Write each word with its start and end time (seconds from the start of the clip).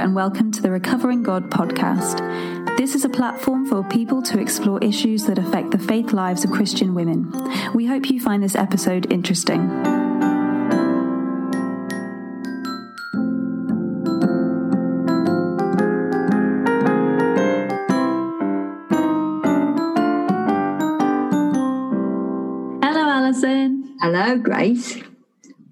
and 0.00 0.14
welcome 0.14 0.50
to 0.50 0.62
the 0.62 0.70
Recovering 0.70 1.22
God 1.22 1.50
podcast. 1.50 2.26
This 2.78 2.94
is 2.94 3.04
a 3.04 3.08
platform 3.10 3.66
for 3.66 3.84
people 3.84 4.22
to 4.22 4.40
explore 4.40 4.82
issues 4.82 5.26
that 5.26 5.36
affect 5.36 5.72
the 5.72 5.78
faith 5.78 6.14
lives 6.14 6.42
of 6.42 6.50
Christian 6.50 6.94
women. 6.94 7.30
We 7.74 7.84
hope 7.84 8.08
you 8.08 8.18
find 8.18 8.42
this 8.42 8.54
episode 8.54 9.12
interesting. 9.12 9.68
Hello, 22.82 23.06
Alison. 23.06 23.98
Hello, 24.00 24.38
Grace. 24.38 24.96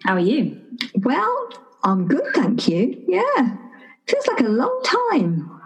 How 0.05 0.17
are 0.17 0.21
you? 0.21 0.61
Well, 0.97 1.49
I'm 1.83 2.07
good, 2.07 2.35
thank 2.35 2.69
you. 2.69 3.03
Yeah. 3.09 3.68
Feels 4.09 4.27
like 4.27 4.41
a 4.41 4.49
long 4.49 4.83
time. 4.85 5.61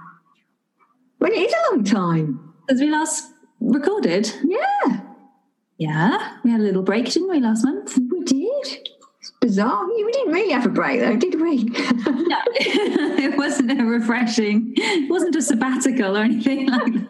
Well, 1.20 1.30
it 1.30 1.38
is 1.38 1.52
a 1.52 1.70
long 1.70 1.84
time. 1.84 2.55
Since 2.69 2.80
we 2.80 2.91
last 2.91 3.33
recorded? 3.60 4.33
Yeah, 4.45 5.00
Yeah, 5.78 6.37
we 6.45 6.50
had 6.50 6.60
a 6.60 6.64
little 6.64 6.83
break, 6.83 7.06
didn't 7.06 7.30
we, 7.30 7.41
last 7.41 7.64
month? 7.64 7.97
we 8.10 8.24
did. 8.24 8.88
It's 9.20 9.33
bizarre. 9.41 9.86
We 9.86 10.10
didn't 10.12 10.33
really 10.33 10.50
have 10.52 10.66
a 10.66 10.69
break, 10.69 11.00
though, 11.00 11.16
did 11.16 11.41
we? 11.41 11.64
No, 11.64 12.38
it 12.56 13.36
wasn't 13.38 13.80
a 13.80 13.84
refreshing, 13.84 14.72
it 14.77 15.09
wasn't 15.09 15.36
a 15.36 15.42
sabbatical 15.42 16.16
or 16.16 16.22
anything 16.22 16.66
like 16.69 16.92
that. 16.92 17.09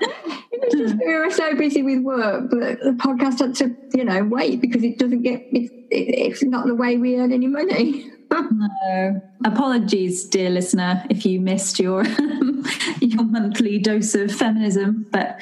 just 0.72 0.96
we 1.04 1.14
were 1.14 1.30
so 1.30 1.54
busy 1.54 1.82
with 1.82 2.02
work 2.02 2.50
that 2.50 2.78
the 2.82 2.92
podcast 2.92 3.38
had 3.40 3.54
to, 3.56 3.74
you 3.96 4.04
know, 4.04 4.24
wait 4.24 4.60
because 4.60 4.82
it 4.82 4.98
doesn't 4.98 5.22
get, 5.22 5.40
it, 5.52 5.70
it, 5.90 6.30
it's 6.30 6.42
not 6.42 6.66
the 6.66 6.74
way 6.74 6.96
we 6.96 7.16
earn 7.16 7.32
any 7.32 7.46
money. 7.46 8.10
No. 8.30 9.20
Apologies, 9.44 10.26
dear 10.26 10.50
listener, 10.50 11.04
if 11.10 11.26
you 11.26 11.40
missed 11.40 11.78
your 11.78 12.04
your 13.00 13.24
monthly 13.24 13.78
dose 13.78 14.14
of 14.14 14.32
feminism. 14.32 15.06
But 15.10 15.40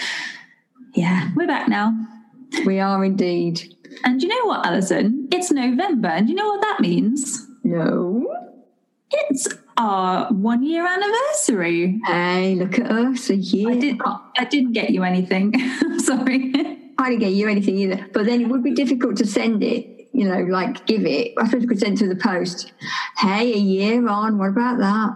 yeah, 0.95 1.31
we're 1.37 1.47
back 1.47 1.69
now. 1.69 1.93
we 2.65 2.81
are 2.81 3.05
indeed. 3.05 3.75
And 4.05 4.23
you 4.23 4.29
know 4.29 4.47
what, 4.47 4.67
Alison? 4.67 5.29
It's 5.33 5.51
November, 5.51 6.09
and 6.09 6.29
you 6.29 6.35
know 6.35 6.49
what 6.49 6.61
that 6.63 6.81
means? 6.81 7.47
No. 7.65 8.35
It's 9.11 9.49
our 9.77 10.29
one 10.33 10.63
year 10.63 10.87
anniversary. 10.87 12.01
Hey, 12.05 12.55
look 12.55 12.79
at 12.79 12.91
us, 12.91 13.31
a 13.31 13.37
year. 13.37 13.71
I 13.71 13.77
did 13.79 14.01
I 14.37 14.45
didn't 14.45 14.73
get 14.73 14.91
you 14.91 15.03
anything. 15.03 15.55
Sorry. 15.99 16.53
I 16.99 17.11
didn't 17.11 17.21
get 17.21 17.33
you 17.33 17.49
anything 17.49 17.79
either. 17.79 18.07
But 18.13 18.27
then 18.27 18.41
it 18.41 18.49
would 18.49 18.63
be 18.63 18.73
difficult 18.75 19.17
to 19.19 19.27
send 19.27 19.63
it, 19.63 19.98
you 20.13 20.29
know, 20.29 20.41
like 20.43 20.87
give 20.87 21.05
it. 21.05 21.35
I 21.39 21.47
suppose 21.47 21.63
we 21.63 21.67
could 21.67 21.79
send 21.79 21.99
to 21.99 22.09
the 22.09 22.17
post. 22.17 22.73
Hey, 23.19 23.53
a 23.53 23.59
year 23.59 24.07
on, 24.09 24.39
what 24.39 24.51
about 24.51 24.79
that? 24.79 25.11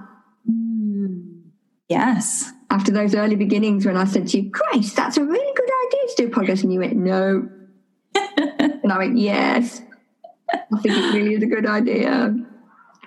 Hmm. 0.46 1.40
Yes. 1.88 2.50
After 2.70 2.90
those 2.90 3.14
early 3.14 3.36
beginnings 3.36 3.84
when 3.84 3.96
I 3.96 4.04
said 4.04 4.28
to 4.28 4.40
you, 4.40 4.50
Grace, 4.50 4.94
that's 4.94 5.16
a 5.16 5.24
really 5.24 5.54
good 5.54 5.70
idea 5.86 6.00
to 6.08 6.14
do 6.16 6.26
a 6.26 6.30
podcast. 6.30 6.62
And 6.62 6.72
you 6.72 6.80
went, 6.80 6.96
no. 6.96 7.48
and 8.14 8.92
I 8.92 8.98
went, 8.98 9.18
yes. 9.18 9.82
I 10.52 10.80
think 10.80 10.96
it 10.96 11.14
really 11.14 11.34
is 11.34 11.42
a 11.42 11.46
good 11.46 11.66
idea. 11.66 12.34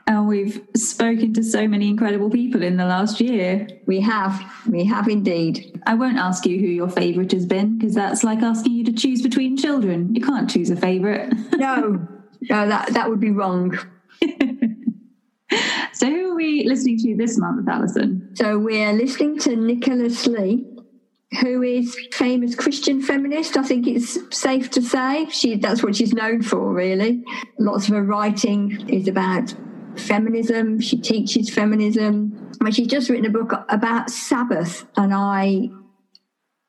And 0.08 0.28
we've 0.28 0.62
spoken 0.76 1.34
to 1.34 1.44
so 1.44 1.68
many 1.68 1.90
incredible 1.90 2.30
people 2.30 2.62
in 2.62 2.78
the 2.78 2.86
last 2.86 3.20
year. 3.20 3.68
We 3.88 4.02
have, 4.02 4.40
we 4.68 4.86
have 4.86 5.08
indeed. 5.08 5.82
I 5.88 5.96
won't 5.96 6.18
ask 6.18 6.46
you 6.46 6.60
who 6.60 6.68
your 6.68 6.90
favourite 6.90 7.32
has 7.32 7.48
been 7.48 7.80
because 7.80 7.96
that's 7.96 8.24
like 8.24 8.44
asking 8.44 8.74
you 8.74 8.84
to 8.86 8.94
choose 8.94 9.24
between 9.24 9.58
children. 9.58 10.14
You 10.14 10.22
can't 10.22 10.48
choose 10.50 10.70
a 10.70 10.76
favourite. 10.76 11.34
No, 11.56 12.08
no, 12.50 12.68
that, 12.68 12.94
that 12.94 13.10
would 13.10 13.20
be 13.22 13.32
wrong. 13.32 13.76
so, 15.94 16.06
who 16.06 16.32
are 16.32 16.36
we 16.36 16.66
listening 16.68 17.00
to 17.00 17.16
this 17.16 17.40
month, 17.40 17.68
Alison? 17.68 18.36
So 18.36 18.60
we're 18.60 18.92
listening 18.94 19.40
to 19.40 19.56
Nicola 19.56 20.10
Slee, 20.10 20.66
who 21.42 21.64
is 21.64 21.98
famous 22.12 22.54
Christian 22.54 23.02
feminist. 23.02 23.58
I 23.58 23.64
think 23.64 23.88
it's 23.88 24.20
safe 24.38 24.70
to 24.72 24.82
say 24.82 25.28
she 25.30 25.56
that's 25.56 25.82
what 25.82 25.96
she's 25.96 26.14
known 26.14 26.44
for. 26.44 26.74
Really, 26.74 27.24
lots 27.58 27.88
of 27.88 27.96
her 27.96 28.04
writing 28.04 28.88
is 28.90 29.08
about 29.08 29.56
feminism. 29.98 30.80
She 30.80 30.98
teaches 30.98 31.50
feminism. 31.50 32.52
Mean, 32.62 32.74
she's 32.74 32.88
just 32.88 33.10
written 33.10 33.26
a 33.26 33.30
book 33.30 33.54
about 33.70 34.10
Sabbath, 34.10 34.86
and 34.98 35.14
I 35.14 35.70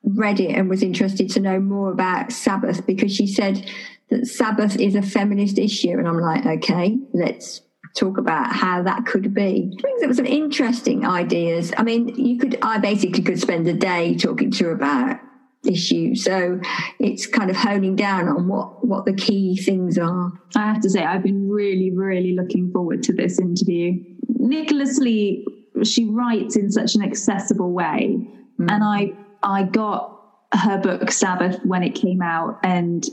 read 0.02 0.40
it 0.40 0.54
and 0.54 0.68
was 0.68 0.82
interested 0.82 1.30
to 1.30 1.40
know 1.40 1.58
more 1.58 1.90
about 1.90 2.32
Sabbath 2.32 2.86
because 2.86 3.12
she 3.12 3.26
said 3.26 3.68
that 4.10 4.26
Sabbath 4.26 4.78
is 4.78 4.94
a 4.94 5.02
feminist 5.02 5.58
issue, 5.58 5.90
and 5.90 6.06
I'm 6.06 6.20
like, 6.20 6.46
okay, 6.46 6.96
let's 7.12 7.62
talk 7.96 8.18
about 8.18 8.52
how 8.52 8.82
that 8.82 9.06
could 9.06 9.32
be. 9.32 9.72
I 9.78 9.82
think 9.82 10.00
there 10.00 10.08
were 10.08 10.14
some 10.14 10.26
interesting 10.26 11.06
ideas. 11.06 11.72
I 11.76 11.82
mean, 11.82 12.08
you 12.08 12.38
could, 12.38 12.58
I 12.62 12.78
basically 12.78 13.22
could 13.22 13.40
spend 13.40 13.66
a 13.68 13.72
day 13.72 14.16
talking 14.16 14.50
to 14.52 14.64
her 14.66 14.72
about 14.72 15.18
issues. 15.66 16.24
So 16.24 16.60
it's 16.98 17.26
kind 17.26 17.50
of 17.50 17.56
honing 17.56 17.96
down 17.96 18.28
on 18.28 18.48
what, 18.48 18.86
what 18.86 19.04
the 19.04 19.14
key 19.14 19.56
things 19.56 19.98
are. 19.98 20.32
I 20.54 20.72
have 20.72 20.80
to 20.82 20.90
say, 20.90 21.04
I've 21.04 21.22
been 21.22 21.48
really, 21.48 21.90
really 21.90 22.34
looking 22.34 22.70
forward 22.70 23.02
to 23.04 23.12
this 23.12 23.38
interview. 23.38 23.92
Nicola 24.28 24.86
Slee, 24.86 25.46
she 25.82 26.06
writes 26.06 26.56
in 26.56 26.70
such 26.70 26.94
an 26.94 27.02
accessible 27.02 27.72
way, 27.72 28.16
mm. 28.58 28.70
and 28.70 28.82
I, 28.82 29.12
I 29.42 29.64
got 29.64 30.20
her 30.52 30.78
book 30.78 31.10
Sabbath 31.10 31.60
when 31.64 31.82
it 31.82 31.94
came 31.94 32.22
out 32.22 32.58
and 32.62 33.04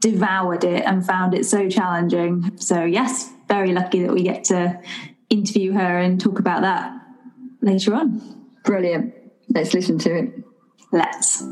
devoured 0.00 0.64
it 0.64 0.84
and 0.84 1.04
found 1.06 1.34
it 1.34 1.46
so 1.46 1.68
challenging. 1.68 2.56
So 2.58 2.84
yes, 2.84 3.30
very 3.48 3.72
lucky 3.72 4.02
that 4.02 4.12
we 4.12 4.22
get 4.22 4.44
to 4.44 4.80
interview 5.28 5.72
her 5.72 5.98
and 5.98 6.20
talk 6.20 6.38
about 6.38 6.62
that 6.62 6.92
later 7.62 7.94
on. 7.94 8.20
Brilliant. 8.64 9.14
Let's 9.48 9.74
listen 9.74 9.98
to 9.98 10.18
it. 10.18 10.32
Let's. 10.92 11.42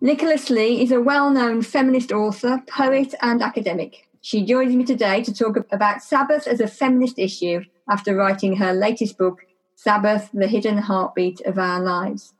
Nicola 0.00 0.38
Slee 0.38 0.80
is 0.80 0.90
a 0.90 1.02
well 1.02 1.30
known 1.30 1.60
feminist 1.60 2.12
author, 2.12 2.62
poet, 2.66 3.14
and 3.20 3.42
academic. 3.42 4.08
She 4.22 4.42
joins 4.42 4.74
me 4.74 4.84
today 4.84 5.22
to 5.22 5.34
talk 5.34 5.58
about 5.70 6.02
Sabbath 6.02 6.46
as 6.46 6.60
a 6.60 6.66
feminist 6.66 7.18
issue 7.18 7.60
after 7.90 8.14
writing 8.14 8.56
her 8.56 8.72
latest 8.72 9.18
book, 9.18 9.40
Sabbath 9.76 10.30
The 10.32 10.48
Hidden 10.48 10.78
Heartbeat 10.78 11.42
of 11.42 11.58
Our 11.58 11.80
Lives. 11.80 12.32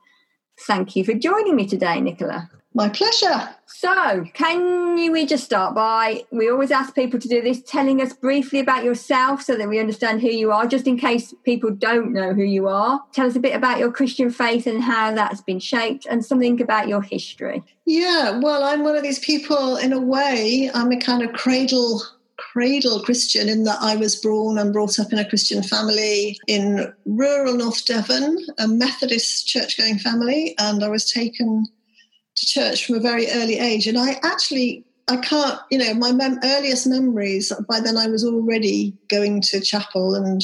Thank 0.61 0.95
you 0.95 1.05
for 1.05 1.13
joining 1.13 1.55
me 1.55 1.67
today, 1.67 2.01
Nicola. 2.01 2.49
My 2.73 2.87
pleasure. 2.87 3.49
So, 3.65 4.25
can 4.33 4.97
you, 4.97 5.11
we 5.11 5.25
just 5.25 5.43
start 5.43 5.73
by, 5.73 6.23
we 6.31 6.49
always 6.49 6.69
ask 6.69 6.93
people 6.93 7.19
to 7.19 7.27
do 7.27 7.41
this, 7.41 7.63
telling 7.63 8.01
us 8.01 8.13
briefly 8.13 8.59
about 8.59 8.83
yourself 8.83 9.41
so 9.41 9.55
that 9.55 9.69
we 9.69 9.79
understand 9.79 10.21
who 10.21 10.29
you 10.29 10.51
are, 10.51 10.67
just 10.67 10.85
in 10.85 10.97
case 10.97 11.33
people 11.45 11.71
don't 11.71 12.13
know 12.13 12.33
who 12.33 12.43
you 12.43 12.67
are. 12.67 13.01
Tell 13.11 13.25
us 13.25 13.35
a 13.35 13.39
bit 13.39 13.55
about 13.55 13.79
your 13.79 13.91
Christian 13.91 14.29
faith 14.29 14.67
and 14.67 14.83
how 14.83 15.13
that's 15.13 15.41
been 15.41 15.59
shaped, 15.59 16.05
and 16.05 16.23
something 16.23 16.61
about 16.61 16.87
your 16.87 17.01
history. 17.01 17.63
Yeah, 17.85 18.39
well, 18.39 18.63
I'm 18.63 18.83
one 18.83 18.95
of 18.95 19.03
these 19.03 19.19
people 19.19 19.77
in 19.77 19.93
a 19.93 19.99
way. 19.99 20.69
I'm 20.73 20.91
a 20.91 20.99
kind 20.99 21.23
of 21.23 21.33
cradle 21.33 22.01
cradle 22.37 23.01
Christian 23.01 23.49
in 23.49 23.65
that 23.65 23.77
I 23.81 23.97
was 23.97 24.15
born 24.15 24.57
and 24.57 24.71
brought 24.71 24.97
up 24.97 25.11
in 25.11 25.19
a 25.19 25.27
Christian 25.27 25.61
family 25.61 26.39
in 26.47 26.93
rural 27.05 27.55
North 27.55 27.85
Devon, 27.85 28.37
a 28.57 28.67
Methodist 28.67 29.45
church 29.45 29.77
going 29.77 29.99
family, 29.99 30.55
and 30.57 30.81
I 30.83 30.87
was 30.87 31.11
taken 31.11 31.65
to 32.39 32.45
church 32.45 32.85
from 32.85 32.95
a 32.95 32.99
very 32.99 33.29
early 33.31 33.59
age. 33.59 33.87
And 33.87 33.97
I 33.97 34.19
actually, 34.23 34.85
I 35.07 35.17
can't, 35.17 35.59
you 35.69 35.77
know, 35.77 35.93
my 35.93 36.11
mem- 36.11 36.39
earliest 36.43 36.87
memories, 36.87 37.51
by 37.67 37.79
then 37.79 37.97
I 37.97 38.07
was 38.07 38.23
already 38.23 38.95
going 39.09 39.41
to 39.43 39.59
chapel. 39.59 40.15
And 40.15 40.41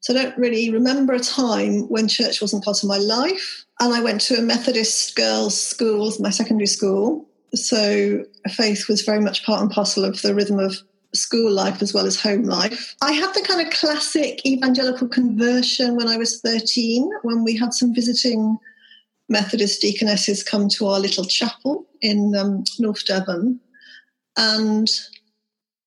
so 0.00 0.14
I 0.14 0.22
don't 0.22 0.38
really 0.38 0.70
remember 0.70 1.12
a 1.12 1.20
time 1.20 1.88
when 1.88 2.08
church 2.08 2.40
wasn't 2.40 2.64
part 2.64 2.82
of 2.82 2.88
my 2.88 2.98
life. 2.98 3.64
And 3.80 3.92
I 3.92 4.00
went 4.00 4.20
to 4.22 4.38
a 4.38 4.42
Methodist 4.42 5.16
girls' 5.16 5.60
school, 5.60 6.12
my 6.20 6.30
secondary 6.30 6.66
school. 6.66 7.26
So 7.54 8.24
faith 8.50 8.88
was 8.88 9.02
very 9.02 9.20
much 9.20 9.44
part 9.44 9.60
and 9.60 9.70
parcel 9.70 10.04
of 10.04 10.22
the 10.22 10.34
rhythm 10.34 10.58
of 10.58 10.76
school 11.14 11.50
life 11.50 11.82
as 11.82 11.92
well 11.92 12.06
as 12.06 12.20
home 12.20 12.44
life. 12.44 12.94
I 13.02 13.12
had 13.12 13.34
the 13.34 13.42
kind 13.42 13.60
of 13.60 13.72
classic 13.72 14.44
evangelical 14.46 15.08
conversion 15.08 15.94
when 15.96 16.08
I 16.08 16.16
was 16.16 16.40
13, 16.40 17.10
when 17.22 17.44
we 17.44 17.56
had 17.56 17.74
some 17.74 17.94
visiting 17.94 18.58
Methodist 19.32 19.80
deaconesses 19.80 20.44
come 20.44 20.68
to 20.68 20.86
our 20.86 21.00
little 21.00 21.24
chapel 21.24 21.86
in 22.00 22.34
um, 22.36 22.64
North 22.78 23.04
Devon. 23.06 23.58
And 24.36 24.88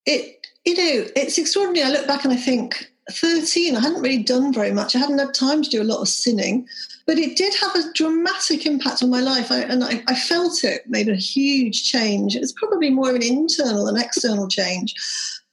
it, 0.06 0.48
you 0.66 0.76
know, 0.76 1.08
it's 1.16 1.38
extraordinary. 1.38 1.88
I 1.88 1.92
look 1.92 2.08
back 2.08 2.26
and 2.26 2.34
I 2.34 2.38
think, 2.38 2.92
13, 3.12 3.76
I 3.76 3.82
hadn't 3.82 4.02
really 4.02 4.24
done 4.24 4.52
very 4.52 4.72
much. 4.72 4.96
I 4.96 5.00
hadn't 5.00 5.20
had 5.20 5.34
time 5.34 5.62
to 5.62 5.70
do 5.70 5.82
a 5.82 5.86
lot 5.86 6.02
of 6.02 6.08
sinning, 6.08 6.68
but 7.06 7.20
it 7.20 7.38
did 7.38 7.54
have 7.54 7.76
a 7.76 7.94
dramatic 7.94 8.66
impact 8.66 9.04
on 9.04 9.12
my 9.12 9.20
life. 9.20 9.52
I, 9.52 9.60
and 9.60 9.84
I, 9.84 10.04
I 10.08 10.16
felt 10.16 10.64
it 10.64 10.90
made 10.90 11.08
a 11.08 11.16
huge 11.16 11.84
change. 11.84 12.36
It 12.36 12.40
was 12.40 12.54
probably 12.54 12.90
more 12.90 13.10
of 13.10 13.16
an 13.16 13.24
internal 13.24 13.88
and 13.88 14.02
external 14.02 14.48
change, 14.48 14.96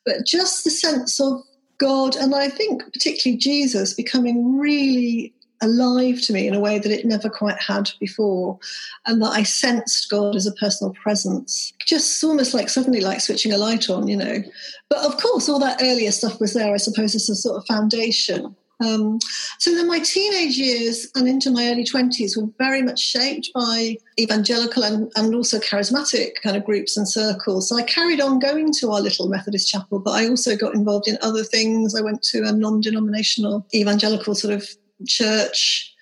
but 0.06 0.24
just 0.26 0.64
the 0.64 0.70
sense 0.70 1.20
of 1.20 1.42
God, 1.76 2.16
and 2.16 2.34
I 2.34 2.48
think 2.48 2.84
particularly 2.92 3.38
Jesus, 3.38 3.92
becoming 3.92 4.58
really 4.58 5.34
alive 5.62 6.20
to 6.22 6.32
me 6.32 6.46
in 6.46 6.54
a 6.54 6.60
way 6.60 6.78
that 6.78 6.92
it 6.92 7.06
never 7.06 7.30
quite 7.30 7.60
had 7.60 7.90
before, 8.00 8.58
and 9.06 9.22
that 9.22 9.30
I 9.30 9.42
sensed 9.42 10.10
God 10.10 10.36
as 10.36 10.46
a 10.46 10.52
personal 10.52 10.92
presence. 10.94 11.72
Just 11.86 12.22
almost 12.22 12.54
like 12.54 12.68
suddenly 12.68 13.00
like 13.00 13.20
switching 13.20 13.52
a 13.52 13.58
light 13.58 13.88
on, 13.88 14.08
you 14.08 14.16
know. 14.16 14.42
But 14.90 15.04
of 15.04 15.16
course, 15.20 15.48
all 15.48 15.58
that 15.60 15.80
earlier 15.82 16.10
stuff 16.10 16.40
was 16.40 16.54
there, 16.54 16.74
I 16.74 16.78
suppose, 16.78 17.14
as 17.14 17.28
a 17.28 17.36
sort 17.36 17.56
of 17.56 17.66
foundation. 17.66 18.54
Um, 18.82 19.18
so 19.58 19.74
then 19.74 19.86
my 19.86 20.00
teenage 20.00 20.56
years 20.56 21.06
and 21.14 21.28
into 21.28 21.50
my 21.50 21.68
early 21.68 21.84
20s 21.84 22.36
were 22.36 22.48
very 22.58 22.82
much 22.82 23.00
shaped 23.00 23.50
by 23.54 23.96
evangelical 24.18 24.82
and, 24.82 25.10
and 25.16 25.34
also 25.34 25.58
charismatic 25.58 26.34
kind 26.42 26.56
of 26.56 26.64
groups 26.64 26.96
and 26.96 27.08
circles. 27.08 27.68
So 27.68 27.76
I 27.76 27.82
carried 27.82 28.20
on 28.20 28.38
going 28.38 28.72
to 28.80 28.90
our 28.90 29.00
little 29.00 29.28
Methodist 29.28 29.68
chapel, 29.68 30.00
but 30.00 30.12
I 30.12 30.28
also 30.28 30.56
got 30.56 30.74
involved 30.74 31.06
in 31.08 31.18
other 31.22 31.44
things. 31.44 31.94
I 31.94 32.02
went 32.02 32.22
to 32.24 32.42
a 32.44 32.52
non 32.52 32.80
denominational 32.80 33.66
evangelical 33.74 34.34
sort 34.34 34.54
of 34.54 34.68
church 35.06 35.94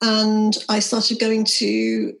and 0.00 0.56
I 0.68 0.78
started 0.78 1.18
going 1.18 1.44
to 1.44 2.14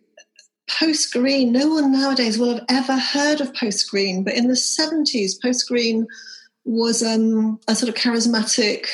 Post 0.68 1.12
Green. 1.12 1.52
No 1.52 1.68
one 1.68 1.92
nowadays 1.92 2.38
will 2.38 2.54
have 2.54 2.64
ever 2.68 2.96
heard 2.96 3.40
of 3.40 3.54
Post 3.54 3.90
Green, 3.90 4.24
but 4.24 4.34
in 4.34 4.48
the 4.48 4.54
70s, 4.54 5.40
Post 5.40 5.68
Green 5.68 6.06
was 6.64 7.02
um, 7.02 7.58
a 7.68 7.74
sort 7.74 7.88
of 7.88 7.94
charismatic 7.94 8.86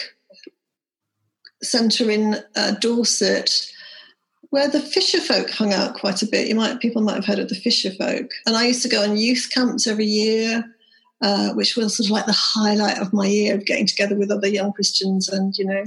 centre 1.63 2.11
in 2.11 2.37
uh, 2.57 2.73
Dorset 2.73 3.71
where 4.51 4.69
the 4.69 4.79
fisher 4.79 5.21
folk 5.21 5.51
hung 5.51 5.73
out 5.73 5.95
quite 5.97 6.23
a 6.23 6.29
bit. 6.29 6.47
You 6.47 6.55
might 6.55 6.79
people 6.79 7.03
might 7.03 7.17
have 7.17 7.25
heard 7.25 7.41
of 7.41 7.49
the 7.49 7.57
fisher 7.57 7.91
folk. 7.91 8.31
And 8.47 8.57
I 8.57 8.67
used 8.67 8.83
to 8.83 8.89
go 8.89 9.03
on 9.03 9.17
youth 9.17 9.51
camps 9.53 9.89
every 9.89 10.05
year, 10.05 10.63
uh, 11.21 11.55
which 11.55 11.75
was 11.75 11.97
sort 11.97 12.07
of 12.07 12.13
like 12.13 12.27
the 12.27 12.33
highlight 12.33 12.99
of 12.99 13.13
my 13.13 13.27
year 13.27 13.57
of 13.57 13.67
getting 13.67 13.87
together 13.87 14.15
with 14.15 14.31
other 14.31 14.47
young 14.47 14.73
Christians 14.73 15.29
and 15.29 15.59
you 15.59 15.65
know 15.65 15.83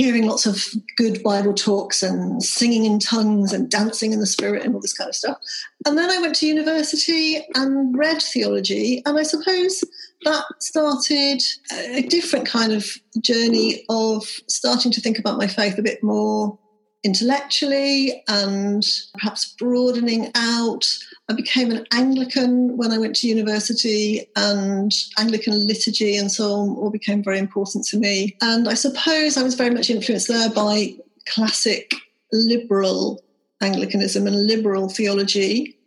hearing 0.00 0.26
lots 0.26 0.46
of 0.46 0.64
good 0.96 1.22
Bible 1.22 1.52
talks 1.52 2.02
and 2.02 2.42
singing 2.42 2.86
in 2.86 2.98
tongues 2.98 3.52
and 3.52 3.70
dancing 3.70 4.14
in 4.14 4.18
the 4.18 4.26
spirit 4.26 4.64
and 4.64 4.74
all 4.74 4.80
this 4.80 4.96
kind 4.96 5.10
of 5.10 5.14
stuff. 5.14 5.36
And 5.84 5.98
then 5.98 6.08
I 6.08 6.18
went 6.18 6.36
to 6.36 6.46
university 6.46 7.46
and 7.54 7.94
read 7.94 8.22
theology, 8.22 9.02
and 9.04 9.18
I 9.18 9.24
suppose 9.24 9.84
that 10.24 10.44
started 10.58 11.42
a 11.90 12.00
different 12.00 12.46
kind 12.46 12.72
of 12.72 12.86
journey 13.20 13.84
of 13.90 14.24
starting 14.48 14.90
to 14.92 15.02
think 15.02 15.18
about 15.18 15.36
my 15.36 15.46
faith 15.46 15.76
a 15.76 15.82
bit 15.82 16.02
more 16.02 16.58
intellectually 17.04 18.22
and 18.26 18.86
perhaps 19.18 19.54
broadening 19.58 20.30
out. 20.34 20.86
I 21.30 21.32
became 21.32 21.70
an 21.70 21.86
Anglican 21.92 22.76
when 22.76 22.90
I 22.90 22.98
went 22.98 23.14
to 23.16 23.28
university, 23.28 24.28
and 24.34 24.92
Anglican 25.16 25.64
liturgy 25.64 26.16
and 26.16 26.30
so 26.30 26.52
on 26.52 26.70
all 26.70 26.90
became 26.90 27.22
very 27.22 27.38
important 27.38 27.84
to 27.86 27.98
me. 27.98 28.36
And 28.42 28.68
I 28.68 28.74
suppose 28.74 29.36
I 29.36 29.44
was 29.44 29.54
very 29.54 29.70
much 29.70 29.90
influenced 29.90 30.26
there 30.26 30.50
by 30.50 30.96
classic 31.28 31.94
liberal 32.32 33.22
Anglicanism 33.60 34.26
and 34.26 34.46
liberal 34.48 34.88
theology. 34.88 35.78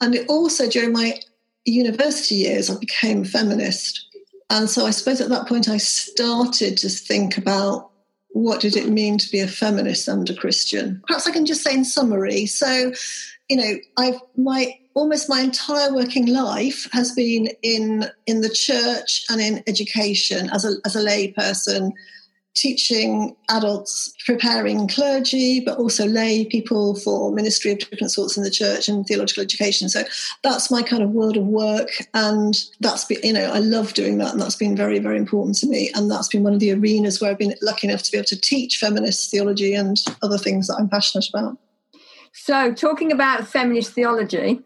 And 0.00 0.14
it 0.14 0.28
also 0.28 0.68
during 0.68 0.92
my 0.92 1.20
university 1.64 2.36
years, 2.36 2.70
I 2.70 2.78
became 2.78 3.22
a 3.22 3.24
feminist. 3.24 4.06
And 4.48 4.70
so 4.70 4.86
I 4.86 4.90
suppose 4.90 5.20
at 5.20 5.30
that 5.30 5.48
point 5.48 5.68
I 5.68 5.78
started 5.78 6.78
to 6.78 6.88
think 6.88 7.36
about 7.36 7.90
what 8.34 8.60
did 8.60 8.76
it 8.76 8.88
mean 8.88 9.16
to 9.16 9.30
be 9.30 9.40
a 9.40 9.46
feminist 9.48 10.08
and 10.08 10.28
a 10.28 10.34
Christian? 10.34 11.00
Perhaps 11.06 11.26
I 11.26 11.30
can 11.30 11.46
just 11.46 11.62
say 11.62 11.72
in 11.72 11.84
summary. 11.84 12.46
So, 12.46 12.92
you 13.48 13.56
know, 13.56 13.74
I've 13.98 14.20
my 14.36 14.78
almost 14.94 15.28
my 15.28 15.40
entire 15.40 15.92
working 15.92 16.26
life 16.26 16.88
has 16.92 17.12
been 17.12 17.48
in 17.62 18.06
in 18.26 18.40
the 18.40 18.48
church 18.48 19.24
and 19.28 19.40
in 19.40 19.62
education 19.66 20.50
as 20.50 20.64
a 20.64 20.76
as 20.84 20.96
a 20.96 21.00
lay 21.00 21.32
person, 21.32 21.92
teaching 22.54 23.36
adults, 23.50 24.14
preparing 24.24 24.88
clergy, 24.88 25.60
but 25.60 25.76
also 25.76 26.06
lay 26.06 26.46
people 26.46 26.94
for 26.94 27.32
ministry 27.32 27.72
of 27.72 27.80
different 27.80 28.12
sorts 28.12 28.36
in 28.36 28.44
the 28.44 28.50
church 28.50 28.88
and 28.88 29.06
theological 29.06 29.42
education. 29.42 29.88
So 29.88 30.04
that's 30.42 30.70
my 30.70 30.82
kind 30.82 31.02
of 31.02 31.10
world 31.10 31.36
of 31.36 31.44
work. 31.44 31.90
And 32.14 32.54
that's 32.80 33.04
been, 33.04 33.18
you 33.24 33.32
know, 33.32 33.50
I 33.52 33.58
love 33.58 33.92
doing 33.92 34.18
that. 34.18 34.32
And 34.32 34.40
that's 34.40 34.56
been 34.56 34.76
very, 34.76 35.00
very 35.00 35.18
important 35.18 35.56
to 35.58 35.66
me. 35.66 35.90
And 35.94 36.10
that's 36.10 36.28
been 36.28 36.44
one 36.44 36.54
of 36.54 36.60
the 36.60 36.72
arenas 36.72 37.20
where 37.20 37.30
I've 37.30 37.38
been 37.38 37.54
lucky 37.60 37.88
enough 37.88 38.04
to 38.04 38.12
be 38.12 38.18
able 38.18 38.26
to 38.26 38.40
teach 38.40 38.78
feminist 38.78 39.30
theology 39.30 39.74
and 39.74 39.98
other 40.22 40.38
things 40.38 40.68
that 40.68 40.76
I'm 40.78 40.88
passionate 40.88 41.28
about. 41.28 41.58
So, 42.36 42.74
talking 42.74 43.12
about 43.12 43.46
feminist 43.46 43.92
theology, 43.92 44.60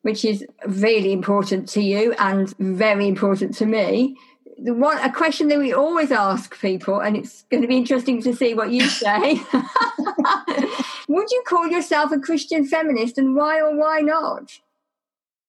which 0.00 0.24
is 0.24 0.42
really 0.66 1.12
important 1.12 1.68
to 1.70 1.82
you 1.82 2.14
and 2.18 2.48
very 2.58 3.06
important 3.06 3.54
to 3.58 3.66
me, 3.66 4.16
the 4.56 4.72
one 4.72 4.98
a 4.98 5.12
question 5.12 5.48
that 5.48 5.58
we 5.58 5.74
always 5.74 6.10
ask 6.10 6.58
people, 6.58 6.98
and 6.98 7.18
it's 7.18 7.42
going 7.50 7.60
to 7.60 7.68
be 7.68 7.76
interesting 7.76 8.22
to 8.22 8.34
see 8.34 8.54
what 8.54 8.72
you 8.72 8.88
say. 8.88 9.38
Would 11.08 11.30
you 11.30 11.42
call 11.46 11.68
yourself 11.68 12.10
a 12.10 12.18
Christian 12.18 12.66
feminist, 12.66 13.18
and 13.18 13.36
why 13.36 13.60
or 13.60 13.76
why 13.76 14.00
not? 14.00 14.58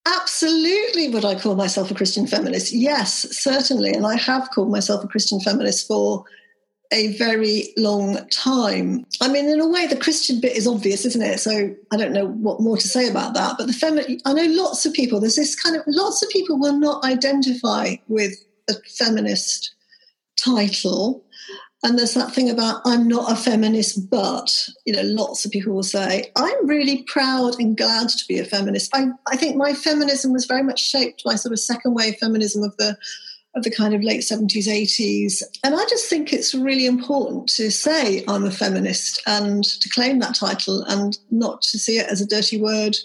Absolutely, 0.06 1.08
would 1.10 1.24
I 1.24 1.40
call 1.40 1.56
myself 1.56 1.90
a 1.90 1.96
Christian 1.96 2.28
feminist? 2.28 2.74
Yes, 2.74 3.28
certainly, 3.38 3.92
and 3.92 4.06
I 4.06 4.18
have 4.18 4.50
called 4.50 4.72
myself 4.72 5.06
a 5.06 5.08
Christian 5.08 5.40
feminist 5.40 5.88
for 5.88 6.26
a 6.92 7.16
very 7.18 7.74
long 7.78 8.18
time. 8.30 9.06
I 9.22 9.30
mean, 9.30 9.48
in 9.48 9.62
a 9.62 9.68
way, 9.68 9.88
the 9.88 9.96
Christian 9.96 10.42
bit 10.42 10.58
is 10.58 10.68
obvious, 10.68 11.06
isn't 11.06 11.22
it? 11.22 11.40
So 11.40 11.74
I 11.92 11.98
don't 11.98 12.12
know 12.12 12.28
what 12.28 12.60
more 12.60 12.78
to 12.78 12.88
say 12.88 13.08
about 13.08 13.34
that. 13.34 13.58
But 13.58 13.68
the 13.68 13.74
feminine, 13.74 14.20
I 14.26 14.34
know 14.34 14.46
lots 14.48 14.86
of 14.86 14.94
people. 14.94 15.20
There's 15.20 15.38
this 15.38 15.56
kind 15.56 15.76
of 15.76 15.84
lots 15.88 16.22
of 16.22 16.30
people 16.30 16.60
will 16.60 16.78
not 16.78 17.04
identify 17.06 17.96
with 18.08 18.34
a 18.70 18.74
feminist 18.98 19.74
title. 20.36 21.24
And 21.84 21.98
there's 21.98 22.14
that 22.14 22.34
thing 22.34 22.50
about 22.50 22.82
I'm 22.86 23.08
not 23.08 23.32
a 23.32 23.36
feminist, 23.36 24.10
but 24.10 24.68
you 24.86 24.94
know, 24.94 25.02
lots 25.02 25.46
of 25.46 25.52
people 25.52 25.74
will 25.74 25.84
say 25.84 26.32
I'm 26.36 26.68
really 26.68 27.04
proud 27.04 27.60
and 27.60 27.76
glad 27.76 28.10
to 28.10 28.24
be 28.28 28.38
a 28.38 28.46
feminist. 28.46 28.96
I, 28.96 29.08
I 29.28 29.38
think 29.38 29.56
my 29.56 29.74
feminism 29.74 30.32
was 30.32 30.46
very 30.46 30.62
much 30.62 30.80
shaped 30.80 31.24
by 31.24 31.36
sort 31.36 31.54
of 31.54 31.60
second 31.60 31.96
wave 31.96 32.18
feminism 32.18 32.64
of 32.64 32.76
the 32.78 32.98
of 33.56 33.64
the 33.64 33.72
kind 33.72 33.94
of 33.94 34.04
late 34.04 34.22
70s, 34.22 34.68
80s. 34.68 35.44
And 35.64 35.76
I 35.76 35.86
just 35.90 36.10
think 36.10 36.32
it's 36.32 36.56
really 36.56 36.86
important 36.86 37.50
to 37.50 37.70
say 37.70 38.24
I'm 38.28 38.46
a 38.46 38.52
feminist 38.52 39.22
and 39.28 39.64
to 39.64 39.90
claim 39.90 40.20
that 40.20 40.36
title 40.36 40.84
and 40.84 41.18
not 41.30 41.62
to 41.64 41.80
see 41.80 41.98
it 41.98 42.08
as 42.08 42.22
a 42.22 42.28
dirty 42.28 42.62
word 42.62 42.96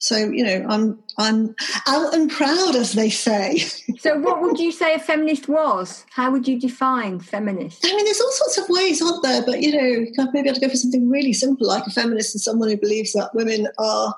so 0.00 0.16
you 0.16 0.42
know, 0.42 0.66
I'm 0.66 0.98
I'm 1.18 1.54
out 1.86 2.14
and 2.14 2.30
proud, 2.30 2.74
as 2.74 2.94
they 2.94 3.10
say. 3.10 3.58
so, 3.98 4.18
what 4.18 4.40
would 4.40 4.58
you 4.58 4.72
say 4.72 4.94
a 4.94 4.98
feminist 4.98 5.46
was? 5.46 6.06
How 6.10 6.30
would 6.30 6.48
you 6.48 6.58
define 6.58 7.20
feminist? 7.20 7.84
I 7.84 7.94
mean, 7.94 8.06
there's 8.06 8.20
all 8.20 8.32
sorts 8.32 8.58
of 8.58 8.68
ways, 8.70 9.02
aren't 9.02 9.22
there? 9.22 9.42
But 9.44 9.60
you 9.60 9.72
know, 9.72 10.26
maybe 10.32 10.48
I'd 10.48 10.60
go 10.60 10.70
for 10.70 10.76
something 10.76 11.10
really 11.10 11.34
simple, 11.34 11.68
like 11.68 11.86
a 11.86 11.90
feminist 11.90 12.34
is 12.34 12.42
someone 12.42 12.70
who 12.70 12.78
believes 12.78 13.12
that 13.12 13.34
women 13.34 13.68
are, 13.76 14.16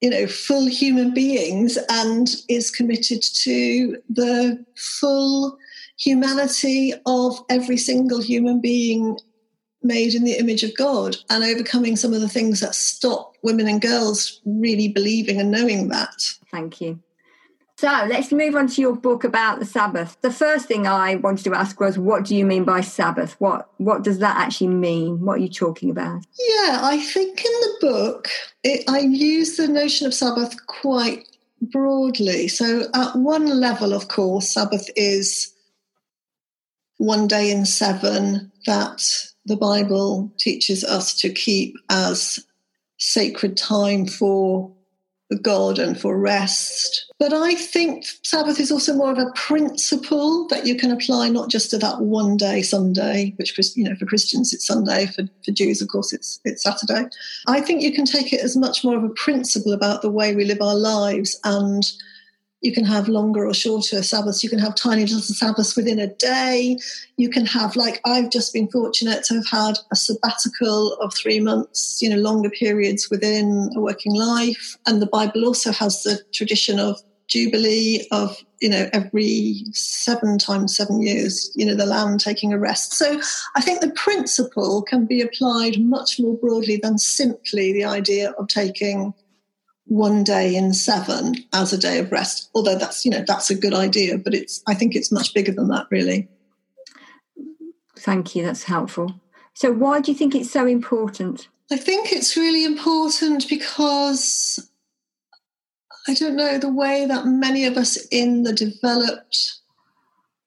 you 0.00 0.10
know, 0.10 0.26
full 0.26 0.66
human 0.66 1.14
beings 1.14 1.78
and 1.88 2.28
is 2.48 2.70
committed 2.70 3.22
to 3.22 3.96
the 4.08 4.64
full 4.76 5.56
humanity 5.98 6.92
of 7.06 7.42
every 7.48 7.76
single 7.76 8.20
human 8.20 8.60
being 8.60 9.18
made 9.82 10.14
in 10.14 10.24
the 10.24 10.38
image 10.38 10.62
of 10.62 10.76
God 10.76 11.16
and 11.30 11.44
overcoming 11.44 11.96
some 11.96 12.12
of 12.12 12.20
the 12.20 12.28
things 12.28 12.60
that 12.60 12.74
stop 12.74 13.34
women 13.42 13.68
and 13.68 13.80
girls 13.80 14.40
really 14.44 14.88
believing 14.88 15.40
and 15.40 15.50
knowing 15.50 15.88
that. 15.88 16.14
Thank 16.50 16.80
you. 16.80 17.00
So 17.78 17.88
let's 18.08 18.32
move 18.32 18.56
on 18.56 18.68
to 18.68 18.80
your 18.80 18.96
book 18.96 19.22
about 19.22 19.58
the 19.58 19.66
Sabbath. 19.66 20.16
The 20.22 20.32
first 20.32 20.66
thing 20.66 20.86
I 20.86 21.16
wanted 21.16 21.44
to 21.44 21.54
ask 21.54 21.78
was, 21.78 21.98
what 21.98 22.24
do 22.24 22.34
you 22.34 22.46
mean 22.46 22.64
by 22.64 22.80
Sabbath? 22.80 23.36
What 23.38 23.68
what 23.76 24.02
does 24.02 24.18
that 24.20 24.36
actually 24.36 24.68
mean? 24.68 25.20
What 25.20 25.34
are 25.34 25.42
you 25.42 25.50
talking 25.50 25.90
about? 25.90 26.24
Yeah, 26.38 26.80
I 26.82 26.98
think 26.98 27.44
in 27.44 27.52
the 27.52 27.76
book 27.82 28.28
it, 28.64 28.84
I 28.88 29.00
use 29.00 29.56
the 29.56 29.68
notion 29.68 30.06
of 30.06 30.14
Sabbath 30.14 30.54
quite 30.66 31.26
broadly. 31.60 32.48
So 32.48 32.84
at 32.94 33.14
one 33.14 33.46
level, 33.46 33.92
of 33.92 34.08
course, 34.08 34.52
Sabbath 34.52 34.88
is 34.96 35.52
one 36.96 37.26
day 37.26 37.50
in 37.50 37.66
seven 37.66 38.52
that 38.64 39.02
the 39.44 39.56
Bible 39.56 40.32
teaches 40.38 40.82
us 40.82 41.14
to 41.20 41.30
keep 41.30 41.76
as 41.90 42.40
sacred 42.96 43.58
time 43.58 44.06
for 44.06 44.75
God 45.34 45.78
and 45.78 45.98
for 46.00 46.18
rest. 46.18 47.12
But 47.18 47.32
I 47.32 47.54
think 47.54 48.04
Sabbath 48.22 48.60
is 48.60 48.70
also 48.70 48.94
more 48.94 49.10
of 49.10 49.18
a 49.18 49.32
principle 49.34 50.46
that 50.48 50.66
you 50.66 50.76
can 50.76 50.90
apply 50.90 51.28
not 51.28 51.50
just 51.50 51.70
to 51.70 51.78
that 51.78 52.00
one 52.00 52.36
day, 52.36 52.62
Sunday, 52.62 53.34
which 53.36 53.58
you 53.76 53.84
know 53.84 53.96
for 53.96 54.06
Christians 54.06 54.52
it's 54.52 54.66
Sunday, 54.66 55.06
for, 55.06 55.24
for 55.44 55.50
Jews, 55.50 55.82
of 55.82 55.88
course, 55.88 56.12
it's 56.12 56.40
it's 56.44 56.62
Saturday. 56.62 57.08
I 57.48 57.60
think 57.60 57.82
you 57.82 57.92
can 57.92 58.04
take 58.04 58.32
it 58.32 58.40
as 58.40 58.56
much 58.56 58.84
more 58.84 58.96
of 58.96 59.04
a 59.04 59.10
principle 59.10 59.72
about 59.72 60.02
the 60.02 60.10
way 60.10 60.34
we 60.34 60.44
live 60.44 60.60
our 60.60 60.76
lives 60.76 61.38
and 61.44 61.90
you 62.62 62.72
can 62.72 62.84
have 62.84 63.08
longer 63.08 63.46
or 63.46 63.54
shorter 63.54 64.02
Sabbaths. 64.02 64.42
You 64.42 64.50
can 64.50 64.58
have 64.58 64.74
tiny 64.74 65.02
little 65.02 65.20
Sabbaths 65.20 65.76
within 65.76 65.98
a 65.98 66.08
day. 66.08 66.78
You 67.16 67.28
can 67.28 67.46
have, 67.46 67.76
like, 67.76 68.00
I've 68.04 68.30
just 68.30 68.52
been 68.52 68.68
fortunate 68.68 69.24
to 69.24 69.34
have 69.34 69.46
had 69.46 69.78
a 69.92 69.96
sabbatical 69.96 70.94
of 70.94 71.14
three 71.14 71.38
months, 71.38 72.00
you 72.00 72.08
know, 72.08 72.16
longer 72.16 72.50
periods 72.50 73.08
within 73.10 73.70
a 73.76 73.80
working 73.80 74.14
life. 74.14 74.76
And 74.86 75.02
the 75.02 75.06
Bible 75.06 75.44
also 75.44 75.70
has 75.72 76.02
the 76.02 76.20
tradition 76.32 76.80
of 76.80 77.00
jubilee 77.28 78.06
of 78.12 78.36
you 78.60 78.68
know 78.68 78.88
every 78.92 79.56
seven 79.72 80.38
times 80.38 80.76
seven 80.76 81.02
years 81.02 81.50
you 81.56 81.66
know 81.66 81.74
the 81.74 81.84
land 81.84 82.20
taking 82.20 82.52
a 82.52 82.58
rest 82.58 82.92
so 82.92 83.20
i 83.56 83.60
think 83.60 83.80
the 83.80 83.90
principle 83.90 84.80
can 84.82 85.06
be 85.06 85.20
applied 85.20 85.80
much 85.80 86.20
more 86.20 86.36
broadly 86.36 86.76
than 86.76 86.98
simply 86.98 87.72
the 87.72 87.84
idea 87.84 88.30
of 88.38 88.46
taking 88.46 89.12
one 89.86 90.24
day 90.24 90.54
in 90.54 90.74
seven 90.74 91.34
as 91.52 91.72
a 91.72 91.78
day 91.78 91.98
of 91.98 92.12
rest. 92.12 92.50
Although 92.54 92.76
that's 92.76 93.04
you 93.04 93.10
know 93.10 93.24
that's 93.26 93.50
a 93.50 93.54
good 93.54 93.74
idea 93.74 94.18
but 94.18 94.34
it's 94.34 94.62
i 94.66 94.74
think 94.74 94.94
it's 94.94 95.12
much 95.12 95.32
bigger 95.34 95.52
than 95.52 95.68
that 95.68 95.86
really. 95.90 96.28
Thank 97.98 98.34
you 98.34 98.44
that's 98.44 98.64
helpful. 98.64 99.20
So 99.54 99.72
why 99.72 100.00
do 100.00 100.12
you 100.12 100.18
think 100.18 100.34
it's 100.34 100.50
so 100.50 100.66
important? 100.66 101.48
I 101.70 101.76
think 101.76 102.12
it's 102.12 102.36
really 102.36 102.64
important 102.64 103.48
because 103.48 104.70
i 106.08 106.14
don't 106.14 106.36
know 106.36 106.58
the 106.58 106.72
way 106.72 107.04
that 107.06 107.26
many 107.26 107.64
of 107.64 107.76
us 107.76 107.96
in 108.12 108.44
the 108.44 108.52
developed 108.52 109.55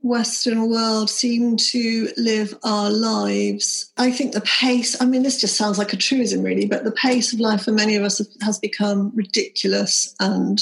Western 0.01 0.69
world 0.69 1.09
seem 1.09 1.57
to 1.57 2.09
live 2.15 2.57
our 2.63 2.89
lives. 2.89 3.91
I 3.97 4.11
think 4.11 4.33
the 4.33 4.41
pace, 4.41 4.99
I 5.01 5.05
mean, 5.05 5.23
this 5.23 5.41
just 5.41 5.57
sounds 5.57 5.77
like 5.77 5.91
a 5.91 5.97
truism, 5.97 6.41
really, 6.41 6.65
but 6.65 6.85
the 6.85 6.91
pace 6.91 7.33
of 7.33 7.39
life 7.39 7.63
for 7.63 7.71
many 7.71 7.95
of 7.95 8.03
us 8.03 8.21
has 8.41 8.59
become 8.59 9.11
ridiculous 9.13 10.15
and 10.19 10.61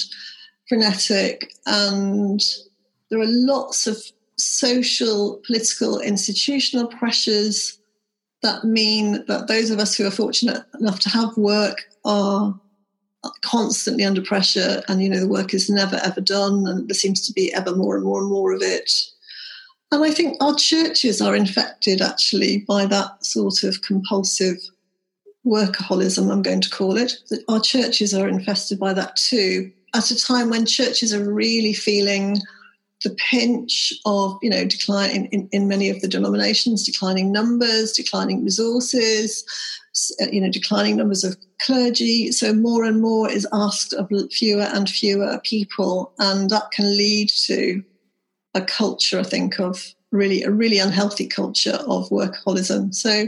frenetic. 0.67 1.53
And 1.67 2.43
there 3.09 3.19
are 3.19 3.27
lots 3.27 3.85
of 3.85 3.97
social, 4.37 5.39
political, 5.45 5.99
institutional 5.99 6.87
pressures 6.87 7.79
that 8.41 8.63
mean 8.63 9.23
that 9.27 9.47
those 9.47 9.69
of 9.69 9.79
us 9.79 9.95
who 9.95 10.07
are 10.07 10.11
fortunate 10.11 10.63
enough 10.79 10.99
to 11.01 11.09
have 11.09 11.37
work 11.37 11.83
are 12.05 12.59
constantly 13.41 14.05
under 14.05 14.21
pressure 14.21 14.83
and 14.87 15.01
you 15.01 15.09
know 15.09 15.19
the 15.19 15.27
work 15.27 15.53
is 15.53 15.69
never 15.69 15.99
ever 16.03 16.21
done 16.21 16.65
and 16.67 16.87
there 16.87 16.95
seems 16.95 17.25
to 17.25 17.33
be 17.33 17.51
ever 17.53 17.75
more 17.75 17.95
and 17.95 18.05
more 18.05 18.21
and 18.21 18.29
more 18.29 18.53
of 18.53 18.61
it 18.61 18.89
and 19.91 20.03
I 20.03 20.11
think 20.11 20.41
our 20.41 20.55
churches 20.55 21.21
are 21.21 21.35
infected 21.35 22.01
actually 22.01 22.59
by 22.67 22.85
that 22.87 23.25
sort 23.25 23.63
of 23.63 23.81
compulsive 23.81 24.57
workaholism, 25.45 26.31
I'm 26.31 26.41
going 26.41 26.61
to 26.61 26.69
call 26.69 26.97
it. 26.97 27.13
Our 27.47 27.61
churches 27.61 28.13
are 28.13 28.27
infested 28.27 28.79
by 28.79 28.93
that 28.93 29.15
too, 29.15 29.71
at 29.95 30.11
a 30.11 30.19
time 30.19 30.49
when 30.49 30.65
churches 30.65 31.13
are 31.13 31.31
really 31.31 31.73
feeling 31.73 32.37
the 33.03 33.11
pinch 33.11 33.93
of, 34.05 34.37
you 34.41 34.49
know, 34.49 34.65
decline 34.65 35.11
in, 35.11 35.25
in, 35.27 35.49
in 35.51 35.67
many 35.67 35.89
of 35.89 36.01
the 36.01 36.07
denominations, 36.07 36.83
declining 36.83 37.31
numbers, 37.31 37.93
declining 37.93 38.43
resources, 38.43 39.45
uh, 40.21 40.25
you 40.31 40.41
know, 40.41 40.49
declining 40.49 40.97
numbers 40.97 41.23
of 41.23 41.37
clergy. 41.61 42.31
So 42.31 42.53
more 42.53 42.83
and 42.83 43.01
more 43.01 43.29
is 43.29 43.47
asked 43.53 43.93
of 43.93 44.09
fewer 44.31 44.63
and 44.63 44.89
fewer 44.89 45.39
people, 45.43 46.11
and 46.19 46.49
that 46.49 46.71
can 46.71 46.85
lead 46.85 47.29
to 47.45 47.83
a 48.53 48.61
culture, 48.61 49.19
I 49.19 49.23
think, 49.23 49.59
of 49.59 49.93
really 50.11 50.43
a 50.43 50.51
really 50.51 50.79
unhealthy 50.79 51.27
culture 51.27 51.79
of 51.87 52.09
workaholism. 52.09 52.93
So 52.93 53.27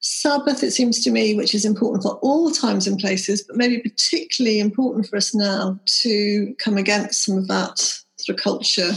Sabbath, 0.00 0.62
it 0.62 0.72
seems 0.72 1.04
to 1.04 1.10
me, 1.10 1.34
which 1.34 1.54
is 1.54 1.64
important 1.64 2.02
for 2.02 2.14
all 2.22 2.50
times 2.50 2.86
and 2.86 2.98
places, 2.98 3.42
but 3.42 3.56
maybe 3.56 3.78
particularly 3.78 4.58
important 4.58 5.06
for 5.06 5.16
us 5.16 5.34
now 5.34 5.78
to 5.84 6.54
come 6.58 6.78
against 6.78 7.24
some 7.24 7.36
of 7.36 7.48
that 7.48 7.78
sort 8.16 8.38
of 8.38 8.42
culture 8.42 8.90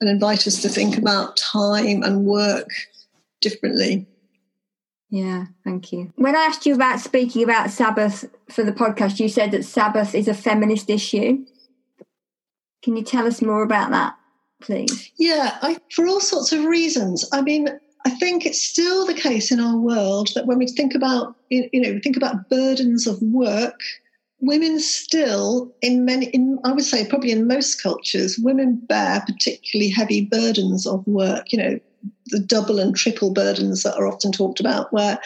and 0.00 0.10
invite 0.10 0.46
us 0.46 0.60
to 0.62 0.68
think 0.68 0.96
about 0.96 1.36
time 1.36 2.02
and 2.02 2.24
work 2.24 2.68
differently. 3.40 4.06
Yeah, 5.10 5.46
thank 5.64 5.92
you. 5.92 6.10
When 6.16 6.34
I 6.34 6.40
asked 6.40 6.64
you 6.64 6.74
about 6.74 7.00
speaking 7.00 7.44
about 7.44 7.70
Sabbath 7.70 8.24
for 8.50 8.64
the 8.64 8.72
podcast, 8.72 9.20
you 9.20 9.28
said 9.28 9.50
that 9.50 9.64
Sabbath 9.66 10.14
is 10.14 10.28
a 10.28 10.34
feminist 10.34 10.88
issue. 10.88 11.44
Can 12.82 12.96
you 12.96 13.04
tell 13.04 13.26
us 13.26 13.42
more 13.42 13.62
about 13.62 13.90
that? 13.90 14.14
Yeah, 15.16 15.58
I, 15.62 15.78
for 15.94 16.06
all 16.06 16.20
sorts 16.20 16.52
of 16.52 16.64
reasons. 16.64 17.28
I 17.32 17.42
mean, 17.42 17.68
I 18.04 18.10
think 18.10 18.44
it's 18.44 18.60
still 18.60 19.06
the 19.06 19.14
case 19.14 19.52
in 19.52 19.60
our 19.60 19.76
world 19.76 20.30
that 20.34 20.46
when 20.46 20.58
we 20.58 20.66
think 20.66 20.94
about, 20.94 21.36
you 21.50 21.68
know, 21.80 22.00
think 22.02 22.16
about 22.16 22.48
burdens 22.48 23.06
of 23.06 23.20
work, 23.22 23.80
women 24.40 24.80
still, 24.80 25.72
in 25.82 26.04
many, 26.04 26.26
in, 26.26 26.58
I 26.64 26.72
would 26.72 26.84
say 26.84 27.06
probably 27.06 27.30
in 27.30 27.46
most 27.46 27.80
cultures, 27.80 28.38
women 28.38 28.76
bear 28.88 29.22
particularly 29.26 29.90
heavy 29.90 30.24
burdens 30.24 30.86
of 30.86 31.06
work. 31.06 31.52
You 31.52 31.58
know, 31.58 31.80
the 32.26 32.40
double 32.40 32.80
and 32.80 32.94
triple 32.94 33.32
burdens 33.32 33.84
that 33.84 33.96
are 33.96 34.06
often 34.06 34.32
talked 34.32 34.60
about, 34.60 34.92
where 34.92 35.18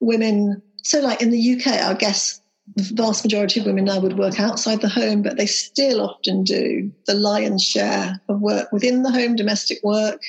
women. 0.00 0.62
So, 0.82 1.00
like 1.00 1.20
in 1.20 1.30
the 1.30 1.54
UK, 1.54 1.66
I 1.66 1.92
guess 1.94 2.37
the 2.76 2.94
vast 2.94 3.24
majority 3.24 3.60
of 3.60 3.66
women 3.66 3.84
now 3.84 4.00
would 4.00 4.18
work 4.18 4.38
outside 4.38 4.80
the 4.80 4.88
home, 4.88 5.22
but 5.22 5.36
they 5.36 5.46
still 5.46 6.00
often 6.00 6.44
do 6.44 6.90
the 7.06 7.14
lion's 7.14 7.64
share 7.64 8.20
of 8.28 8.40
work 8.40 8.70
within 8.72 9.02
the 9.02 9.10
home, 9.10 9.36
domestic 9.36 9.78
work, 9.82 10.20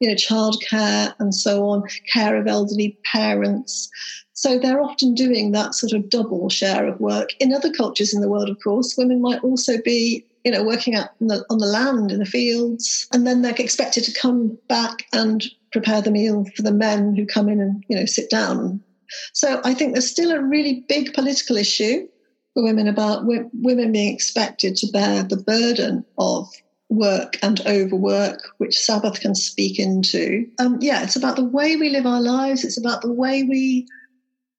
you 0.00 0.08
know, 0.08 0.14
childcare 0.14 1.14
and 1.18 1.34
so 1.34 1.68
on, 1.68 1.82
care 2.12 2.36
of 2.36 2.46
elderly 2.46 2.98
parents. 3.10 3.88
So 4.32 4.58
they're 4.58 4.82
often 4.82 5.14
doing 5.14 5.52
that 5.52 5.74
sort 5.74 5.92
of 5.92 6.10
double 6.10 6.48
share 6.48 6.86
of 6.86 7.00
work. 7.00 7.30
In 7.40 7.52
other 7.52 7.72
cultures 7.72 8.12
in 8.12 8.20
the 8.20 8.28
world, 8.28 8.50
of 8.50 8.58
course, 8.62 8.94
women 8.98 9.22
might 9.22 9.42
also 9.42 9.80
be, 9.82 10.26
you 10.44 10.52
know, 10.52 10.64
working 10.64 10.94
out 10.94 11.10
on 11.20 11.28
the, 11.28 11.44
on 11.48 11.58
the 11.58 11.66
land 11.66 12.12
in 12.12 12.18
the 12.18 12.26
fields, 12.26 13.06
and 13.12 13.26
then 13.26 13.42
they're 13.42 13.54
expected 13.56 14.04
to 14.04 14.20
come 14.20 14.58
back 14.68 15.04
and 15.12 15.44
prepare 15.72 16.02
the 16.02 16.10
meal 16.10 16.44
for 16.54 16.62
the 16.62 16.72
men 16.72 17.14
who 17.14 17.24
come 17.24 17.48
in 17.48 17.60
and, 17.60 17.82
you 17.88 17.96
know, 17.96 18.04
sit 18.04 18.28
down 18.28 18.82
so 19.32 19.60
I 19.64 19.74
think 19.74 19.92
there's 19.92 20.10
still 20.10 20.32
a 20.32 20.42
really 20.42 20.84
big 20.88 21.12
political 21.14 21.56
issue 21.56 22.06
for 22.54 22.62
women 22.62 22.86
about 22.86 23.24
women 23.26 23.92
being 23.92 24.14
expected 24.14 24.76
to 24.76 24.86
bear 24.92 25.22
the 25.22 25.36
burden 25.36 26.04
of 26.18 26.48
work 26.88 27.36
and 27.42 27.60
overwork, 27.66 28.40
which 28.58 28.78
Sabbath 28.78 29.20
can 29.20 29.34
speak 29.34 29.78
into. 29.78 30.46
Um, 30.58 30.78
yeah, 30.80 31.02
it's 31.02 31.16
about 31.16 31.36
the 31.36 31.44
way 31.44 31.76
we 31.76 31.88
live 31.88 32.06
our 32.06 32.20
lives. 32.20 32.64
It's 32.64 32.78
about 32.78 33.02
the 33.02 33.12
way 33.12 33.42
we 33.42 33.86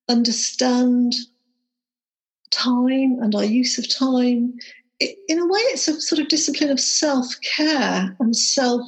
understand 0.10 1.14
time 2.52 3.18
and 3.22 3.34
our 3.36 3.46
use 3.46 3.78
of 3.78 3.88
time. 3.90 4.54
In 5.00 5.40
a 5.40 5.46
way, 5.46 5.60
it's 5.72 5.88
a 5.88 6.00
sort 6.00 6.20
of 6.20 6.28
discipline 6.28 6.70
of 6.70 6.80
self 6.80 7.28
care 7.42 8.16
and 8.20 8.36
self 8.36 8.82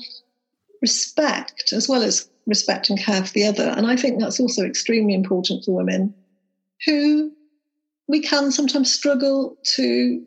respect, 0.81 1.73
as 1.73 1.87
well 1.87 2.03
as 2.03 2.29
respect 2.47 2.89
and 2.89 2.97
care 2.97 3.23
for 3.23 3.33
the 3.33 3.45
other. 3.45 3.69
And 3.75 3.85
I 3.85 3.95
think 3.95 4.19
that's 4.19 4.39
also 4.39 4.65
extremely 4.65 5.13
important 5.13 5.63
for 5.63 5.75
women 5.75 6.15
who 6.85 7.31
we 8.07 8.21
can 8.21 8.51
sometimes 8.51 8.91
struggle 8.91 9.57
to 9.75 10.25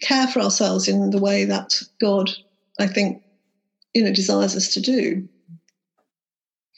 care 0.00 0.28
for 0.28 0.40
ourselves 0.40 0.88
in 0.88 1.10
the 1.10 1.18
way 1.18 1.44
that 1.44 1.70
God, 2.00 2.30
I 2.78 2.86
think, 2.86 3.20
you 3.94 4.04
know, 4.04 4.12
desires 4.12 4.56
us 4.56 4.72
to 4.74 4.80
do. 4.80 5.28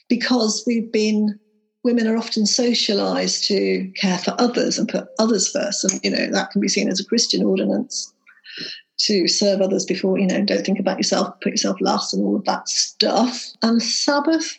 Because 0.09 0.63
we've 0.67 0.91
been, 0.91 1.39
women 1.85 2.07
are 2.07 2.17
often 2.17 2.47
socialized 2.47 3.45
to 3.49 3.91
care 3.97 4.19
for 4.19 4.35
others 4.39 4.79
and 4.79 4.89
put 4.89 5.07
others 5.19 5.49
first. 5.51 5.85
And, 5.85 6.01
you 6.03 6.11
know, 6.11 6.31
that 6.31 6.51
can 6.51 6.61
be 6.61 6.69
seen 6.69 6.89
as 6.89 7.01
a 7.01 7.05
Christian 7.05 7.45
ordinance 7.45 8.13
to 8.99 9.29
serve 9.29 9.61
others 9.61 9.85
before, 9.85 10.19
you 10.19 10.26
know, 10.26 10.43
don't 10.43 10.65
think 10.65 10.79
about 10.79 10.99
yourself, 10.99 11.38
put 11.41 11.53
yourself 11.53 11.81
last, 11.81 12.15
and 12.15 12.25
all 12.25 12.37
of 12.37 12.45
that 12.45 12.69
stuff. 12.69 13.50
And 13.62 13.83
Sabbath 13.83 14.59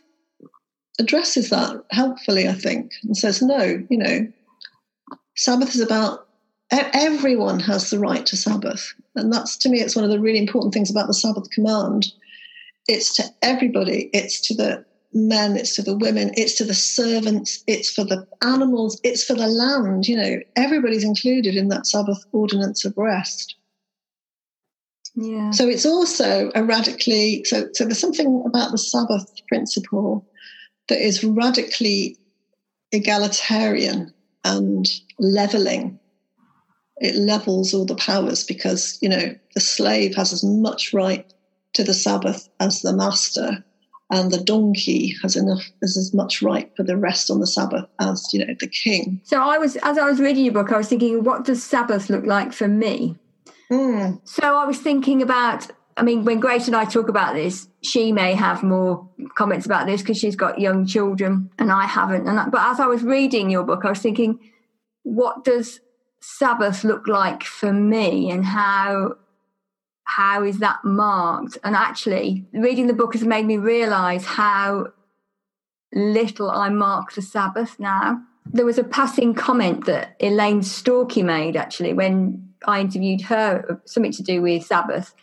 addresses 1.00 1.50
that 1.50 1.84
helpfully, 1.92 2.48
I 2.48 2.54
think, 2.54 2.92
and 3.04 3.18
says, 3.18 3.42
no, 3.42 3.84
you 3.90 3.98
know, 3.98 4.28
Sabbath 5.36 5.76
is 5.76 5.82
about 5.82 6.28
everyone 6.72 7.60
has 7.62 7.90
the 7.90 8.00
right 8.00 8.26
to 8.26 8.36
Sabbath. 8.36 8.94
And 9.16 9.32
that's 9.32 9.58
to 9.58 9.70
me, 9.70 9.80
it's 9.80 9.96
one 9.96 10.06
of 10.06 10.12
the 10.12 10.20
really 10.20 10.40
important 10.40 10.74
things 10.74 10.92
about 10.92 11.08
the 11.08 11.14
Sabbath 11.14 11.50
command. 11.52 12.08
It's 12.88 13.16
to 13.16 13.24
everybody, 13.42 14.10
it's 14.14 14.40
to 14.48 14.54
the 14.54 14.86
men, 15.14 15.56
it's 15.58 15.76
to 15.76 15.82
the 15.82 15.98
women, 15.98 16.32
it's 16.36 16.56
to 16.56 16.64
the 16.64 16.74
servants, 16.74 17.64
it's 17.68 17.90
for 17.90 18.04
the 18.04 18.28
animals, 18.44 19.00
it's 19.04 19.24
for 19.24 19.34
the 19.34 19.48
land. 19.48 20.08
You 20.08 20.18
know, 20.18 20.40
everybody's 20.56 21.04
included 21.04 21.56
in 21.56 21.70
that 21.70 21.88
Sabbath 21.88 22.24
ordinance 22.32 22.86
of 22.86 22.94
rest. 22.98 23.56
Yeah. 25.20 25.50
So 25.50 25.68
it's 25.68 25.86
also 25.86 26.52
a 26.54 26.64
radically 26.64 27.44
so 27.44 27.68
so 27.74 27.86
there's 27.86 28.00
something 28.00 28.44
about 28.46 28.72
the 28.72 28.78
Sabbath 28.78 29.26
principle 29.48 30.24
that 30.90 31.02
is 31.02 31.24
radically 31.24 32.18
egalitarian 32.92 34.14
and 34.46 34.86
leveling. 35.18 36.00
It 36.98 37.16
levels 37.16 37.74
all 37.74 37.86
the 37.86 37.96
powers 37.96 38.44
because 38.44 39.00
you 39.02 39.10
know 39.10 39.36
the 39.56 39.60
slave 39.60 40.16
has 40.16 40.34
as 40.34 40.44
much 40.44 40.94
right 40.94 41.26
to 41.74 41.84
the 41.84 41.96
Sabbath 41.96 42.48
as 42.60 42.84
the 42.84 42.94
master, 42.94 43.66
and 44.12 44.32
the 44.32 44.44
donkey 44.44 45.16
has 45.24 45.36
enough 45.36 45.64
as 45.82 45.98
as 45.98 46.14
much 46.14 46.44
right 46.44 46.72
for 46.78 46.84
the 46.84 46.96
rest 46.96 47.32
on 47.32 47.40
the 47.40 47.48
Sabbath 47.48 47.86
as 48.00 48.24
you 48.34 48.46
know 48.46 48.54
the 48.60 48.68
king. 48.68 49.20
So 49.24 49.42
I 49.42 49.58
was 49.58 49.78
as 49.78 49.98
I 49.98 50.08
was 50.08 50.20
reading 50.20 50.46
your 50.46 50.54
book, 50.54 50.72
I 50.72 50.78
was 50.78 50.90
thinking, 50.90 51.24
what 51.24 51.44
does 51.44 51.64
Sabbath 51.64 52.08
look 52.08 52.28
like 52.28 52.54
for 52.54 52.68
me? 52.68 53.18
Mm. 53.72 54.22
So 54.28 54.44
I 54.44 54.66
was 54.66 54.80
thinking 54.80 55.22
about, 55.22 55.68
I 55.98 56.04
mean, 56.04 56.26
when 56.26 56.40
Grace 56.40 56.68
and 56.68 56.76
I 56.76 56.86
talk 56.86 57.10
about 57.10 57.34
this, 57.34 57.68
she 57.84 58.12
may 58.12 58.34
have 58.34 58.64
more 58.64 59.10
comments 59.36 59.66
about 59.66 59.88
this 59.88 60.02
because 60.02 60.18
she's 60.18 60.36
got 60.36 60.60
young 60.60 60.86
children 60.86 61.50
and 61.58 61.72
I 61.72 61.86
haven't. 61.86 62.28
And 62.28 62.52
but 62.52 62.62
as 62.62 62.80
I 62.80 62.88
was 62.88 63.04
reading 63.04 63.50
your 63.50 63.64
book, 63.64 63.84
I 63.84 63.90
was 63.90 64.00
thinking, 64.00 64.40
what 65.04 65.44
does 65.44 65.80
Sabbath 66.22 66.84
look 66.84 67.08
like 67.08 67.44
for 67.44 67.72
me, 67.72 68.32
and 68.32 68.46
how 68.46 69.16
how 70.04 70.44
is 70.44 70.60
that 70.60 70.84
marked? 70.84 71.58
And 71.64 71.76
actually, 71.76 72.46
reading 72.54 72.88
the 72.88 72.94
book 72.94 73.14
has 73.14 73.24
made 73.24 73.46
me 73.46 73.58
realize 73.58 74.26
how 74.26 74.88
little 75.94 76.50
I 76.50 76.70
mark 76.70 77.14
the 77.14 77.22
Sabbath 77.22 77.80
now. 77.80 78.22
There 78.46 78.66
was 78.66 78.78
a 78.78 78.84
passing 78.84 79.34
comment 79.34 79.86
that 79.86 80.16
Elaine 80.22 80.62
Storkey 80.62 81.24
made 81.24 81.56
actually 81.56 81.94
when 81.94 82.47
I 82.66 82.82
interviewed 82.82 83.22
her, 83.22 83.82
something 83.86 84.12
to 84.14 84.24
do 84.24 84.42
with 84.42 84.64
Sabbath. 84.64 85.14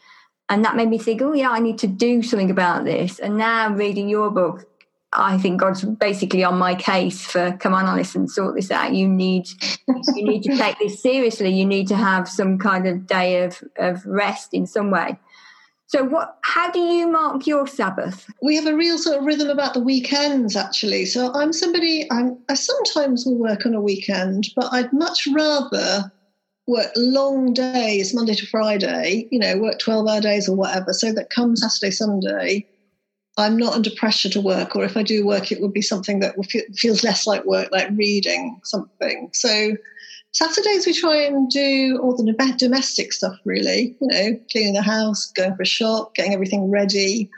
And 0.49 0.65
that 0.65 0.77
made 0.77 0.89
me 0.89 0.99
think, 0.99 1.23
oh, 1.23 1.33
yeah, 1.33 1.51
I 1.51 1.59
need 1.59 1.79
to 1.79 1.87
do 1.87 2.23
something 2.23 2.51
about 2.51 2.85
this. 2.85 3.19
And 3.19 3.39
now 3.39 3.73
reading 3.75 4.09
your 4.09 4.31
book, 4.31 4.67
I 5.15 5.39
think 5.39 5.61
God's 5.61 5.85
basically 5.85 6.45
on 6.45 6.59
my 6.59 6.75
case 6.75 7.25
for 7.25 7.57
come 7.59 7.73
on, 7.73 7.87
Alison, 7.87 8.29
sort 8.29 8.57
this 8.57 8.71
out. 8.71 8.93
You 8.93 9.09
need 9.09 9.49
you 10.15 10.29
need 10.29 10.43
to 10.43 10.57
take 10.57 10.79
this 10.79 11.01
seriously. 11.01 11.51
You 11.51 11.65
need 11.65 11.87
to 11.89 11.97
have 11.97 12.29
some 12.29 12.59
kind 12.59 12.87
of 12.87 13.07
day 13.07 13.45
of, 13.45 13.63
of 13.77 14.05
rest 14.05 14.53
in 14.53 14.67
some 14.67 14.91
way. 14.91 15.19
So 15.87 16.03
what 16.03 16.39
how 16.43 16.71
do 16.71 16.81
you 16.81 17.09
mark 17.09 17.47
your 17.47 17.67
Sabbath? 17.67 18.27
We 18.43 18.57
have 18.57 18.67
a 18.67 18.75
real 18.75 18.99
sort 18.99 19.19
of 19.19 19.25
rhythm 19.25 19.49
about 19.49 19.75
the 19.75 19.81
weekends 19.81 20.57
actually. 20.57 21.07
So 21.07 21.33
I'm 21.33 21.53
somebody 21.53 22.11
I'm 22.11 22.39
I 22.49 22.55
sometimes 22.55 23.25
will 23.25 23.39
work 23.39 23.67
on 23.67 23.75
a 23.75 23.81
weekend, 23.81 24.49
but 24.57 24.73
I'd 24.73 24.93
much 24.93 25.29
rather 25.33 26.11
work 26.67 26.91
long 26.97 27.53
days, 27.53 28.15
Monday 28.15 28.35
to 28.35 28.47
Friday, 28.47 29.29
you 29.31 29.39
know, 29.39 29.59
work 29.59 29.79
12 29.79 30.09
hour 30.09 30.21
days 30.21 30.49
or 30.49 30.57
whatever, 30.57 30.93
so 30.93 31.13
that 31.13 31.31
come 31.31 31.57
Saturday, 31.57 31.91
Sunday, 31.91 32.67
I'm 33.37 33.57
not 33.57 33.75
under 33.75 33.91
pressure 33.91 34.29
to 34.31 34.41
work, 34.41 34.77
or 34.77 34.85
if 34.85 34.97
I 34.97 35.03
do 35.03 35.27
work, 35.27 35.51
it 35.51 35.61
would 35.61 35.73
be 35.73 35.83
something 35.83 36.21
that 36.21 36.37
feels 36.77 37.03
less 37.03 37.27
like 37.27 37.45
work, 37.45 37.69
like 37.73 37.91
reading 37.95 38.61
something. 38.65 39.31
So 39.33 39.77
Saturdays 40.33 40.87
we 40.87 40.93
try 40.93 41.17
and 41.17 41.51
do 41.51 41.99
all 42.03 42.17
the 42.17 42.55
domestic 42.59 43.13
stuff, 43.13 43.37
really. 43.45 43.97
You 44.01 44.07
know, 44.09 44.41
cleaning 44.51 44.75
the 44.75 44.83
house, 44.83 45.31
going 45.33 45.55
for 45.55 45.63
a 45.63 45.67
shop, 45.67 46.15
getting 46.15 46.33
everything 46.33 46.71
ready. 46.71 47.31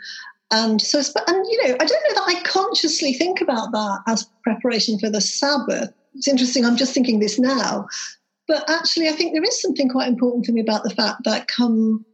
And 0.51 0.81
so, 0.81 0.99
and 0.99 1.47
you 1.51 1.67
know, 1.67 1.75
I 1.75 1.85
don't 1.85 1.91
know 2.09 2.15
that 2.15 2.37
I 2.37 2.43
consciously 2.45 3.13
think 3.13 3.41
about 3.41 3.73
that 3.73 4.03
as 4.07 4.29
preparation 4.43 4.99
for 4.99 5.11
the 5.11 5.21
Sabbath. 5.21 5.93
It's 6.15 6.29
interesting. 6.29 6.65
I'm 6.65 6.77
just 6.77 6.95
thinking 6.95 7.19
this 7.19 7.39
now, 7.39 7.87
but 8.49 8.69
actually, 8.69 9.09
I 9.09 9.13
think 9.13 9.33
there 9.33 9.43
is 9.43 9.61
something 9.61 9.89
quite 9.89 10.09
important 10.09 10.47
for 10.47 10.53
me 10.53 10.61
about 10.61 10.85
the 10.85 10.95
fact 10.95 11.25
that 11.25 11.49
come 11.49 12.05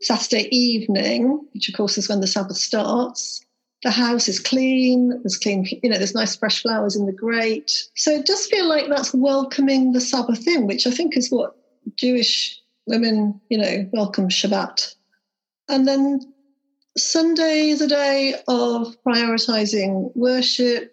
Saturday 0.00 0.48
evening, 0.54 1.46
which 1.52 1.68
of 1.68 1.74
course 1.74 1.98
is 1.98 2.08
when 2.08 2.20
the 2.20 2.26
Sabbath 2.26 2.56
starts. 2.56 3.44
The 3.82 3.90
house 3.90 4.28
is 4.28 4.38
clean. 4.38 5.10
There's 5.22 5.38
clean, 5.38 5.66
you 5.82 5.88
know, 5.88 5.96
there's 5.96 6.14
nice 6.14 6.36
fresh 6.36 6.62
flowers 6.62 6.96
in 6.96 7.06
the 7.06 7.12
grate. 7.12 7.70
So 7.96 8.12
it 8.12 8.26
does 8.26 8.46
feel 8.46 8.68
like 8.68 8.88
that's 8.88 9.14
welcoming 9.14 9.92
the 9.92 10.00
Sabbath 10.00 10.46
in, 10.46 10.66
which 10.66 10.86
I 10.86 10.90
think 10.90 11.16
is 11.16 11.30
what 11.30 11.56
Jewish 11.96 12.60
women, 12.86 13.40
you 13.48 13.58
know, 13.58 13.88
welcome 13.92 14.28
Shabbat. 14.28 14.94
And 15.68 15.88
then 15.88 16.20
Sunday 16.98 17.70
is 17.70 17.80
a 17.80 17.88
day 17.88 18.34
of 18.48 18.94
prioritizing 19.06 20.14
worship 20.14 20.92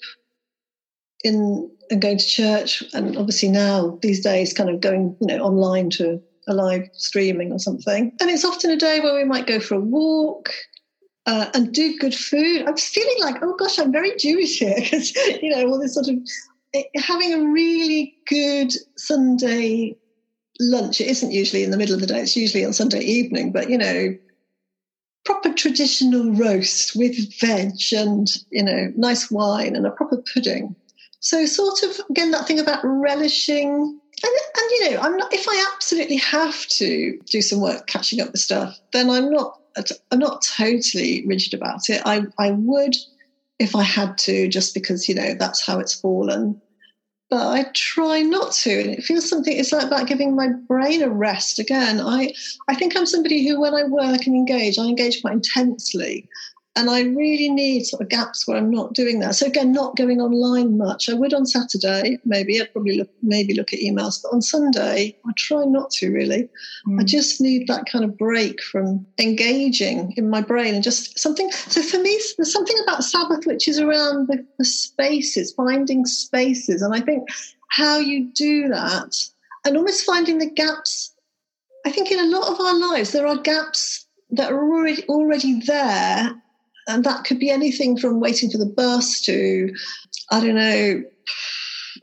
in 1.24 1.70
and 1.90 2.02
going 2.02 2.18
to 2.18 2.26
church, 2.26 2.84
and 2.94 3.18
obviously 3.18 3.50
now 3.50 3.98
these 4.02 4.22
days, 4.22 4.54
kind 4.54 4.70
of 4.70 4.82
going, 4.82 5.16
you 5.22 5.28
know, 5.28 5.40
online 5.40 5.90
to 5.92 6.22
a 6.48 6.54
live 6.54 6.90
streaming 6.94 7.52
or 7.52 7.60
something. 7.60 8.12
And 8.20 8.30
it's 8.30 8.46
often 8.46 8.72
a 8.72 8.78
day 8.78 9.00
where 9.00 9.16
we 9.16 9.24
might 9.24 9.48
go 9.48 9.60
for 9.60 9.76
a 9.76 9.80
walk. 9.80 10.52
Uh, 11.26 11.52
and 11.54 11.74
do 11.74 11.98
good 11.98 12.16
food. 12.16 12.64
I'm 12.66 12.78
feeling 12.78 13.18
like, 13.20 13.36
oh 13.42 13.54
gosh, 13.58 13.78
I'm 13.78 13.92
very 13.92 14.16
Jewish 14.16 14.60
here 14.60 14.78
because 14.80 15.14
you 15.14 15.50
know 15.50 15.68
all 15.68 15.78
this 15.78 15.94
sort 15.94 16.08
of 16.08 16.16
eh, 16.74 16.84
having 16.96 17.34
a 17.34 17.52
really 17.52 18.16
good 18.28 18.72
Sunday 18.96 19.98
lunch. 20.62 21.02
It 21.02 21.08
isn't 21.08 21.34
usually 21.34 21.64
in 21.64 21.72
the 21.72 21.78
middle 21.78 21.96
of 21.96 22.00
the 22.00 22.08
day; 22.08 22.22
it's 22.22 22.38
usually 22.38 22.64
on 22.64 22.72
Sunday 22.72 23.02
evening. 23.02 23.52
But 23.52 23.70
you 23.70 23.78
know, 23.78 24.16
proper 25.26 25.52
traditional 25.52 26.32
roast 26.32 26.96
with 26.96 27.38
veg 27.42 27.74
and 27.92 28.30
you 28.50 28.64
know 28.64 28.94
nice 28.96 29.30
wine 29.30 29.76
and 29.76 29.86
a 29.86 29.92
proper 29.92 30.24
pudding. 30.34 30.78
So 31.20 31.46
sort 31.46 31.84
of 31.84 32.00
again 32.10 32.32
that 32.32 32.48
thing 32.48 32.60
about 32.60 32.82
relishing 32.84 34.00
and, 34.24 34.32
and 34.58 34.72
you 34.72 34.92
know, 34.92 35.02
I'm 35.02 35.18
not. 35.18 35.34
If 35.34 35.48
I 35.48 35.72
absolutely 35.74 36.18
have 36.18 36.66
to 36.68 37.20
do 37.30 37.42
some 37.42 37.62
work 37.62 37.88
catching 37.88 38.20
up 38.20 38.32
with 38.32 38.42
stuff, 38.42 38.80
then 38.92 39.10
I'm 39.10 39.30
not. 39.30 39.60
I'm 40.12 40.18
not 40.18 40.42
totally 40.42 41.24
rigid 41.28 41.54
about 41.54 41.90
it. 41.90 42.02
I 42.06 42.24
I 42.40 42.52
would, 42.52 42.96
if 43.60 43.76
I 43.76 43.84
had 43.84 44.18
to, 44.20 44.48
just 44.48 44.74
because 44.74 45.08
you 45.08 45.14
know 45.14 45.36
that's 45.36 45.66
how 45.66 45.80
it's 45.80 45.94
fallen. 45.94 46.60
But 47.30 47.46
I 47.46 47.66
try 47.74 48.22
not 48.22 48.54
to, 48.54 48.72
and 48.72 48.90
it 48.92 49.04
feels 49.04 49.30
something. 49.30 49.56
It's 49.56 49.74
like 49.74 49.86
about 49.86 50.08
giving 50.08 50.36
my 50.36 50.48
brain 50.48 51.04
a 51.04 51.10
rest. 51.10 51.60
Again, 51.60 52.02
I 52.02 52.34
I 52.68 52.74
think 52.74 52.98
I'm 52.98 53.06
somebody 53.06 53.48
who, 53.48 53.60
when 53.60 53.76
I 53.76 53.84
work 53.84 54.26
and 54.26 54.36
engage, 54.36 54.80
I 54.80 54.86
engage 54.86 55.22
quite 55.22 55.34
intensely, 55.34 56.28
and 56.78 56.92
I 56.92 57.02
really 57.02 57.50
need 57.50 57.88
sort 57.88 58.04
of 58.04 58.10
gaps 58.10 58.48
where 58.48 58.56
I'm 58.56 58.70
not 58.70 58.94
doing 58.94 59.20
that. 59.20 59.34
So 59.34 59.48
again, 59.48 59.72
not 59.72 59.96
going 59.96 60.22
online 60.22 60.78
much. 60.78 61.10
I 61.10 61.16
would 61.16 61.34
on 61.34 61.48
Saturday, 61.48 62.20
maybe 62.24 62.62
I'd 62.62 62.72
probably 62.72 62.98
look, 62.98 63.10
maybe 63.24 63.56
look 63.56 63.74
at 63.74 63.80
emails, 63.80 64.22
but 64.22 64.32
on 64.32 64.44
Sunday, 64.44 65.18
I 65.26 65.32
try 65.36 65.66
not 65.66 65.90
to 65.94 66.12
really. 66.12 66.48
Mm. 66.88 67.02
I 67.02 67.04
just 67.04 67.42
need 67.42 67.68
that 67.68 67.88
kind 67.92 68.06
of 68.06 68.16
break 68.16 68.62
from 68.62 69.08
engaging 69.20 70.14
in 70.18 70.30
my 70.30 70.40
brain 70.40 70.76
and 70.76 70.84
just 70.84 71.18
something. 71.18 71.52
So 71.52 71.82
for 71.82 71.98
me, 71.98 72.22
there's 72.38 72.54
something 72.54 72.78
about 72.84 73.04
Sabbath 73.04 73.48
which 73.48 73.68
is 73.68 73.80
around 73.80 74.28
the, 74.28 74.46
the 74.60 74.66
spaces, 74.66 75.54
finding 75.54 76.06
spaces, 76.06 76.84
and 76.84 76.94
I 76.94 77.02
think 77.02 77.28
how 77.70 77.98
you 77.98 78.32
do 78.34 78.70
that 78.70 79.16
and 79.66 79.76
almost 79.76 80.06
finding 80.06 80.38
the 80.38 80.50
gaps. 80.50 81.12
I 81.88 81.92
think 81.92 82.12
in 82.12 82.20
a 82.20 82.38
lot 82.38 82.52
of 82.52 82.60
our 82.60 82.78
lives 82.78 83.14
there 83.14 83.26
are 83.26 83.38
gaps 83.38 84.06
that 84.30 84.52
are 84.52 84.60
already 84.60 85.04
already 85.08 85.62
there 85.62 86.36
and 86.88 87.04
that 87.04 87.26
could 87.26 87.40
be 87.40 87.50
anything 87.50 87.98
from 87.98 88.20
waiting 88.20 88.50
for 88.50 88.58
the 88.58 88.66
bus 88.66 89.22
to, 89.22 89.74
I 90.32 90.40
don't 90.40 90.56
know, 90.56 91.04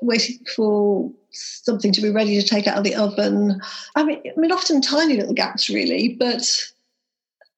waiting 0.00 0.38
for 0.54 1.10
something 1.30 1.92
to 1.92 2.02
be 2.02 2.10
ready 2.10 2.40
to 2.40 2.46
take 2.46 2.66
out 2.66 2.78
of 2.78 2.84
the 2.84 2.94
oven. 2.94 3.60
I 3.96 4.04
mean, 4.04 4.20
I 4.24 4.38
mean, 4.38 4.52
often 4.52 4.80
tiny 4.80 5.16
little 5.16 5.34
gaps, 5.34 5.68
really, 5.68 6.16
but 6.18 6.48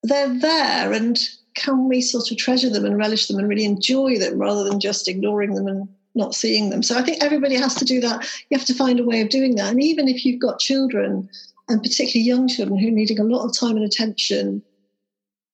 they're 0.03 0.39
there, 0.39 0.93
and 0.93 1.19
can 1.55 1.89
we 1.89 2.01
sort 2.01 2.31
of 2.31 2.37
treasure 2.37 2.71
them 2.71 2.85
and 2.85 2.99
relish 2.99 3.27
them 3.27 3.39
and 3.39 3.49
really 3.49 3.65
enjoy 3.65 4.19
them 4.19 4.39
rather 4.39 4.62
than 4.65 4.79
just 4.79 5.09
ignoring 5.09 5.55
them 5.55 5.67
and 5.67 5.89
not 6.15 6.35
seeing 6.35 6.71
them? 6.71 6.83
So 6.83 6.97
I 6.97 7.03
think 7.03 7.23
everybody 7.23 7.57
has 7.57 7.75
to 7.77 7.85
do 7.85 8.01
that. 8.03 8.29
You 8.51 8.59
have 8.59 8.67
to 8.67 8.75
find 8.75 9.01
a 9.01 9.05
way 9.05 9.21
of 9.21 9.31
doing 9.31 9.57
that, 9.57 9.71
and 9.71 9.83
even 9.83 10.09
if 10.09 10.25
you've 10.25 10.41
got 10.41 10.61
children, 10.61 11.29
and 11.69 11.83
particularly 11.83 12.27
young 12.27 12.47
children 12.47 12.79
who 12.79 12.89
are 12.89 12.93
needing 12.93 13.19
a 13.19 13.25
lot 13.25 13.45
of 13.45 13.57
time 13.57 13.77
and 13.77 13.85
attention 13.85 14.62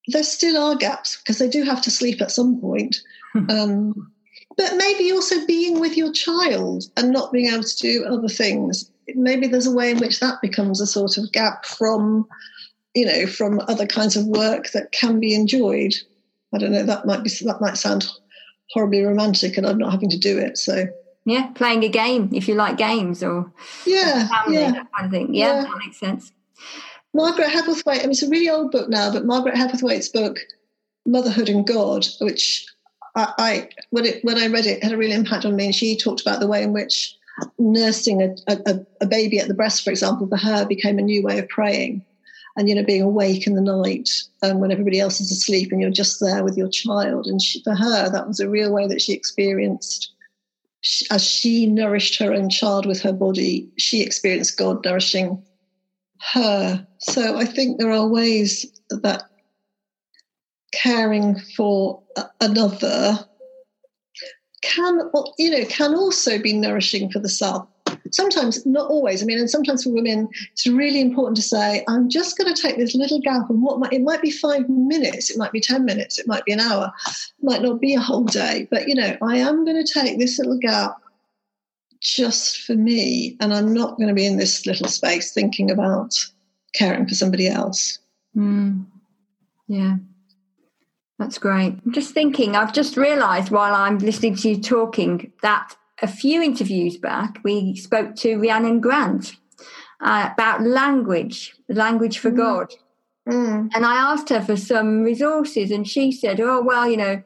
there 0.08 0.22
still 0.22 0.56
are 0.56 0.76
gaps 0.76 1.16
because 1.16 1.38
they 1.38 1.48
do 1.48 1.62
have 1.62 1.82
to 1.82 1.90
sleep 1.90 2.20
at 2.20 2.30
some 2.30 2.60
point. 2.60 2.96
Hmm. 3.32 3.50
Um, 3.50 4.12
but 4.56 4.76
maybe 4.76 5.10
also 5.12 5.46
being 5.46 5.80
with 5.80 5.96
your 5.96 6.12
child 6.12 6.84
and 6.96 7.10
not 7.10 7.32
being 7.32 7.52
able 7.52 7.62
to 7.62 7.76
do 7.76 8.04
other 8.04 8.28
things. 8.28 8.90
Maybe 9.14 9.46
there's 9.46 9.66
a 9.66 9.74
way 9.74 9.90
in 9.90 9.98
which 9.98 10.20
that 10.20 10.40
becomes 10.42 10.80
a 10.80 10.86
sort 10.86 11.16
of 11.16 11.32
gap 11.32 11.64
from, 11.64 12.26
you 12.94 13.06
know, 13.06 13.26
from 13.26 13.60
other 13.68 13.86
kinds 13.86 14.16
of 14.16 14.26
work 14.26 14.70
that 14.72 14.92
can 14.92 15.20
be 15.20 15.34
enjoyed. 15.34 15.94
I 16.54 16.58
don't 16.58 16.72
know. 16.72 16.82
That 16.82 17.06
might 17.06 17.24
be 17.24 17.30
that 17.44 17.60
might 17.60 17.78
sound 17.78 18.06
horribly 18.70 19.02
romantic, 19.02 19.56
and 19.56 19.66
I'm 19.66 19.78
not 19.78 19.92
having 19.92 20.10
to 20.10 20.18
do 20.18 20.38
it. 20.38 20.58
So 20.58 20.86
yeah, 21.24 21.46
playing 21.54 21.84
a 21.84 21.88
game 21.88 22.30
if 22.32 22.46
you 22.46 22.54
like 22.54 22.76
games 22.76 23.22
or 23.22 23.50
yeah, 23.86 24.28
family, 24.28 24.60
yeah. 24.60 24.72
that 24.72 24.92
kind 24.92 25.06
of 25.06 25.10
thing. 25.10 25.34
Yeah, 25.34 25.54
yeah, 25.56 25.62
that 25.62 25.78
makes 25.78 25.98
sense. 25.98 26.32
Margaret 27.14 27.48
Hebblethwaite, 27.48 27.98
I 27.98 28.02
mean, 28.02 28.10
it's 28.10 28.22
a 28.22 28.28
really 28.28 28.48
old 28.48 28.70
book 28.70 28.88
now, 28.88 29.12
but 29.12 29.26
Margaret 29.26 29.54
Hebblethwaite's 29.54 30.08
book, 30.08 30.38
Motherhood 31.06 31.48
and 31.48 31.66
God, 31.66 32.06
which 32.20 32.66
I, 33.14 33.32
I 33.38 33.68
when, 33.90 34.06
it, 34.06 34.24
when 34.24 34.38
I 34.38 34.46
read 34.46 34.66
it, 34.66 34.82
had 34.82 34.92
a 34.92 34.96
real 34.96 35.12
impact 35.12 35.44
on 35.44 35.56
me. 35.56 35.66
And 35.66 35.74
she 35.74 35.96
talked 35.96 36.22
about 36.22 36.40
the 36.40 36.46
way 36.46 36.62
in 36.62 36.72
which 36.72 37.14
nursing 37.58 38.22
a, 38.22 38.34
a, 38.48 38.80
a 39.02 39.06
baby 39.06 39.38
at 39.38 39.48
the 39.48 39.54
breast, 39.54 39.84
for 39.84 39.90
example, 39.90 40.26
for 40.26 40.38
her 40.38 40.64
became 40.64 40.98
a 40.98 41.02
new 41.02 41.22
way 41.22 41.38
of 41.38 41.48
praying. 41.48 42.02
And, 42.54 42.68
you 42.68 42.74
know, 42.74 42.84
being 42.84 43.02
awake 43.02 43.46
in 43.46 43.54
the 43.54 43.62
night 43.62 44.10
um, 44.42 44.60
when 44.60 44.70
everybody 44.70 45.00
else 45.00 45.22
is 45.22 45.32
asleep 45.32 45.72
and 45.72 45.80
you're 45.80 45.90
just 45.90 46.20
there 46.20 46.44
with 46.44 46.56
your 46.56 46.68
child. 46.68 47.26
And 47.26 47.40
she, 47.40 47.62
for 47.62 47.74
her, 47.74 48.10
that 48.10 48.28
was 48.28 48.40
a 48.40 48.48
real 48.48 48.70
way 48.70 48.86
that 48.88 49.00
she 49.00 49.14
experienced 49.14 50.12
as 51.10 51.24
she 51.24 51.66
nourished 51.66 52.18
her 52.18 52.32
own 52.32 52.50
child 52.50 52.86
with 52.86 53.00
her 53.02 53.12
body, 53.12 53.68
she 53.78 54.02
experienced 54.02 54.58
God 54.58 54.84
nourishing 54.84 55.42
her. 56.32 56.86
So 56.98 57.36
I 57.36 57.44
think 57.44 57.78
there 57.78 57.92
are 57.92 58.06
ways 58.06 58.66
that 58.90 59.24
caring 60.72 61.38
for 61.56 62.02
another 62.40 63.18
can 64.62 65.00
you 65.38 65.50
know 65.50 65.64
can 65.66 65.94
also 65.94 66.38
be 66.38 66.52
nourishing 66.52 67.10
for 67.10 67.18
the 67.18 67.28
self 67.28 67.68
sometimes 68.10 68.64
not 68.64 68.88
always 68.88 69.22
i 69.22 69.26
mean 69.26 69.38
and 69.38 69.50
sometimes 69.50 69.82
for 69.82 69.90
women 69.90 70.28
it's 70.52 70.66
really 70.66 71.00
important 71.00 71.36
to 71.36 71.42
say 71.42 71.84
i'm 71.88 72.08
just 72.08 72.38
going 72.38 72.52
to 72.52 72.62
take 72.62 72.76
this 72.76 72.94
little 72.94 73.20
gap 73.20 73.50
and 73.50 73.60
what 73.62 73.78
might, 73.78 73.92
it 73.92 74.02
might 74.02 74.22
be 74.22 74.30
five 74.30 74.66
minutes 74.68 75.30
it 75.30 75.36
might 75.36 75.52
be 75.52 75.60
10 75.60 75.84
minutes 75.84 76.18
it 76.18 76.26
might 76.26 76.44
be 76.44 76.52
an 76.52 76.60
hour 76.60 76.90
it 77.06 77.44
might 77.44 77.60
not 77.60 77.80
be 77.80 77.94
a 77.94 78.00
whole 78.00 78.24
day 78.24 78.66
but 78.70 78.88
you 78.88 78.94
know 78.94 79.16
i 79.22 79.36
am 79.36 79.64
going 79.64 79.84
to 79.84 79.92
take 79.92 80.18
this 80.18 80.38
little 80.38 80.58
gap 80.58 80.96
just 82.02 82.62
for 82.62 82.74
me 82.74 83.36
and 83.40 83.54
i'm 83.54 83.72
not 83.72 83.96
going 83.96 84.08
to 84.08 84.14
be 84.14 84.26
in 84.26 84.36
this 84.36 84.66
little 84.66 84.88
space 84.88 85.32
thinking 85.32 85.70
about 85.70 86.14
caring 86.74 87.06
for 87.06 87.14
somebody 87.14 87.48
else 87.48 88.00
Mm. 88.36 88.86
Yeah. 89.68 89.96
That's 91.18 91.38
great. 91.38 91.78
I'm 91.84 91.92
just 91.92 92.14
thinking, 92.14 92.56
I've 92.56 92.72
just 92.72 92.96
realised 92.96 93.50
while 93.50 93.74
I'm 93.74 93.98
listening 93.98 94.34
to 94.36 94.50
you 94.50 94.60
talking 94.60 95.32
that 95.42 95.76
a 96.00 96.08
few 96.08 96.42
interviews 96.42 96.96
back, 96.96 97.38
we 97.44 97.76
spoke 97.76 98.16
to 98.16 98.36
Rhiannon 98.36 98.80
Grant 98.80 99.36
uh, 100.00 100.30
about 100.32 100.62
language, 100.62 101.54
language 101.68 102.18
for 102.18 102.30
mm. 102.30 102.36
God. 102.36 102.74
Mm. 103.28 103.70
And 103.72 103.86
I 103.86 103.94
asked 103.94 104.30
her 104.30 104.40
for 104.40 104.56
some 104.56 105.02
resources, 105.02 105.70
and 105.70 105.86
she 105.86 106.10
said, 106.10 106.40
Oh, 106.40 106.60
well, 106.60 106.90
you 106.90 106.96
know, 106.96 107.22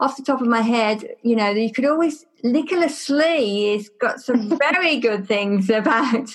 off 0.00 0.16
the 0.16 0.22
top 0.22 0.40
of 0.40 0.46
my 0.46 0.60
head, 0.60 1.16
you 1.22 1.34
know, 1.34 1.50
you 1.50 1.72
could 1.72 1.84
always, 1.84 2.24
Nicola 2.42 2.88
Slee 2.88 3.76
has 3.76 3.88
got 4.00 4.20
some 4.20 4.56
very 4.70 4.98
good 4.98 5.26
things 5.26 5.70
about, 5.70 6.30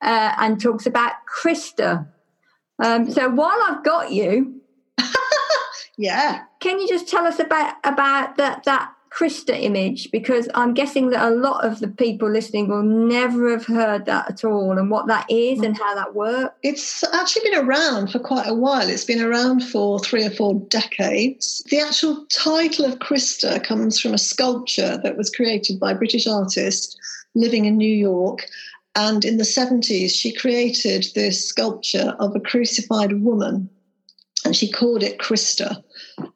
uh, 0.00 0.34
and 0.38 0.60
talks 0.60 0.86
about 0.86 1.12
Christa. 1.26 2.06
Um, 2.82 3.10
so 3.10 3.28
while 3.28 3.58
I've 3.68 3.84
got 3.84 4.12
you, 4.12 4.60
yeah, 5.98 6.44
can 6.60 6.78
you 6.80 6.88
just 6.88 7.08
tell 7.08 7.26
us 7.26 7.38
about 7.38 7.74
about 7.84 8.36
that 8.36 8.64
that 8.64 8.92
Christa 9.10 9.60
image 9.60 10.10
because 10.12 10.48
I'm 10.54 10.72
guessing 10.72 11.10
that 11.10 11.30
a 11.30 11.34
lot 11.34 11.64
of 11.64 11.80
the 11.80 11.88
people 11.88 12.30
listening 12.30 12.68
will 12.68 12.82
never 12.82 13.50
have 13.50 13.66
heard 13.66 14.06
that 14.06 14.30
at 14.30 14.44
all 14.44 14.78
and 14.78 14.88
what 14.88 15.08
that 15.08 15.26
is 15.28 15.60
and 15.60 15.76
how 15.76 15.94
that 15.96 16.14
works. 16.14 16.54
It's 16.62 17.02
actually 17.12 17.50
been 17.50 17.58
around 17.58 18.12
for 18.12 18.20
quite 18.20 18.46
a 18.46 18.54
while. 18.54 18.88
It's 18.88 19.04
been 19.04 19.22
around 19.22 19.64
for 19.64 19.98
three 19.98 20.24
or 20.24 20.30
four 20.30 20.54
decades. 20.68 21.62
The 21.70 21.80
actual 21.80 22.24
title 22.26 22.84
of 22.84 23.00
Christa 23.00 23.62
comes 23.64 24.00
from 24.00 24.14
a 24.14 24.18
sculpture 24.18 24.98
that 25.02 25.16
was 25.16 25.28
created 25.28 25.80
by 25.80 25.92
a 25.92 25.98
British 25.98 26.28
artist 26.28 26.96
living 27.34 27.64
in 27.64 27.76
New 27.76 27.92
York. 27.92 28.46
And 28.94 29.24
in 29.24 29.38
the 29.38 29.44
70s, 29.44 30.10
she 30.12 30.32
created 30.32 31.06
this 31.14 31.44
sculpture 31.44 32.14
of 32.20 32.34
a 32.36 32.40
crucified 32.40 33.22
woman 33.22 33.68
and 34.44 34.56
she 34.56 34.70
called 34.70 35.02
it 35.02 35.18
Christa 35.18 35.82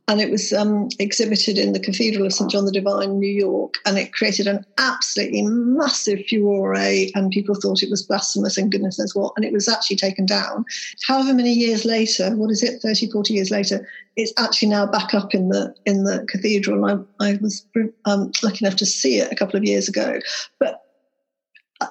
and 0.06 0.20
it 0.20 0.30
was 0.30 0.52
um, 0.52 0.88
exhibited 0.98 1.56
in 1.56 1.72
the 1.72 1.80
Cathedral 1.80 2.26
of 2.26 2.32
St 2.32 2.50
John 2.50 2.66
the 2.66 2.72
Divine, 2.72 3.18
New 3.18 3.32
York, 3.32 3.78
and 3.86 3.96
it 3.98 4.12
created 4.12 4.46
an 4.46 4.64
absolutely 4.76 5.42
massive 5.42 6.20
furore, 6.28 6.74
and 6.74 7.30
people 7.30 7.54
thought 7.54 7.82
it 7.82 7.90
was 7.90 8.02
blasphemous 8.02 8.58
and 8.58 8.70
goodness 8.70 8.98
knows 8.98 9.14
what, 9.14 9.32
and 9.36 9.44
it 9.44 9.52
was 9.52 9.66
actually 9.66 9.96
taken 9.96 10.26
down. 10.26 10.64
However 11.06 11.32
many 11.32 11.52
years 11.52 11.86
later, 11.86 12.36
what 12.36 12.50
is 12.50 12.62
it, 12.62 12.82
30, 12.82 13.10
40 13.10 13.32
years 13.32 13.50
later, 13.50 13.88
it's 14.16 14.32
actually 14.36 14.68
now 14.68 14.86
back 14.86 15.14
up 15.14 15.34
in 15.34 15.48
the 15.48 15.74
in 15.86 16.04
the 16.04 16.24
cathedral. 16.28 16.84
I, 16.84 17.26
I 17.26 17.38
was 17.40 17.66
um, 18.04 18.30
lucky 18.42 18.64
enough 18.64 18.76
to 18.76 18.86
see 18.86 19.18
it 19.18 19.32
a 19.32 19.36
couple 19.36 19.56
of 19.56 19.64
years 19.64 19.88
ago, 19.88 20.20
but 20.60 20.83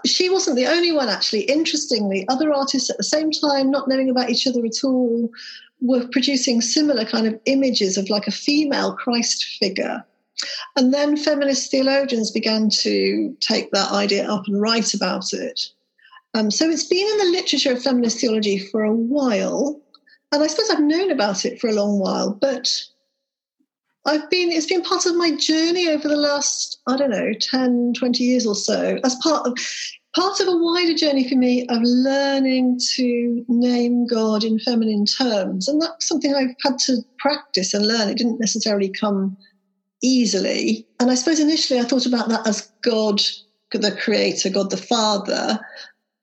she 0.06 0.30
wasn't 0.30 0.56
the 0.56 0.68
only 0.68 0.92
one 0.92 1.10
actually 1.10 1.42
interestingly 1.42 2.26
other 2.28 2.54
artists 2.54 2.90
at 2.90 2.98
the 2.98 3.04
same 3.04 3.32
time 3.32 3.72
not 3.72 3.88
knowing 3.88 4.10
about 4.10 4.30
each 4.30 4.48
other 4.48 4.66
at 4.66 4.84
all 4.84 5.30
were 5.82 6.08
producing 6.08 6.62
similar 6.62 7.06
kind 7.06 7.28
of 7.28 7.40
images 7.46 7.98
of 7.98 8.10
like 8.10 8.28
a 8.28 8.32
female 8.32 8.94
Christ 8.94 9.46
figure. 9.60 10.04
And 10.76 10.94
then 10.94 11.18
feminist 11.18 11.70
theologians 11.70 12.32
began 12.32 12.70
to 12.70 13.36
take 13.40 13.72
that 13.72 13.92
idea 13.92 14.28
up 14.28 14.48
and 14.48 14.62
write 14.62 14.94
about 14.94 15.34
it. 15.34 15.70
Um, 16.34 16.50
so 16.50 16.70
it's 16.70 16.86
been 16.86 17.08
in 17.08 17.18
the 17.18 17.38
literature 17.38 17.74
of 17.74 17.84
feminist 17.84 18.20
theology 18.20 18.58
for 18.58 18.84
a 18.84 18.94
while. 18.94 19.80
And 20.32 20.42
I 20.42 20.48
suppose 20.48 20.70
I've 20.70 20.80
known 20.80 21.12
about 21.12 21.46
it 21.46 21.60
for 21.60 21.70
a 21.70 21.74
long 21.74 22.00
while, 22.00 22.34
but 22.34 22.84
I've 24.06 24.30
been, 24.30 24.52
it's 24.52 24.66
been 24.66 24.82
part 24.82 25.06
of 25.06 25.16
my 25.16 25.36
journey 25.36 25.88
over 25.88 26.08
the 26.08 26.18
last, 26.18 26.82
I 26.88 26.98
don't 26.98 27.12
know, 27.12 27.32
10, 27.40 27.94
20 27.98 28.24
years 28.24 28.46
or 28.46 28.56
so, 28.56 29.00
as 29.04 29.16
part 29.16 29.48
of, 29.48 29.58
part 30.16 30.40
of 30.40 30.48
a 30.48 30.58
wider 30.58 30.94
journey 30.94 31.28
for 31.28 31.36
me 31.36 31.66
of 31.68 31.80
learning 31.84 32.80
to 32.96 33.46
name 33.48 34.06
God 34.06 34.44
in 34.44 34.60
feminine 34.60 35.06
terms. 35.06 35.68
And 35.68 35.82
that's 35.82 36.08
something 36.08 36.36
I've 36.36 36.56
had 36.64 36.78
to 36.86 36.98
practice 37.20 37.74
and 37.74 37.88
learn. 37.88 38.10
It 38.10 38.18
didn't 38.18 38.40
necessarily 38.40 38.90
come 38.90 39.38
easily. 40.02 40.86
And 41.00 41.10
I 41.10 41.16
suppose 41.16 41.40
initially 41.40 41.80
I 41.80 41.84
thought 41.84 42.06
about 42.06 42.28
that 42.28 42.46
as 42.46 42.72
God, 42.84 43.22
the 43.72 43.98
creator, 44.04 44.50
God 44.50 44.70
the 44.70 44.78
Father. 44.78 45.60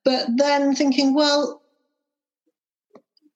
But 0.05 0.27
then 0.37 0.75
thinking, 0.75 1.15
well, 1.15 1.63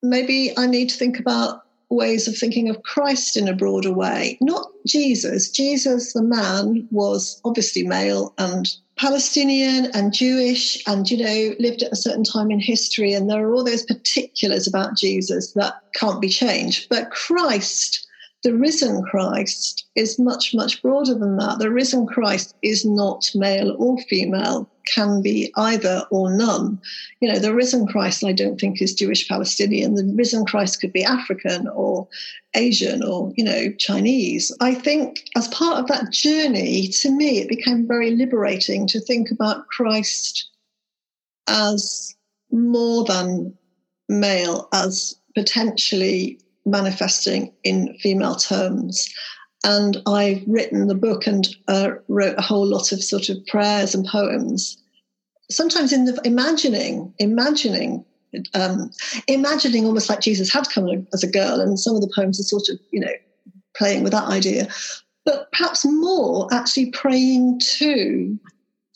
maybe 0.02 0.52
I 0.56 0.66
need 0.66 0.90
to 0.90 0.96
think 0.96 1.18
about 1.18 1.63
ways 1.90 2.26
of 2.28 2.36
thinking 2.36 2.68
of 2.68 2.82
Christ 2.82 3.36
in 3.36 3.48
a 3.48 3.54
broader 3.54 3.92
way, 3.92 4.38
not 4.40 4.70
Jesus. 4.86 5.50
Jesus, 5.50 6.12
the 6.12 6.22
man, 6.22 6.88
was 6.90 7.40
obviously 7.44 7.86
male 7.86 8.34
and 8.38 8.68
Palestinian 8.96 9.86
and 9.94 10.12
Jewish 10.12 10.82
and, 10.86 11.10
you 11.10 11.18
know, 11.18 11.54
lived 11.58 11.82
at 11.82 11.92
a 11.92 11.96
certain 11.96 12.24
time 12.24 12.50
in 12.50 12.60
history. 12.60 13.12
And 13.12 13.28
there 13.28 13.46
are 13.46 13.52
all 13.52 13.64
those 13.64 13.84
particulars 13.84 14.66
about 14.66 14.96
Jesus 14.96 15.52
that 15.52 15.74
can't 15.94 16.20
be 16.20 16.28
changed. 16.28 16.86
But 16.88 17.10
Christ, 17.10 18.06
the 18.42 18.54
risen 18.54 19.02
Christ, 19.02 19.86
is 19.96 20.18
much, 20.18 20.54
much 20.54 20.80
broader 20.82 21.14
than 21.14 21.36
that. 21.38 21.58
The 21.58 21.70
risen 21.70 22.06
Christ 22.06 22.54
is 22.62 22.84
not 22.84 23.30
male 23.34 23.74
or 23.78 23.98
female 24.02 24.70
can 24.86 25.22
be 25.22 25.52
either 25.56 26.06
or 26.10 26.30
none. 26.30 26.80
You 27.20 27.32
know, 27.32 27.38
the 27.38 27.54
risen 27.54 27.86
Christ, 27.86 28.24
I 28.24 28.32
don't 28.32 28.58
think, 28.60 28.80
is 28.80 28.94
Jewish 28.94 29.28
Palestinian. 29.28 29.94
The 29.94 30.12
risen 30.14 30.44
Christ 30.44 30.80
could 30.80 30.92
be 30.92 31.04
African 31.04 31.68
or 31.68 32.08
Asian 32.54 33.02
or, 33.02 33.32
you 33.36 33.44
know, 33.44 33.72
Chinese. 33.72 34.54
I 34.60 34.74
think 34.74 35.24
as 35.36 35.48
part 35.48 35.78
of 35.78 35.88
that 35.88 36.12
journey, 36.12 36.88
to 36.88 37.10
me, 37.10 37.38
it 37.38 37.48
became 37.48 37.86
very 37.86 38.12
liberating 38.12 38.86
to 38.88 39.00
think 39.00 39.30
about 39.30 39.66
Christ 39.68 40.50
as 41.46 42.14
more 42.50 43.04
than 43.04 43.56
male, 44.08 44.68
as 44.72 45.16
potentially 45.34 46.38
manifesting 46.64 47.52
in 47.62 47.94
female 47.98 48.36
terms 48.36 49.12
and 49.64 50.00
I've 50.06 50.42
written 50.46 50.86
the 50.86 50.94
book 50.94 51.26
and 51.26 51.48
uh, 51.68 51.92
wrote 52.08 52.38
a 52.38 52.42
whole 52.42 52.66
lot 52.66 52.92
of 52.92 53.02
sort 53.02 53.30
of 53.30 53.44
prayers 53.46 53.94
and 53.94 54.06
poems. 54.06 54.76
Sometimes 55.50 55.92
in 55.92 56.04
the 56.04 56.20
imagining, 56.24 57.12
imagining, 57.18 58.04
um, 58.52 58.90
imagining 59.26 59.86
almost 59.86 60.08
like 60.08 60.20
Jesus 60.20 60.52
had 60.52 60.68
come 60.70 61.06
as 61.12 61.22
a 61.22 61.30
girl, 61.30 61.60
and 61.60 61.78
some 61.78 61.94
of 61.96 62.02
the 62.02 62.12
poems 62.14 62.38
are 62.38 62.44
sort 62.44 62.68
of, 62.68 62.78
you 62.92 63.00
know, 63.00 63.12
playing 63.76 64.02
with 64.02 64.12
that 64.12 64.28
idea. 64.28 64.68
But 65.24 65.50
perhaps 65.52 65.84
more 65.84 66.48
actually 66.52 66.90
praying 66.90 67.60
to 67.78 68.38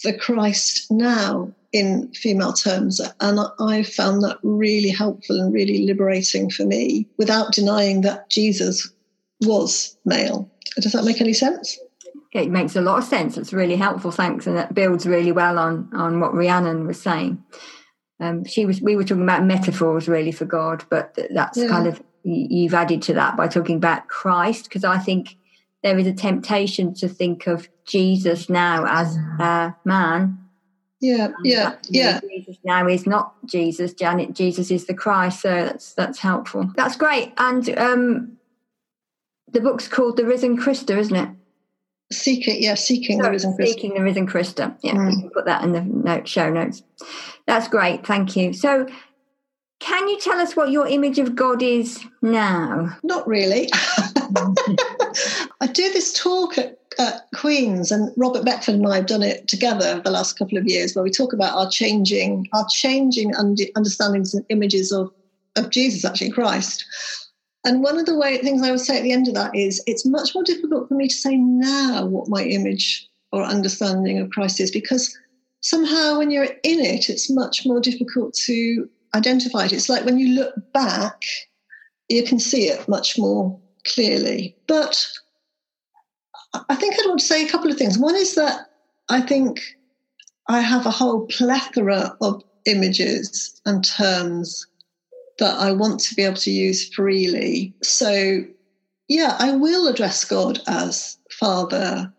the 0.04 0.16
Christ 0.16 0.90
now 0.90 1.52
in 1.72 2.12
female 2.12 2.52
terms. 2.52 3.00
And 3.20 3.40
I 3.58 3.82
found 3.82 4.22
that 4.22 4.38
really 4.42 4.90
helpful 4.90 5.40
and 5.40 5.52
really 5.52 5.86
liberating 5.86 6.50
for 6.50 6.64
me 6.64 7.08
without 7.18 7.52
denying 7.52 8.02
that 8.02 8.30
Jesus 8.30 8.90
was 9.40 9.96
male. 10.04 10.50
Does 10.76 10.92
that 10.92 11.04
make 11.04 11.20
any 11.20 11.32
sense? 11.32 11.78
It 12.32 12.50
makes 12.50 12.76
a 12.76 12.80
lot 12.80 12.98
of 12.98 13.04
sense. 13.04 13.36
It's 13.36 13.52
really 13.52 13.76
helpful. 13.76 14.10
Thanks, 14.10 14.46
and 14.46 14.56
that 14.56 14.74
builds 14.74 15.06
really 15.06 15.32
well 15.32 15.58
on 15.58 15.90
on 15.94 16.20
what 16.20 16.34
Rhiannon 16.34 16.86
was 16.86 17.00
saying. 17.00 17.42
Um, 18.20 18.44
she 18.44 18.66
was. 18.66 18.80
We 18.80 18.96
were 18.96 19.04
talking 19.04 19.22
about 19.22 19.44
metaphors 19.44 20.08
really 20.08 20.32
for 20.32 20.44
God, 20.44 20.84
but 20.90 21.18
that's 21.30 21.58
yeah. 21.58 21.68
kind 21.68 21.86
of 21.86 22.02
you've 22.22 22.74
added 22.74 23.02
to 23.02 23.14
that 23.14 23.36
by 23.36 23.48
talking 23.48 23.76
about 23.76 24.08
Christ 24.08 24.64
because 24.64 24.84
I 24.84 24.98
think 24.98 25.36
there 25.82 25.98
is 25.98 26.06
a 26.06 26.12
temptation 26.12 26.92
to 26.94 27.08
think 27.08 27.46
of 27.46 27.68
Jesus 27.86 28.48
now 28.48 28.84
as 28.86 29.16
a 29.16 29.74
man. 29.84 30.38
Yeah, 31.00 31.28
yeah, 31.44 31.76
yeah. 31.88 32.20
Jesus 32.20 32.56
now 32.64 32.88
is 32.88 33.06
not 33.06 33.34
Jesus. 33.46 33.92
Janet, 33.94 34.34
Jesus 34.34 34.70
is 34.70 34.86
the 34.86 34.94
Christ. 34.94 35.40
So 35.42 35.48
that's 35.48 35.94
that's 35.94 36.18
helpful. 36.18 36.70
That's 36.76 36.96
great. 36.96 37.32
And 37.38 37.78
um, 37.78 38.37
the 39.52 39.60
book's 39.60 39.88
called 39.88 40.16
The 40.16 40.24
Risen 40.24 40.56
Christa, 40.56 40.96
isn't 40.96 41.16
it? 41.16 41.28
Seeking, 42.10 42.62
yeah, 42.62 42.74
seeking 42.74 43.18
Sorry, 43.18 43.26
the 43.26 43.32
risen 43.32 43.52
Christa. 43.52 43.66
Seeking 43.66 43.94
the 43.94 44.02
risen 44.02 44.26
Christa. 44.26 44.76
Yeah, 44.82 44.94
mm. 44.94 45.12
you 45.12 45.20
can 45.20 45.30
put 45.30 45.44
that 45.44 45.62
in 45.62 45.72
the 45.72 45.82
note, 45.82 46.26
show 46.26 46.50
notes. 46.50 46.82
That's 47.46 47.68
great. 47.68 48.06
Thank 48.06 48.34
you. 48.36 48.52
So, 48.52 48.86
can 49.80 50.08
you 50.08 50.18
tell 50.18 50.38
us 50.38 50.56
what 50.56 50.70
your 50.70 50.88
image 50.88 51.18
of 51.18 51.36
God 51.36 51.62
is 51.62 52.02
now? 52.22 52.96
Not 53.02 53.26
really. 53.28 53.68
I 55.60 55.66
do 55.66 55.92
this 55.92 56.12
talk 56.12 56.58
at, 56.58 56.78
at, 56.98 57.26
Queen's, 57.34 57.92
and 57.92 58.10
Robert 58.16 58.44
Beckford 58.44 58.74
and 58.74 58.86
I 58.86 58.96
have 58.96 59.06
done 59.06 59.22
it 59.22 59.46
together 59.46 60.00
the 60.00 60.10
last 60.10 60.38
couple 60.38 60.58
of 60.58 60.66
years, 60.66 60.94
where 60.94 61.04
we 61.04 61.10
talk 61.10 61.32
about 61.32 61.56
our 61.56 61.70
changing, 61.70 62.48
our 62.52 62.66
changing 62.70 63.32
understandings 63.76 64.34
and 64.34 64.44
images 64.48 64.92
of 64.92 65.12
of 65.56 65.70
Jesus, 65.70 66.04
actually 66.04 66.30
Christ. 66.30 66.84
And 67.68 67.82
one 67.82 67.98
of 67.98 68.06
the 68.06 68.16
way, 68.16 68.38
things 68.38 68.62
I 68.62 68.70
would 68.70 68.80
say 68.80 68.96
at 68.96 69.02
the 69.02 69.12
end 69.12 69.28
of 69.28 69.34
that 69.34 69.54
is 69.54 69.82
it's 69.86 70.06
much 70.06 70.34
more 70.34 70.42
difficult 70.42 70.88
for 70.88 70.94
me 70.94 71.06
to 71.06 71.14
say 71.14 71.36
now 71.36 72.06
what 72.06 72.26
my 72.26 72.42
image 72.42 73.06
or 73.30 73.42
understanding 73.42 74.18
of 74.18 74.30
Christ 74.30 74.58
is 74.58 74.70
because 74.70 75.14
somehow 75.60 76.16
when 76.16 76.30
you're 76.30 76.44
in 76.44 76.80
it, 76.80 77.10
it's 77.10 77.28
much 77.28 77.66
more 77.66 77.78
difficult 77.78 78.32
to 78.46 78.88
identify 79.14 79.66
it. 79.66 79.74
It's 79.74 79.90
like 79.90 80.06
when 80.06 80.18
you 80.18 80.34
look 80.34 80.54
back, 80.72 81.20
you 82.08 82.22
can 82.22 82.38
see 82.38 82.70
it 82.70 82.88
much 82.88 83.18
more 83.18 83.60
clearly. 83.86 84.56
But 84.66 85.06
I 86.70 86.74
think 86.74 86.94
I'd 86.94 87.06
want 87.06 87.20
to 87.20 87.26
say 87.26 87.44
a 87.44 87.50
couple 87.50 87.70
of 87.70 87.76
things. 87.76 87.98
One 87.98 88.16
is 88.16 88.34
that 88.34 88.60
I 89.10 89.20
think 89.20 89.60
I 90.48 90.62
have 90.62 90.86
a 90.86 90.90
whole 90.90 91.26
plethora 91.26 92.16
of 92.22 92.42
images 92.64 93.60
and 93.66 93.84
terms 93.84 94.66
that 95.38 95.58
I 95.58 95.72
want 95.72 96.00
to 96.00 96.14
be 96.14 96.22
able 96.22 96.36
to 96.36 96.50
use 96.50 96.88
freely. 96.94 97.74
So, 97.82 98.42
yeah, 99.08 99.36
I 99.38 99.52
will 99.52 99.88
address 99.88 100.24
God 100.24 100.60
as 100.66 101.16
Father, 101.30 102.12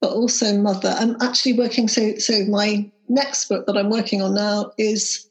but 0.00 0.12
also 0.12 0.56
Mother. 0.56 0.94
I'm 0.96 1.16
actually 1.20 1.54
working. 1.54 1.88
So, 1.88 2.16
so 2.16 2.44
my 2.46 2.90
next 3.08 3.48
book 3.48 3.66
that 3.66 3.76
I'm 3.76 3.90
working 3.90 4.22
on 4.22 4.34
now 4.34 4.72
is 4.78 5.28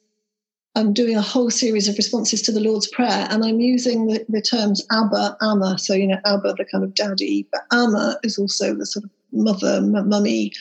I'm 0.75 0.93
doing 0.93 1.15
a 1.15 1.21
whole 1.21 1.51
series 1.51 1.87
of 1.87 1.97
responses 1.97 2.41
to 2.43 2.51
the 2.51 2.59
Lord's 2.59 2.87
Prayer, 2.87 3.27
and 3.29 3.45
I'm 3.45 3.59
using 3.59 4.07
the, 4.07 4.25
the 4.27 4.41
terms 4.41 4.83
Abba, 4.91 5.37
Amma. 5.41 5.77
So, 5.77 5.93
you 5.93 6.07
know, 6.07 6.19
Abba, 6.25 6.53
the 6.53 6.65
kind 6.65 6.83
of 6.83 6.95
daddy, 6.95 7.47
but 7.51 7.61
Amma 7.71 8.17
is 8.23 8.37
also 8.37 8.73
the 8.73 8.85
sort 8.85 9.05
of 9.05 9.11
mother, 9.31 9.77
m- 9.77 10.09
mummy. 10.09 10.51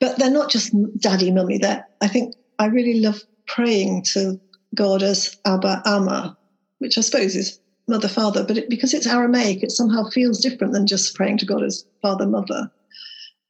But 0.00 0.18
they're 0.18 0.30
not 0.30 0.50
just 0.50 0.74
daddy, 0.98 1.30
mummy. 1.30 1.58
They're, 1.58 1.86
I 2.02 2.08
think 2.08 2.34
I 2.58 2.66
really 2.66 3.00
love 3.00 3.22
praying 3.46 4.04
to 4.12 4.38
God 4.74 5.02
as 5.02 5.36
Abba, 5.44 5.82
Amma, 5.86 6.36
which 6.78 6.98
I 6.98 7.00
suppose 7.00 7.36
is 7.36 7.58
mother, 7.88 8.08
father. 8.08 8.44
But 8.44 8.58
it, 8.58 8.70
because 8.70 8.94
it's 8.94 9.06
Aramaic, 9.06 9.62
it 9.62 9.70
somehow 9.70 10.04
feels 10.10 10.40
different 10.40 10.72
than 10.72 10.86
just 10.86 11.14
praying 11.14 11.38
to 11.38 11.46
God 11.46 11.62
as 11.62 11.84
father, 12.02 12.26
mother. 12.26 12.70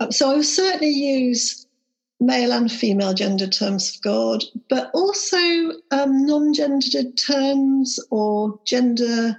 Um, 0.00 0.12
so 0.12 0.30
I 0.30 0.34
will 0.36 0.42
certainly 0.42 0.90
use 0.90 1.66
male 2.20 2.52
and 2.52 2.70
female 2.70 3.14
gender 3.14 3.46
terms 3.46 3.90
for 3.90 4.08
God, 4.08 4.44
but 4.68 4.90
also 4.94 5.36
um, 5.90 6.26
non-gendered 6.26 7.16
terms 7.16 7.98
or 8.10 8.58
gender, 8.64 9.36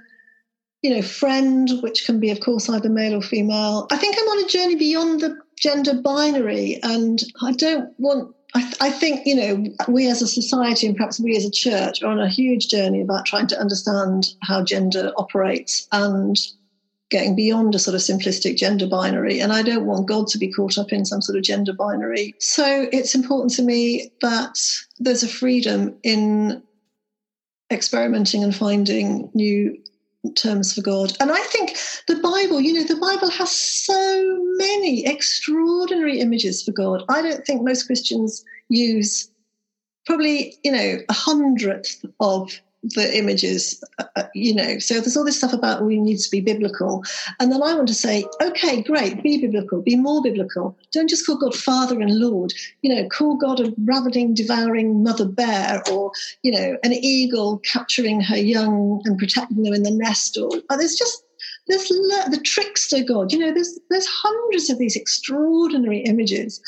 you 0.82 0.90
know, 0.90 1.02
friend, 1.02 1.70
which 1.82 2.04
can 2.06 2.20
be, 2.20 2.30
of 2.30 2.40
course, 2.40 2.68
either 2.68 2.88
male 2.88 3.18
or 3.18 3.22
female. 3.22 3.86
I 3.90 3.96
think 3.96 4.16
I'm 4.18 4.28
on 4.28 4.44
a 4.44 4.48
journey 4.48 4.76
beyond 4.76 5.20
the 5.20 5.36
gender 5.58 5.94
binary, 5.94 6.78
and 6.82 7.22
I 7.42 7.52
don't 7.52 7.90
want. 7.98 8.35
I, 8.56 8.62
th- 8.62 8.76
I 8.80 8.90
think 8.90 9.26
you 9.26 9.34
know 9.36 9.64
we 9.86 10.08
as 10.08 10.22
a 10.22 10.26
society 10.26 10.86
and 10.86 10.96
perhaps 10.96 11.20
we 11.20 11.36
as 11.36 11.44
a 11.44 11.50
church 11.50 12.02
are 12.02 12.10
on 12.10 12.20
a 12.20 12.28
huge 12.28 12.68
journey 12.68 13.02
about 13.02 13.26
trying 13.26 13.48
to 13.48 13.60
understand 13.60 14.28
how 14.42 14.64
gender 14.64 15.12
operates 15.18 15.86
and 15.92 16.36
getting 17.10 17.36
beyond 17.36 17.74
a 17.74 17.78
sort 17.78 17.94
of 17.94 18.00
simplistic 18.00 18.56
gender 18.56 18.86
binary. 18.86 19.40
And 19.40 19.52
I 19.52 19.62
don't 19.62 19.84
want 19.84 20.08
God 20.08 20.26
to 20.28 20.38
be 20.38 20.50
caught 20.50 20.78
up 20.78 20.90
in 20.90 21.04
some 21.04 21.20
sort 21.20 21.36
of 21.36 21.44
gender 21.44 21.74
binary. 21.74 22.34
So 22.40 22.88
it's 22.92 23.14
important 23.14 23.52
to 23.54 23.62
me 23.62 24.10
that 24.22 24.58
there's 24.98 25.22
a 25.22 25.28
freedom 25.28 25.98
in 26.02 26.62
experimenting 27.70 28.42
and 28.42 28.56
finding 28.56 29.30
new 29.34 29.76
terms 30.34 30.72
for 30.72 30.82
God. 30.82 31.16
And 31.20 31.30
I 31.30 31.40
think 31.44 31.76
the 32.08 32.16
Bible, 32.16 32.60
you 32.60 32.72
know, 32.72 32.84
the 32.84 32.96
Bible 32.96 33.30
has 33.30 33.50
so 33.50 34.38
many 34.56 35.06
extraordinary 35.06 36.20
images 36.20 36.62
for 36.62 36.72
God. 36.72 37.04
I 37.08 37.22
don't 37.22 37.44
think 37.44 37.62
most 37.62 37.84
Christians 37.84 38.42
use 38.68 39.28
probably, 40.06 40.56
you 40.62 40.72
know, 40.72 40.98
a 41.08 41.12
hundredth 41.12 42.04
of 42.20 42.50
the 42.94 43.16
images, 43.16 43.82
uh, 43.98 44.04
uh, 44.16 44.24
you 44.34 44.54
know. 44.54 44.78
So 44.78 44.94
there's 44.94 45.16
all 45.16 45.24
this 45.24 45.38
stuff 45.38 45.52
about 45.52 45.84
we 45.84 45.98
need 45.98 46.18
to 46.18 46.30
be 46.30 46.40
biblical. 46.40 47.04
And 47.40 47.50
then 47.50 47.62
I 47.62 47.74
want 47.74 47.88
to 47.88 47.94
say, 47.94 48.24
okay, 48.42 48.82
great, 48.82 49.22
be 49.22 49.38
biblical, 49.38 49.82
be 49.82 49.96
more 49.96 50.22
biblical. 50.22 50.76
Don't 50.92 51.08
just 51.08 51.26
call 51.26 51.38
God 51.38 51.54
Father 51.54 52.00
and 52.00 52.18
Lord. 52.18 52.52
You 52.82 52.94
know, 52.94 53.08
call 53.08 53.36
God 53.36 53.60
a 53.60 53.72
ravening, 53.84 54.34
devouring 54.34 55.02
mother 55.02 55.26
bear 55.26 55.82
or, 55.90 56.12
you 56.42 56.52
know, 56.52 56.76
an 56.82 56.92
eagle 56.92 57.58
capturing 57.58 58.20
her 58.20 58.38
young 58.38 59.00
and 59.04 59.18
protecting 59.18 59.62
them 59.62 59.74
in 59.74 59.82
the 59.82 59.90
nest. 59.90 60.38
Or 60.38 60.50
there's 60.76 60.96
just 60.96 61.24
there's 61.68 61.88
the 61.88 62.40
trickster 62.44 63.02
God. 63.02 63.32
You 63.32 63.40
know, 63.40 63.52
there's 63.52 63.78
there's 63.90 64.06
hundreds 64.06 64.70
of 64.70 64.78
these 64.78 64.96
extraordinary 64.96 65.98
images. 65.98 66.60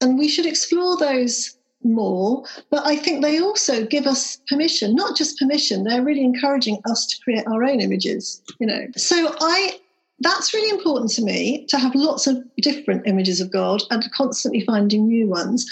And 0.00 0.16
we 0.16 0.28
should 0.28 0.46
explore 0.46 0.96
those 0.96 1.57
more, 1.84 2.44
but 2.70 2.86
I 2.86 2.96
think 2.96 3.22
they 3.22 3.40
also 3.40 3.84
give 3.84 4.06
us 4.06 4.40
permission, 4.48 4.94
not 4.94 5.16
just 5.16 5.38
permission, 5.38 5.84
they're 5.84 6.02
really 6.02 6.24
encouraging 6.24 6.80
us 6.88 7.06
to 7.06 7.16
create 7.22 7.46
our 7.46 7.64
own 7.64 7.80
images, 7.80 8.42
you 8.58 8.66
know. 8.66 8.86
So 8.96 9.34
I 9.40 9.78
that's 10.20 10.52
really 10.52 10.70
important 10.70 11.12
to 11.12 11.22
me 11.22 11.64
to 11.66 11.78
have 11.78 11.94
lots 11.94 12.26
of 12.26 12.42
different 12.56 13.06
images 13.06 13.40
of 13.40 13.52
God 13.52 13.82
and 13.90 14.10
constantly 14.12 14.62
finding 14.62 15.06
new 15.06 15.28
ones. 15.28 15.64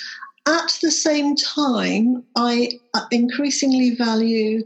At 0.47 0.79
the 0.81 0.93
same 0.93 1.35
time, 1.35 2.23
I 2.37 2.79
uh, 2.95 3.07
increasingly 3.11 3.97
value 3.97 4.63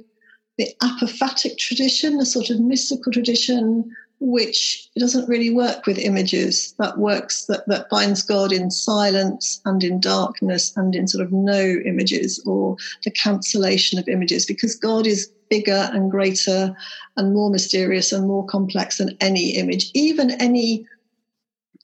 the 0.59 0.69
apophatic 0.83 1.57
tradition, 1.57 2.19
the 2.19 2.27
sort 2.27 2.51
of 2.51 2.61
mystical 2.61 3.11
tradition 3.11 3.91
which 4.21 4.89
doesn't 4.99 5.29
really 5.29 5.51
work 5.51 5.87
with 5.87 5.99
images 5.99 6.75
that 6.79 6.99
works 6.99 7.47
that, 7.47 7.67
that 7.67 7.89
finds 7.89 8.23
god 8.23 8.53
in 8.53 8.71
silence 8.71 9.61
and 9.65 9.83
in 9.83 9.99
darkness 9.99 10.73
and 10.77 10.95
in 10.95 11.09
sort 11.09 11.25
of 11.25 11.33
no 11.33 11.77
images 11.87 12.43
or 12.47 12.77
the 13.05 13.11
cancellation 13.11 13.99
of 13.99 14.09
images 14.09 14.45
because 14.45 14.75
god 14.77 15.07
is 15.07 15.31
bigger 15.51 15.91
and 15.93 16.11
greater 16.11 16.75
and 17.17 17.35
more 17.35 17.51
mysterious 17.51 18.13
and 18.13 18.27
more 18.27 18.47
complex 18.47 18.97
than 18.97 19.17
any 19.21 19.51
image. 19.57 19.91
Even 19.93 20.31
any 20.41 20.87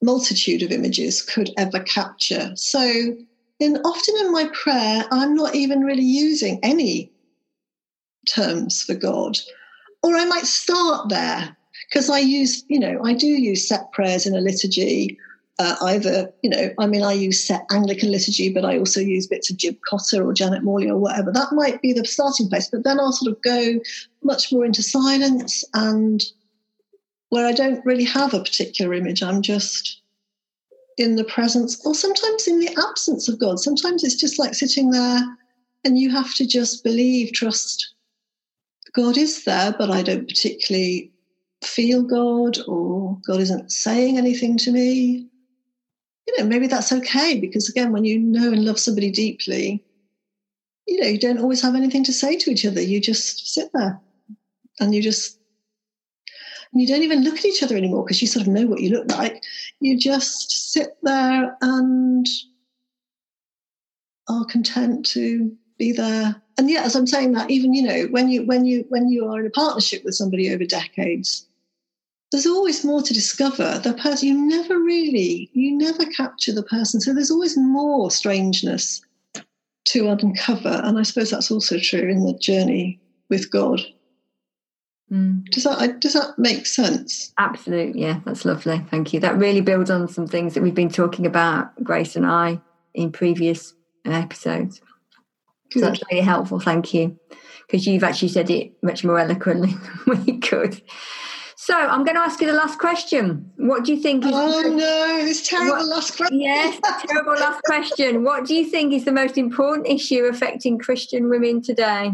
multitude 0.01 0.63
of 0.63 0.71
images 0.71 1.21
could 1.21 1.51
ever 1.59 1.81
capture. 1.81 2.53
So 2.55 3.15
in 3.59 3.77
often 3.79 4.15
in 4.21 4.31
my 4.33 4.49
prayer 4.53 5.07
i'm 5.11 5.35
not 5.35 5.55
even 5.55 5.81
really 5.81 6.05
using 6.05 6.61
any 6.63 7.11
terms 8.29 8.83
for 8.83 8.95
god. 8.95 9.39
Or 10.03 10.15
i 10.15 10.25
might 10.25 10.47
start 10.47 11.09
there 11.09 11.57
because 11.89 12.11
I 12.11 12.19
use, 12.19 12.65
you 12.69 12.79
know, 12.79 13.01
I 13.05 13.15
do 13.15 13.27
use 13.27 13.69
set 13.69 13.93
prayers 13.93 14.27
in 14.27 14.35
a 14.35 14.41
liturgy. 14.41 15.19
Uh, 15.59 15.75
either, 15.83 16.31
you 16.43 16.51
know, 16.51 16.71
I 16.79 16.87
mean, 16.87 17.03
I 17.03 17.13
use 17.13 17.43
set 17.43 17.65
Anglican 17.71 18.13
liturgy, 18.13 18.53
but 18.53 18.65
I 18.65 18.77
also 18.79 19.01
use 19.01 19.27
bits 19.27 19.51
of 19.51 19.57
Jim 19.57 19.79
Cotter 19.89 20.23
or 20.23 20.35
Janet 20.35 20.63
Morley 20.63 20.91
or 20.91 20.99
whatever. 20.99 21.33
That 21.33 21.53
might 21.53 21.81
be 21.81 21.95
the 21.95 22.05
starting 22.05 22.51
place, 22.51 22.69
but 22.69 22.85
then 22.85 23.01
I'll 23.01 23.13
sort 23.13 23.33
of 23.33 23.43
go 23.43 23.81
much 24.23 24.53
more 24.53 24.67
into 24.67 24.83
silence 24.83 25.65
and 25.73 26.23
where 27.31 27.47
I 27.47 27.53
don't 27.53 27.85
really 27.87 28.05
have 28.05 28.35
a 28.35 28.43
particular 28.43 28.93
image. 28.93 29.23
I'm 29.23 29.41
just 29.41 30.03
in 30.99 31.17
the 31.17 31.25
presence 31.25 31.85
or 31.87 31.95
sometimes 31.95 32.47
in 32.47 32.61
the 32.61 32.77
absence 32.89 33.29
of 33.29 33.39
God. 33.39 33.59
Sometimes 33.59 34.05
it's 34.05 34.21
just 34.21 34.39
like 34.39 34.55
sitting 34.55 34.91
there 34.91 35.23
and 35.85 35.99
you 35.99 36.11
have 36.11 36.35
to 36.35 36.47
just 36.47 36.85
believe, 36.85 37.33
trust 37.33 37.95
God 38.95 39.17
is 39.17 39.45
there, 39.45 39.75
but 39.79 39.91
I 39.91 40.03
don't 40.03 40.29
particularly 40.29 41.13
feel 41.67 42.03
God 42.03 42.59
or 42.67 43.19
God 43.27 43.41
isn't 43.41 43.73
saying 43.73 44.19
anything 44.19 44.57
to 44.59 44.73
me, 44.73 45.27
you 46.27 46.39
know, 46.39 46.45
maybe 46.45 46.67
that's 46.67 46.93
okay 46.93 47.39
because 47.39 47.69
again, 47.69 47.93
when 47.93 48.05
you 48.05 48.19
know 48.19 48.53
and 48.53 48.65
love 48.65 48.79
somebody 48.79 49.11
deeply, 49.11 49.83
you 50.87 51.01
know, 51.01 51.07
you 51.07 51.19
don't 51.19 51.39
always 51.39 51.63
have 51.63 51.75
anything 51.75 52.05
to 52.05 52.13
say 52.13 52.37
to 52.37 52.51
each 52.51 52.65
other. 52.65 52.81
You 52.81 53.01
just 53.01 53.53
sit 53.53 53.71
there 53.75 54.01
and 54.81 54.95
you 54.95 55.03
just, 55.03 55.39
and 56.73 56.81
you 56.81 56.89
don't 56.89 57.03
even 57.03 57.23
look 57.25 57.39
at 57.39 57.45
each 57.45 57.63
other 57.63 57.77
anymore 57.77 58.05
because 58.05 58.21
you 58.21 58.29
sort 58.29 58.47
of 58.47 58.53
know 58.53 58.67
what 58.67 58.81
you 58.81 58.91
look 58.91 59.11
like. 59.11 59.43
You 59.81 59.99
just 59.99 60.73
sit 60.73 60.89
there 61.03 61.57
and 61.61 62.27
are 64.29 64.45
content 64.45 65.07
to 65.07 65.57
be 65.79 65.93
there. 65.93 66.41
And 66.59 66.71
yet, 66.71 66.87
as 66.87 66.97
I'm 66.97 67.07
saying 67.07 67.33
that, 67.33 67.51
even 67.51 67.75
you 67.75 67.83
know, 67.83 68.05
when 68.11 68.29
you 68.29 68.45
when 68.45 68.65
you 68.65 68.85
when 68.89 69.09
you 69.09 69.27
are 69.27 69.41
in 69.41 69.47
a 69.47 69.51
partnership 69.51 70.03
with 70.05 70.15
somebody 70.15 70.53
over 70.53 70.65
decades, 70.65 71.47
there's 72.33 72.47
always 72.47 72.85
more 72.85 73.03
to 73.03 73.15
discover. 73.15 73.79
The 73.79 73.95
person 73.95 74.29
you 74.29 74.35
never 74.35 74.79
really, 74.79 75.49
you 75.53 75.77
never 75.77 76.05
capture 76.07 76.53
the 76.53 76.63
person. 76.63 77.01
So 77.01 77.15
there's 77.15 77.31
always 77.31 77.57
more 77.57 78.11
strangeness 78.11 79.01
to 79.87 80.09
uncover. 80.09 80.81
And 80.85 80.99
I 80.99 81.03
suppose 81.03 81.31
that's 81.31 81.51
also 81.51 81.79
true 81.79 82.09
in 82.09 82.27
the 82.27 82.35
journey 82.35 83.01
with 83.31 83.51
God. 83.51 83.81
Mm. 85.11 85.45
Does 85.51 85.63
that 85.63 86.01
does 86.01 86.15
that 86.15 86.37
make 86.37 86.67
sense? 86.67 87.33
Absolutely, 87.39 88.01
yeah, 88.01 88.21
that's 88.25 88.45
lovely. 88.45 88.85
Thank 88.91 89.13
you. 89.13 89.21
That 89.21 89.39
really 89.39 89.61
builds 89.61 89.89
on 89.89 90.09
some 90.09 90.27
things 90.27 90.55
that 90.55 90.65
we've 90.65 90.75
been 90.75 90.89
talking 90.89 91.27
about, 91.27 91.71
Grace 91.85 92.17
and 92.17 92.27
I, 92.27 92.61
in 92.93 93.13
previous 93.13 93.73
episodes. 94.05 94.81
So 95.71 95.81
that's 95.81 96.01
really 96.11 96.25
helpful. 96.25 96.59
Thank 96.59 96.93
you, 96.93 97.17
because 97.67 97.87
you've 97.87 98.03
actually 98.03 98.29
said 98.29 98.51
it 98.51 98.73
much 98.83 99.05
more 99.05 99.21
eloquently 99.21 99.75
than 100.07 100.25
we 100.25 100.39
could. 100.41 100.83
So 101.67 101.75
I'm 101.75 102.05
going 102.05 102.15
to 102.15 102.21
ask 102.21 102.41
you 102.41 102.47
the 102.47 102.53
last 102.53 102.79
question. 102.79 103.51
What 103.57 103.85
do 103.85 103.93
you 103.93 104.01
think 104.01 104.25
is? 104.25 104.31
Oh 104.33 104.63
the, 104.63 104.71
no, 104.71 105.25
this 105.25 105.49
terrible 105.49 105.73
what, 105.73 105.87
last 105.89 106.17
question. 106.17 106.39
Yes, 106.39 106.79
terrible 107.09 107.33
last 107.33 107.61
question. 107.65 108.23
What 108.23 108.47
do 108.47 108.55
you 108.55 108.65
think 108.65 108.93
is 108.93 109.05
the 109.05 109.11
most 109.11 109.37
important 109.37 109.89
issue 109.89 110.27
affecting 110.27 110.79
Christian 110.79 111.29
women 111.29 111.61
today? 111.61 112.13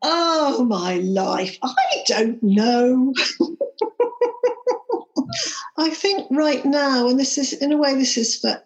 Oh 0.00 0.64
my 0.64 0.94
life, 0.94 1.58
I 1.62 1.74
don't 2.06 2.42
know. 2.42 3.12
I 5.76 5.90
think 5.90 6.26
right 6.30 6.64
now, 6.64 7.06
and 7.06 7.20
this 7.20 7.36
is 7.36 7.52
in 7.52 7.72
a 7.72 7.76
way, 7.76 7.94
this 7.94 8.16
is 8.16 8.38
for 8.38 8.58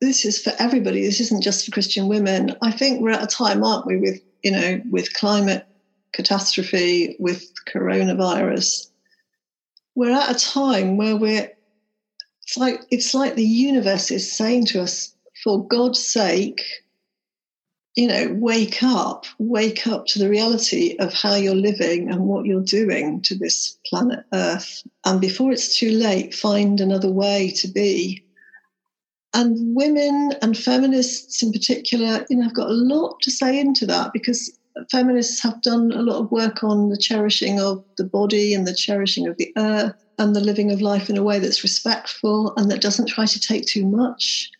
this 0.00 0.24
is 0.24 0.40
for 0.40 0.54
everybody. 0.58 1.02
This 1.02 1.20
isn't 1.20 1.42
just 1.42 1.66
for 1.66 1.70
Christian 1.70 2.08
women. 2.08 2.56
I 2.62 2.70
think 2.70 3.02
we're 3.02 3.10
at 3.10 3.24
a 3.24 3.26
time, 3.26 3.62
aren't 3.62 3.86
we, 3.86 3.98
with 3.98 4.22
you 4.42 4.52
know, 4.52 4.80
with 4.90 5.12
climate 5.12 5.66
catastrophe, 6.12 7.14
with 7.18 7.44
coronavirus, 7.66 8.86
we're 9.94 10.10
at 10.10 10.34
a 10.34 10.38
time 10.38 10.96
where 10.96 11.16
we're 11.16 11.50
it's 12.42 12.56
like 12.56 12.80
it's 12.90 13.14
like 13.14 13.34
the 13.34 13.46
universe 13.46 14.10
is 14.10 14.30
saying 14.30 14.66
to 14.66 14.82
us 14.82 15.14
for 15.42 15.66
god's 15.66 16.04
sake 16.04 16.62
you 17.94 18.06
know, 18.06 18.34
wake 18.38 18.82
up, 18.82 19.26
wake 19.38 19.86
up 19.86 20.06
to 20.06 20.18
the 20.18 20.28
reality 20.28 20.96
of 20.98 21.12
how 21.12 21.34
you're 21.34 21.54
living 21.54 22.10
and 22.10 22.20
what 22.22 22.46
you're 22.46 22.62
doing 22.62 23.20
to 23.22 23.34
this 23.34 23.78
planet 23.86 24.24
Earth. 24.32 24.82
And 25.04 25.20
before 25.20 25.52
it's 25.52 25.78
too 25.78 25.90
late, 25.90 26.34
find 26.34 26.80
another 26.80 27.10
way 27.10 27.50
to 27.56 27.68
be. 27.68 28.24
And 29.34 29.76
women 29.76 30.32
and 30.40 30.56
feminists 30.56 31.42
in 31.42 31.52
particular, 31.52 32.24
you 32.30 32.36
know, 32.36 32.46
I've 32.46 32.54
got 32.54 32.70
a 32.70 32.74
lot 32.74 33.20
to 33.22 33.30
say 33.30 33.58
into 33.58 33.86
that 33.86 34.12
because 34.12 34.58
feminists 34.90 35.42
have 35.42 35.60
done 35.62 35.92
a 35.92 36.02
lot 36.02 36.20
of 36.20 36.30
work 36.30 36.62
on 36.62 36.88
the 36.88 36.96
cherishing 36.96 37.60
of 37.60 37.84
the 37.96 38.04
body 38.04 38.54
and 38.54 38.66
the 38.66 38.74
cherishing 38.74 39.26
of 39.26 39.36
the 39.36 39.52
earth 39.56 39.94
and 40.18 40.36
the 40.36 40.40
living 40.40 40.70
of 40.70 40.80
life 40.80 41.08
in 41.10 41.16
a 41.16 41.22
way 41.22 41.38
that's 41.38 41.62
respectful 41.62 42.52
and 42.56 42.70
that 42.70 42.80
doesn't 42.80 43.08
try 43.08 43.26
to 43.26 43.40
take 43.40 43.66
too 43.66 43.86
much 43.86 44.50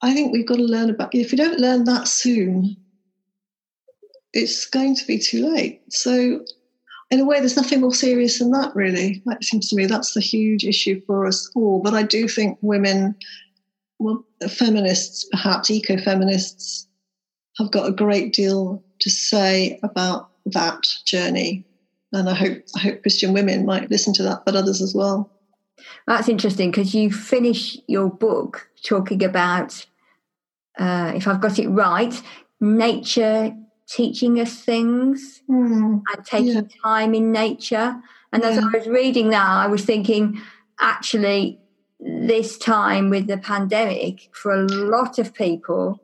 I 0.00 0.14
think 0.14 0.32
we've 0.32 0.46
got 0.46 0.56
to 0.56 0.62
learn 0.62 0.90
about, 0.90 1.14
if 1.14 1.32
we 1.32 1.36
don't 1.36 1.58
learn 1.58 1.84
that 1.84 2.06
soon, 2.06 2.76
it's 4.32 4.66
going 4.66 4.94
to 4.94 5.06
be 5.06 5.18
too 5.18 5.48
late. 5.52 5.82
So, 5.90 6.44
in 7.10 7.20
a 7.20 7.24
way, 7.24 7.40
there's 7.40 7.56
nothing 7.56 7.80
more 7.80 7.94
serious 7.94 8.38
than 8.38 8.50
that, 8.52 8.74
really. 8.76 9.22
It 9.26 9.44
seems 9.44 9.68
to 9.68 9.76
me 9.76 9.86
that's 9.86 10.14
the 10.14 10.20
huge 10.20 10.64
issue 10.64 11.00
for 11.06 11.26
us 11.26 11.50
all. 11.54 11.80
But 11.82 11.94
I 11.94 12.02
do 12.02 12.28
think 12.28 12.58
women, 12.60 13.16
well, 13.98 14.24
feminists, 14.48 15.26
perhaps 15.32 15.70
eco 15.70 15.96
feminists, 15.96 16.86
have 17.56 17.72
got 17.72 17.88
a 17.88 17.92
great 17.92 18.32
deal 18.32 18.84
to 19.00 19.10
say 19.10 19.78
about 19.82 20.30
that 20.46 20.86
journey. 21.04 21.64
And 22.12 22.28
I 22.28 22.34
hope, 22.34 22.58
I 22.74 22.78
hope 22.80 23.02
Christian 23.02 23.32
women 23.32 23.66
might 23.66 23.90
listen 23.90 24.12
to 24.14 24.22
that, 24.24 24.44
but 24.44 24.56
others 24.56 24.80
as 24.80 24.94
well. 24.94 25.30
That's 26.06 26.28
interesting 26.28 26.70
because 26.70 26.94
you 26.94 27.12
finish 27.12 27.76
your 27.86 28.08
book 28.10 28.68
talking 28.82 29.22
about, 29.22 29.84
uh, 30.78 31.12
if 31.14 31.28
I've 31.28 31.40
got 31.40 31.58
it 31.58 31.68
right, 31.68 32.20
nature 32.60 33.54
teaching 33.88 34.40
us 34.40 34.60
things 34.60 35.42
mm, 35.48 36.02
and 36.14 36.24
taking 36.24 36.54
yeah. 36.54 36.62
time 36.82 37.14
in 37.14 37.32
nature. 37.32 38.00
And 38.32 38.42
yeah. 38.42 38.50
as 38.50 38.58
I 38.58 38.66
was 38.66 38.86
reading 38.86 39.30
that, 39.30 39.46
I 39.46 39.66
was 39.66 39.84
thinking, 39.84 40.40
actually, 40.80 41.58
this 42.00 42.58
time 42.58 43.10
with 43.10 43.26
the 43.26 43.38
pandemic, 43.38 44.28
for 44.32 44.52
a 44.52 44.66
lot 44.66 45.18
of 45.18 45.34
people, 45.34 46.02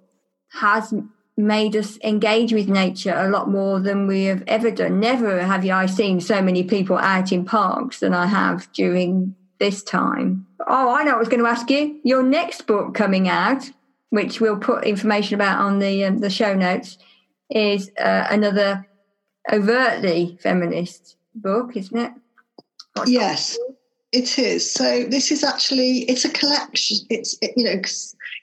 has 0.53 0.95
made 1.37 1.75
us 1.75 1.99
engage 2.05 2.53
with 2.53 2.69
nature 2.69 3.15
a 3.15 3.29
lot 3.29 3.51
more 3.51 3.81
than 3.81 4.07
we 4.07 4.25
have 4.25 4.45
ever 4.47 4.71
done. 4.71 5.01
Never 5.01 5.43
have 5.43 5.69
I 5.69 5.87
seen 5.87 6.21
so 6.21 6.41
many 6.41 6.63
people 6.63 6.97
out 6.97 7.33
in 7.33 7.45
parks 7.45 8.01
than 8.01 8.15
I 8.15 8.27
have 8.27 8.73
during 8.73 9.35
this 9.59 9.83
time. 9.83 10.47
Oh, 10.67 10.95
I 10.95 11.03
know 11.05 11.15
I 11.15 11.19
was 11.19 11.29
going 11.29 11.43
to 11.43 11.49
ask 11.49 11.69
you. 11.71 12.01
Your 12.05 12.23
next 12.23 12.67
book 12.67 12.95
coming 12.95 13.29
out, 13.29 13.71
which 14.11 14.41
we'll 14.41 14.59
put 14.59 14.85
information 14.85 15.35
about 15.35 15.61
on 15.61 15.79
the 15.79 16.05
um, 16.05 16.19
the 16.19 16.31
show 16.31 16.55
notes, 16.55 16.99
is 17.51 17.91
uh, 17.99 18.27
another 18.31 18.87
overtly 19.53 20.39
feminist 20.41 21.17
book, 21.35 21.77
isn't 21.77 21.99
it? 21.99 22.13
What's 22.95 23.11
yes, 23.11 23.59
it 24.13 24.39
is. 24.39 24.71
So 24.71 25.05
this 25.05 25.33
is 25.33 25.43
actually 25.43 26.01
it's 26.03 26.25
a 26.25 26.31
collection. 26.31 26.99
It's 27.11 27.37
it, 27.43 27.53
you 27.57 27.65
know, 27.65 27.83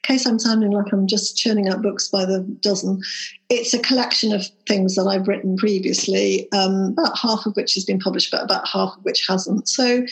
case 0.03 0.25
I'm 0.25 0.39
sounding 0.39 0.71
like 0.71 0.91
I'm 0.91 1.07
just 1.07 1.37
churning 1.37 1.67
out 1.67 1.81
books 1.81 2.07
by 2.07 2.25
the 2.25 2.39
dozen, 2.61 3.01
it's 3.49 3.73
a 3.73 3.79
collection 3.79 4.33
of 4.33 4.45
things 4.67 4.95
that 4.95 5.05
I've 5.05 5.27
written 5.27 5.57
previously. 5.57 6.51
Um, 6.51 6.95
about 6.97 7.17
half 7.17 7.45
of 7.45 7.55
which 7.55 7.73
has 7.75 7.85
been 7.85 7.99
published, 7.99 8.31
but 8.31 8.43
about 8.43 8.67
half 8.67 8.97
of 8.97 9.03
which 9.03 9.25
hasn't. 9.27 9.67
So 9.67 10.05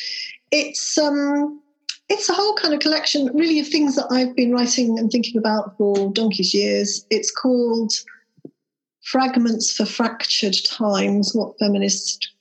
it's 0.51 0.97
um, 0.97 1.61
it's 2.09 2.29
a 2.29 2.33
whole 2.33 2.55
kind 2.55 2.73
of 2.73 2.79
collection, 2.79 3.29
really, 3.33 3.59
of 3.59 3.67
things 3.67 3.95
that 3.95 4.07
I've 4.11 4.35
been 4.35 4.51
writing 4.51 4.97
and 4.97 5.11
thinking 5.11 5.37
about 5.37 5.77
for 5.77 6.11
donkey's 6.11 6.53
years. 6.53 7.05
It's 7.09 7.31
called 7.31 7.93
Fragments 9.03 9.71
for 9.71 9.85
Fractured 9.85 10.55
Times: 10.65 11.33
What 11.33 11.57
Feminist 11.59 12.31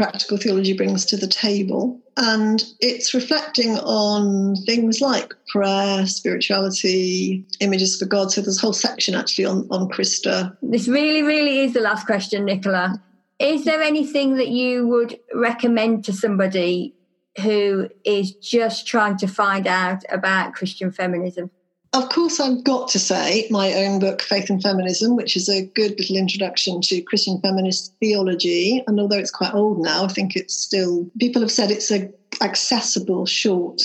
Practical 0.00 0.38
Theology 0.38 0.72
Brings 0.72 1.04
to 1.04 1.16
the 1.18 1.26
Table, 1.26 2.00
and 2.16 2.64
it's 2.80 3.12
reflecting 3.12 3.78
on 3.80 4.56
things 4.64 5.02
like 5.02 5.34
prayer, 5.48 6.06
spirituality, 6.06 7.44
images 7.60 7.98
for 7.98 8.06
God. 8.06 8.32
So 8.32 8.40
there's 8.40 8.56
a 8.56 8.62
whole 8.62 8.72
section 8.72 9.14
actually 9.14 9.44
on 9.44 9.68
on 9.70 9.90
Christa. 9.90 10.56
This 10.62 10.88
really, 10.88 11.22
really 11.22 11.60
is 11.60 11.74
the 11.74 11.80
last 11.80 12.06
question, 12.06 12.46
Nicola. 12.46 12.98
Is 13.38 13.66
there 13.66 13.82
anything 13.82 14.36
that 14.36 14.48
you 14.48 14.88
would 14.88 15.20
recommend 15.34 16.06
to 16.06 16.14
somebody 16.14 16.94
who 17.42 17.90
is 18.02 18.32
just 18.36 18.86
trying 18.86 19.18
to 19.18 19.26
find 19.26 19.66
out 19.66 20.02
about 20.10 20.54
Christian 20.54 20.90
feminism? 20.90 21.50
Of 21.92 22.08
course, 22.08 22.38
I've 22.38 22.62
got 22.62 22.88
to 22.90 23.00
say 23.00 23.48
my 23.50 23.72
own 23.72 23.98
book, 23.98 24.22
Faith 24.22 24.48
and 24.48 24.62
Feminism, 24.62 25.16
which 25.16 25.36
is 25.36 25.48
a 25.48 25.66
good 25.66 25.98
little 25.98 26.16
introduction 26.16 26.80
to 26.82 27.02
Christian 27.02 27.40
feminist 27.40 27.94
theology. 27.98 28.82
And 28.86 29.00
although 29.00 29.18
it's 29.18 29.32
quite 29.32 29.54
old 29.54 29.82
now, 29.82 30.04
I 30.04 30.08
think 30.08 30.36
it's 30.36 30.54
still, 30.54 31.10
people 31.18 31.42
have 31.42 31.50
said 31.50 31.70
it's 31.70 31.90
a 31.90 32.08
accessible, 32.40 33.26
short 33.26 33.82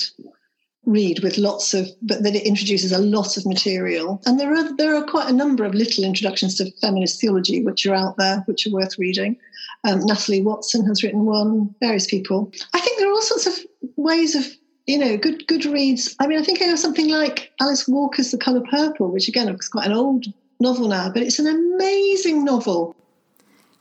read 0.86 1.18
with 1.24 1.36
lots 1.36 1.74
of 1.74 1.88
but 2.00 2.22
that 2.22 2.36
it 2.36 2.46
introduces 2.46 2.92
a 2.92 2.98
lot 2.98 3.36
of 3.36 3.44
material. 3.44 4.22
And 4.24 4.38
there 4.38 4.54
are 4.54 4.76
there 4.76 4.94
are 4.94 5.04
quite 5.04 5.28
a 5.28 5.32
number 5.32 5.64
of 5.64 5.74
little 5.74 6.04
introductions 6.04 6.54
to 6.56 6.70
feminist 6.80 7.20
theology 7.20 7.64
which 7.64 7.84
are 7.86 7.94
out 7.94 8.16
there 8.16 8.44
which 8.46 8.66
are 8.66 8.70
worth 8.70 8.98
reading. 8.98 9.36
Um, 9.84 10.06
natalie 10.06 10.42
watson 10.42 10.86
has 10.86 11.02
written 11.02 11.26
one 11.26 11.74
various 11.80 12.06
people. 12.06 12.52
I 12.72 12.80
think 12.80 12.98
there 12.98 13.08
are 13.08 13.12
all 13.12 13.20
sorts 13.20 13.46
of 13.46 13.54
ways 13.96 14.36
of 14.36 14.46
you 14.86 14.98
know 14.98 15.16
good 15.16 15.46
good 15.46 15.64
reads. 15.64 16.14
I 16.20 16.26
mean 16.26 16.38
i 16.38 16.42
think 16.42 16.62
i 16.62 16.64
have 16.64 16.78
something 16.78 17.08
like 17.08 17.52
alice 17.60 17.86
walker's 17.88 18.30
the 18.30 18.38
color 18.38 18.62
purple 18.70 19.10
which 19.10 19.28
again 19.28 19.48
is 19.48 19.68
quite 19.68 19.86
an 19.86 19.92
old 19.92 20.26
novel 20.60 20.88
now 20.88 21.10
but 21.10 21.22
it's 21.22 21.38
an 21.38 21.46
amazing 21.46 22.44
novel. 22.44 22.94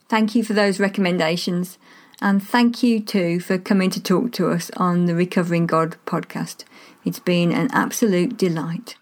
Thank 0.08 0.36
you 0.36 0.44
for 0.44 0.54
those 0.54 0.80
recommendations. 0.80 1.78
And 2.22 2.42
thank 2.42 2.84
you 2.84 3.02
too 3.02 3.40
for 3.40 3.58
coming 3.58 3.90
to 3.90 4.02
talk 4.02 4.32
to 4.34 4.50
us 4.50 4.72
on 4.78 5.06
the 5.06 5.16
recovering 5.16 5.66
god 5.66 5.98
podcast. 6.06 6.64
It's 7.04 7.20
been 7.20 7.52
an 7.52 7.70
absolute 7.74 8.38
delight. 8.38 8.96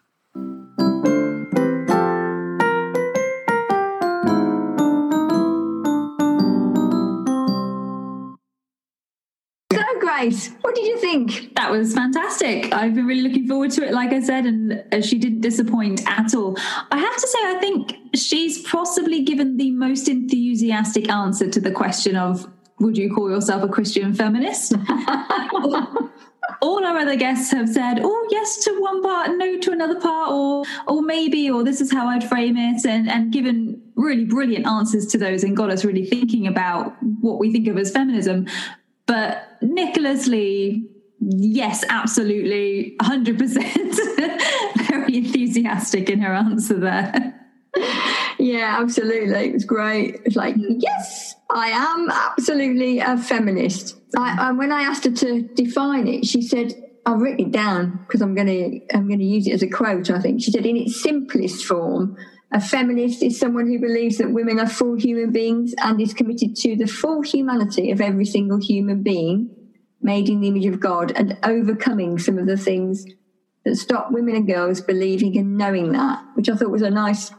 Grace, 10.16 10.52
what 10.62 10.76
did 10.76 10.86
you 10.86 10.98
think? 11.00 11.56
That 11.56 11.72
was 11.72 11.94
fantastic. 11.94 12.72
I've 12.72 12.94
been 12.94 13.08
really 13.08 13.22
looking 13.22 13.48
forward 13.48 13.72
to 13.72 13.86
it, 13.86 13.94
like 13.94 14.14
I 14.14 14.22
said, 14.22 14.46
and 14.46 14.84
uh, 14.92 15.02
she 15.02 15.18
didn't 15.18 15.42
disappoint 15.42 16.08
at 16.08 16.36
all. 16.36 16.56
I 16.92 16.98
have 16.98 17.16
to 17.16 17.28
say, 17.28 17.40
I 17.42 17.58
think 17.60 17.96
she's 18.16 18.62
possibly 18.62 19.24
given 19.24 19.58
the 19.58 19.72
most 19.72 20.08
enthusiastic 20.08 21.10
answer 21.10 21.50
to 21.50 21.60
the 21.60 21.72
question 21.72 22.16
of 22.16 22.48
would 22.80 22.96
you 22.96 23.14
call 23.14 23.30
yourself 23.30 23.64
a 23.64 23.68
Christian 23.68 24.14
feminist? 24.14 24.74
all 26.62 26.86
our 26.86 26.98
other 26.98 27.16
guests 27.16 27.52
have 27.52 27.70
said, 27.70 28.00
"Oh, 28.04 28.28
yes 28.30 28.64
to 28.66 28.72
one 28.80 29.02
part, 29.02 29.32
no 29.36 29.58
to 29.60 29.72
another 29.72 30.00
part, 30.00 30.32
or 30.32 30.64
or 30.88 31.02
maybe, 31.02 31.50
or 31.50 31.64
this 31.64 31.82
is 31.82 31.92
how 31.92 32.08
I'd 32.08 32.24
frame 32.24 32.58
it," 32.58 32.86
and 32.86 33.10
and 33.10 33.32
given 33.32 33.82
really 33.96 34.26
brilliant 34.26 34.68
answers 34.68 35.08
to 35.08 35.18
those, 35.18 35.44
and 35.44 35.56
got 35.56 35.70
us 35.70 35.86
really 35.86 36.06
thinking 36.06 36.48
about 36.48 36.94
what 37.22 37.40
we 37.40 37.52
think 37.52 37.68
of 37.68 37.78
as 37.78 37.92
feminism. 37.92 38.48
But 39.14 39.60
Nicola 39.62 40.18
Slee, 40.18 40.90
yes, 41.20 41.84
absolutely, 41.88 42.96
hundred 43.00 43.38
percent, 43.38 43.96
very 44.88 45.18
enthusiastic 45.18 46.10
in 46.10 46.20
her 46.22 46.34
answer 46.34 46.80
there. 46.80 47.40
Yeah, 48.40 48.80
absolutely. 48.82 49.50
It 49.50 49.54
was 49.54 49.66
great. 49.66 50.20
It's 50.26 50.36
like, 50.36 50.56
hmm. 50.56 50.78
yes, 50.80 51.36
I 51.52 51.68
am 51.70 52.10
absolutely 52.10 53.02
a 53.02 53.16
feminist. 53.16 53.96
I, 54.18 54.32
hmm. 54.32 54.40
I, 54.40 54.52
when 54.54 54.72
I 54.72 54.82
asked 54.82 55.04
her 55.04 55.12
to 55.12 55.44
define 55.44 56.08
it, 56.08 56.26
she 56.26 56.42
said, 56.42 56.74
I've 57.06 57.22
written 57.22 57.48
it 57.48 57.52
down 57.52 58.00
because 58.08 58.24
I'm 58.24 58.34
going 58.34 58.48
to 58.48 58.96
I'm 58.96 59.08
going 59.08 59.20
to 59.20 59.26
use 59.26 59.46
it 59.46 59.52
as 59.52 59.62
a 59.62 59.70
quote. 59.70 60.10
I 60.10 60.20
think 60.22 60.42
she 60.42 60.50
said, 60.50 60.66
in 60.66 60.76
its 60.76 61.04
simplest 61.04 61.66
form, 61.66 62.18
a 62.54 62.62
feminist 62.62 63.24
is 63.24 63.40
someone 63.40 63.66
who 63.66 63.80
believes 63.80 64.20
that 64.20 64.32
women 64.32 64.60
are 64.60 64.70
full 64.70 64.96
human 64.96 65.32
beings 65.32 65.74
and 65.80 66.00
is 66.00 66.14
committed 66.14 66.56
to 66.56 66.76
the 66.76 66.86
full 66.86 67.24
humanity 67.24 67.90
of 67.90 68.00
every 68.00 68.26
single 68.26 68.60
human 68.60 69.02
being 69.02 69.50
made 70.02 70.30
in 70.30 70.40
the 70.40 70.50
image 70.50 70.68
of 70.68 70.80
God 70.80 71.12
and 71.16 71.38
overcoming 71.44 72.20
some 72.20 72.38
of 72.38 72.46
the 72.46 72.58
things 72.58 73.06
that 73.66 73.76
stop 73.76 74.12
women 74.12 74.36
and 74.36 74.48
girls 74.48 74.82
believing 74.82 75.36
and 75.36 75.58
knowing 75.58 75.94
that, 75.94 76.24
which 76.36 76.48
I 76.48 76.56
thought 76.56 76.70
was 76.70 76.84
a 76.84 76.92
nice 76.92 77.32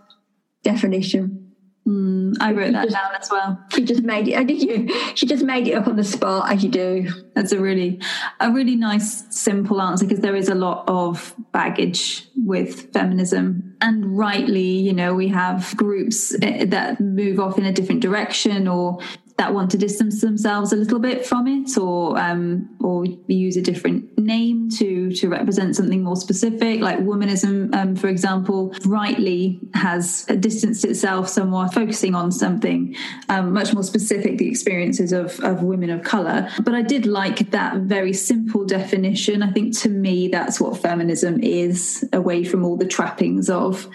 definition. 0.64 1.43
Mm, 1.86 2.36
I 2.40 2.52
wrote 2.52 2.72
that 2.72 2.84
just, 2.84 2.96
down 2.96 3.14
as 3.14 3.30
well. 3.30 3.60
She 3.74 3.84
just 3.84 4.02
made 4.02 4.26
it. 4.26 4.46
Did 4.46 4.62
you? 4.62 4.88
She 5.14 5.26
just 5.26 5.44
made 5.44 5.68
it 5.68 5.74
up 5.74 5.86
on 5.86 5.96
the 5.96 6.04
spot, 6.04 6.50
as 6.50 6.64
you 6.64 6.70
do. 6.70 7.10
That's 7.34 7.52
a 7.52 7.60
really, 7.60 8.00
a 8.40 8.50
really 8.50 8.74
nice, 8.74 9.24
simple 9.28 9.82
answer 9.82 10.06
because 10.06 10.20
there 10.20 10.34
is 10.34 10.48
a 10.48 10.54
lot 10.54 10.84
of 10.88 11.34
baggage 11.52 12.26
with 12.36 12.90
feminism, 12.94 13.76
and 13.82 14.16
rightly, 14.16 14.62
you 14.62 14.94
know, 14.94 15.14
we 15.14 15.28
have 15.28 15.76
groups 15.76 16.34
eh, 16.40 16.64
that 16.64 17.00
move 17.00 17.38
off 17.38 17.58
in 17.58 17.66
a 17.66 17.72
different 17.72 18.00
direction, 18.00 18.66
or 18.66 19.00
that 19.36 19.52
want 19.52 19.70
to 19.72 19.78
distance 19.78 20.20
themselves 20.20 20.72
a 20.72 20.76
little 20.76 21.00
bit 21.00 21.26
from 21.26 21.48
it 21.48 21.76
or 21.76 22.18
um, 22.18 22.68
or 22.80 23.04
use 23.26 23.56
a 23.56 23.62
different 23.62 24.16
name 24.16 24.70
to 24.70 25.10
to 25.12 25.28
represent 25.28 25.74
something 25.74 26.02
more 26.04 26.16
specific? 26.16 26.80
Like 26.80 27.00
womanism 27.00 27.74
um, 27.74 27.96
for 27.96 28.08
example 28.08 28.74
rightly 28.84 29.60
has 29.74 30.24
distanced 30.38 30.84
itself 30.84 31.28
somewhat 31.28 31.74
focusing 31.74 32.14
on 32.14 32.30
something 32.30 32.94
um, 33.28 33.52
much 33.52 33.72
more 33.74 33.82
specific 33.82 34.38
the 34.38 34.48
experiences 34.48 35.12
of, 35.12 35.40
of 35.40 35.62
women 35.62 35.90
of 35.90 36.02
color. 36.02 36.48
But 36.62 36.74
i 36.74 36.82
did 36.82 37.06
like 37.06 37.50
that 37.50 37.76
very 37.78 38.12
simple 38.12 38.64
definition. 38.64 39.42
I 39.42 39.50
think 39.50 39.76
to 39.78 39.88
me 39.88 40.28
that's 40.28 40.60
what 40.60 40.78
feminism 40.78 41.42
is 41.42 42.08
away 42.12 42.44
from 42.44 42.64
all 42.64 42.76
the 42.76 42.86
trappings 42.86 43.50
of 43.50 43.88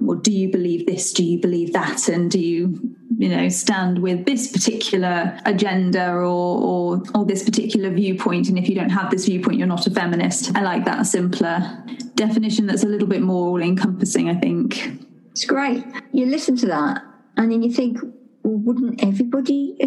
well 0.00 0.18
do 0.18 0.32
you 0.32 0.50
believe 0.50 0.86
this? 0.86 1.12
Do 1.12 1.24
you 1.24 1.40
believe 1.40 1.72
that? 1.72 2.08
And 2.08 2.30
do 2.30 2.40
you 2.40 2.96
you 3.18 3.28
know 3.28 3.48
stand 3.48 4.00
with 4.00 4.24
this 4.26 4.50
particular 4.50 5.38
agenda 5.44 6.12
or, 6.12 6.24
or 6.24 7.02
or 7.14 7.24
this 7.24 7.42
particular 7.42 7.90
viewpoint. 7.90 8.48
And 8.48 8.58
if 8.58 8.68
you 8.68 8.74
don't 8.74 8.90
have 8.90 9.10
this 9.10 9.26
viewpoint 9.26 9.58
you're 9.58 9.66
not 9.66 9.86
a 9.86 9.90
feminist. 9.90 10.54
I 10.56 10.62
like 10.62 10.84
that 10.84 11.06
simpler 11.06 11.84
definition 12.14 12.66
that's 12.66 12.84
a 12.84 12.88
little 12.88 13.08
bit 13.08 13.22
more 13.22 13.48
all 13.48 13.62
encompassing 13.62 14.28
i 14.28 14.34
think. 14.34 14.98
It's 15.32 15.44
great. 15.44 15.84
You 16.12 16.26
listen 16.26 16.56
to 16.58 16.66
that 16.66 17.02
and 17.36 17.50
then 17.50 17.62
you 17.62 17.72
think 17.72 17.98
well 18.42 18.58
wouldn't 18.58 19.02
everybody 19.02 19.76
uh, 19.82 19.86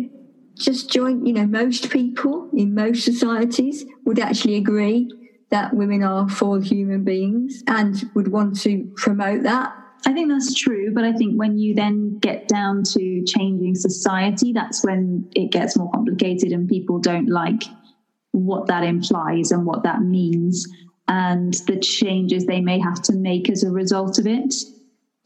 just 0.55 0.89
join 0.91 1.25
you 1.25 1.33
know 1.33 1.45
most 1.45 1.89
people 1.89 2.49
in 2.53 2.73
most 2.73 3.03
societies 3.03 3.85
would 4.05 4.19
actually 4.19 4.55
agree 4.55 5.09
that 5.49 5.73
women 5.73 6.03
are 6.03 6.27
full 6.27 6.59
human 6.59 7.03
beings 7.03 7.63
and 7.67 8.09
would 8.13 8.29
want 8.29 8.59
to 8.61 8.91
promote 8.95 9.43
that 9.43 9.73
I 10.05 10.13
think 10.13 10.29
that's 10.29 10.53
true, 10.53 10.91
but 10.93 11.03
I 11.03 11.13
think 11.13 11.37
when 11.37 11.57
you 11.57 11.73
then 11.73 12.19
get 12.19 12.47
down 12.47 12.83
to 12.83 13.23
changing 13.25 13.75
society, 13.75 14.53
that's 14.53 14.83
when 14.83 15.29
it 15.35 15.51
gets 15.51 15.77
more 15.77 15.91
complicated 15.91 16.51
and 16.51 16.69
people 16.69 16.99
don't 16.99 17.27
like 17.27 17.63
what 18.31 18.67
that 18.67 18.83
implies 18.83 19.51
and 19.51 19.65
what 19.65 19.83
that 19.83 20.01
means 20.01 20.67
and 21.07 21.53
the 21.67 21.79
changes 21.79 22.45
they 22.45 22.61
may 22.61 22.79
have 22.79 23.01
to 23.01 23.13
make 23.13 23.49
as 23.49 23.63
a 23.63 23.71
result 23.71 24.19
of 24.19 24.27
it. 24.27 24.53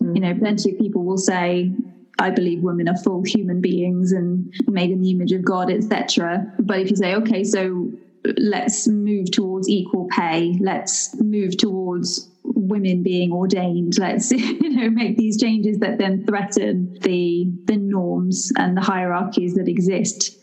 Mm. 0.02 0.16
You 0.16 0.22
know, 0.22 0.36
plenty 0.36 0.72
of 0.72 0.80
people 0.80 1.04
will 1.04 1.18
say, 1.18 1.72
I 2.20 2.30
believe 2.30 2.62
women 2.62 2.88
are 2.88 2.98
full 2.98 3.24
human 3.24 3.62
beings 3.62 4.12
and 4.12 4.54
made 4.68 4.92
in 4.92 5.02
the 5.02 5.12
image 5.12 5.32
of 5.32 5.44
God, 5.44 5.72
etc. 5.72 6.54
But 6.60 6.80
if 6.80 6.92
you 6.92 6.96
say, 6.96 7.16
okay, 7.16 7.44
so 7.44 7.92
let's 8.38 8.88
move 8.88 9.32
towards 9.32 9.68
equal 9.68 10.08
pay, 10.12 10.58
let's 10.62 11.20
move 11.20 11.58
towards 11.58 12.31
women 12.44 13.04
being 13.04 13.32
ordained 13.32 13.98
let's 13.98 14.32
you 14.32 14.70
know 14.70 14.90
make 14.90 15.18
these 15.18 15.40
changes 15.40 15.80
that 15.80 15.98
then 15.98 16.26
threaten 16.26 16.98
the 17.02 17.46
the 17.66 17.78
norms 17.78 18.52
and 18.58 18.76
the 18.76 18.82
hierarchies 18.82 19.56
that 19.56 19.68
exist. 19.68 20.38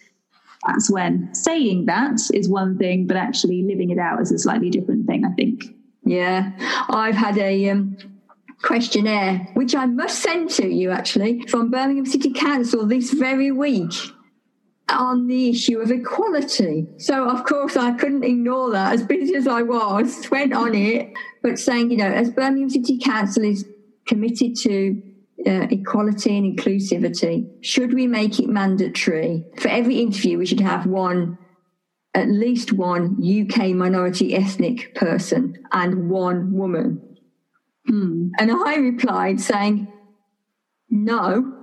That's 0.66 0.90
when 0.90 1.32
saying 1.34 1.86
that 1.86 2.20
is 2.34 2.48
one 2.48 2.78
thing 2.78 3.06
but 3.06 3.16
actually 3.16 3.62
living 3.62 3.90
it 3.90 3.98
out 3.98 4.20
is 4.20 4.32
a 4.32 4.38
slightly 4.38 4.70
different 4.70 5.06
thing 5.06 5.24
i 5.24 5.32
think. 5.34 5.64
Yeah. 6.04 6.52
I've 6.88 7.14
had 7.14 7.36
a 7.38 7.70
um, 7.70 7.96
questionnaire 8.62 9.46
which 9.54 9.74
i 9.74 9.86
must 9.86 10.18
send 10.20 10.50
to 10.50 10.66
you 10.66 10.90
actually 10.90 11.46
from 11.46 11.70
birmingham 11.70 12.04
city 12.04 12.32
council 12.32 12.86
this 12.86 13.12
very 13.12 13.52
week 13.52 13.92
on 14.90 15.26
the 15.26 15.50
issue 15.50 15.80
of 15.80 15.90
equality. 15.90 16.86
So, 16.98 17.28
of 17.28 17.44
course, 17.44 17.76
I 17.76 17.92
couldn't 17.92 18.24
ignore 18.24 18.70
that. 18.70 18.94
As 18.94 19.02
busy 19.02 19.34
as 19.34 19.46
I 19.46 19.62
was, 19.62 20.30
went 20.30 20.52
on 20.52 20.74
it, 20.74 21.12
but 21.42 21.58
saying, 21.58 21.90
you 21.90 21.96
know, 21.96 22.10
as 22.10 22.30
Birmingham 22.30 22.70
City 22.70 22.98
Council 22.98 23.44
is 23.44 23.64
committed 24.06 24.56
to 24.56 25.02
uh, 25.46 25.66
equality 25.70 26.36
and 26.36 26.56
inclusivity, 26.56 27.46
should 27.60 27.94
we 27.94 28.06
make 28.06 28.38
it 28.40 28.48
mandatory 28.48 29.44
for 29.58 29.68
every 29.68 30.00
interview? 30.00 30.38
We 30.38 30.46
should 30.46 30.60
have 30.60 30.86
one, 30.86 31.38
at 32.14 32.28
least 32.28 32.72
one 32.72 33.16
UK 33.22 33.68
minority 33.68 34.34
ethnic 34.34 34.94
person 34.94 35.64
and 35.72 36.08
one 36.08 36.52
woman. 36.52 37.16
Hmm. 37.86 38.28
And 38.38 38.50
I 38.50 38.76
replied 38.76 39.40
saying, 39.40 39.88
no, 40.90 41.54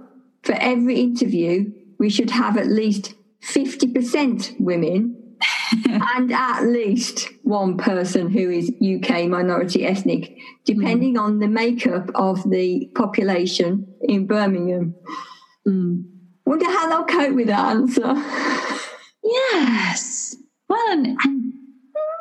for 0.43 0.53
every 0.53 0.99
interview, 0.99 1.71
we 1.99 2.09
should 2.09 2.31
have 2.31 2.57
at 2.57 2.67
least 2.67 3.13
50% 3.43 4.59
women 4.59 5.37
and 5.89 6.31
at 6.31 6.61
least 6.63 7.29
one 7.43 7.77
person 7.77 8.29
who 8.29 8.49
is 8.49 8.71
UK 8.81 9.27
minority 9.27 9.85
ethnic, 9.85 10.37
depending 10.65 11.15
mm. 11.15 11.21
on 11.21 11.39
the 11.39 11.47
makeup 11.47 12.09
of 12.15 12.49
the 12.49 12.89
population 12.95 13.87
in 14.01 14.27
Birmingham. 14.27 14.95
Mm. 15.67 16.05
Wonder 16.45 16.65
how 16.65 16.89
they'll 16.89 17.05
cope 17.05 17.35
with 17.35 17.47
that 17.47 17.75
answer. 17.75 18.13
yes. 19.23 20.35
Well, 20.69 20.91
and, 20.91 21.17
and 21.23 21.53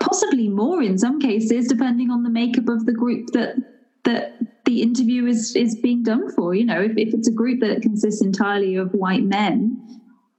possibly 0.01 0.49
more 0.49 0.83
in 0.83 0.99
some 0.99 1.21
cases, 1.21 1.69
depending 1.69 2.11
on 2.11 2.23
the 2.23 2.31
makeup 2.31 2.69
of 2.69 2.87
the 2.87 2.93
group 2.93 3.29
that 3.33 3.57
that 4.05 4.39
the 4.65 4.83
interview 4.83 5.27
is 5.27 5.55
is 5.57 5.77
being 5.77 6.03
done 6.03 6.31
for. 6.33 6.55
You 6.55 6.65
know, 6.65 6.81
if, 6.81 6.93
if 6.97 7.15
it's 7.15 7.29
a 7.29 7.33
group 7.33 7.61
that 7.61 7.83
consists 7.83 8.23
entirely 8.23 8.77
of 8.77 8.93
white 8.93 9.23
men, 9.23 9.81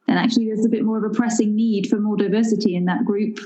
then 0.07 0.17
actually 0.17 0.47
there's 0.47 0.65
a 0.65 0.69
bit 0.69 0.83
more 0.83 0.97
of 0.97 1.11
a 1.11 1.13
pressing 1.13 1.55
need 1.55 1.87
for 1.87 1.99
more 1.99 2.17
diversity 2.17 2.75
in 2.75 2.85
that 2.85 3.05
group. 3.05 3.39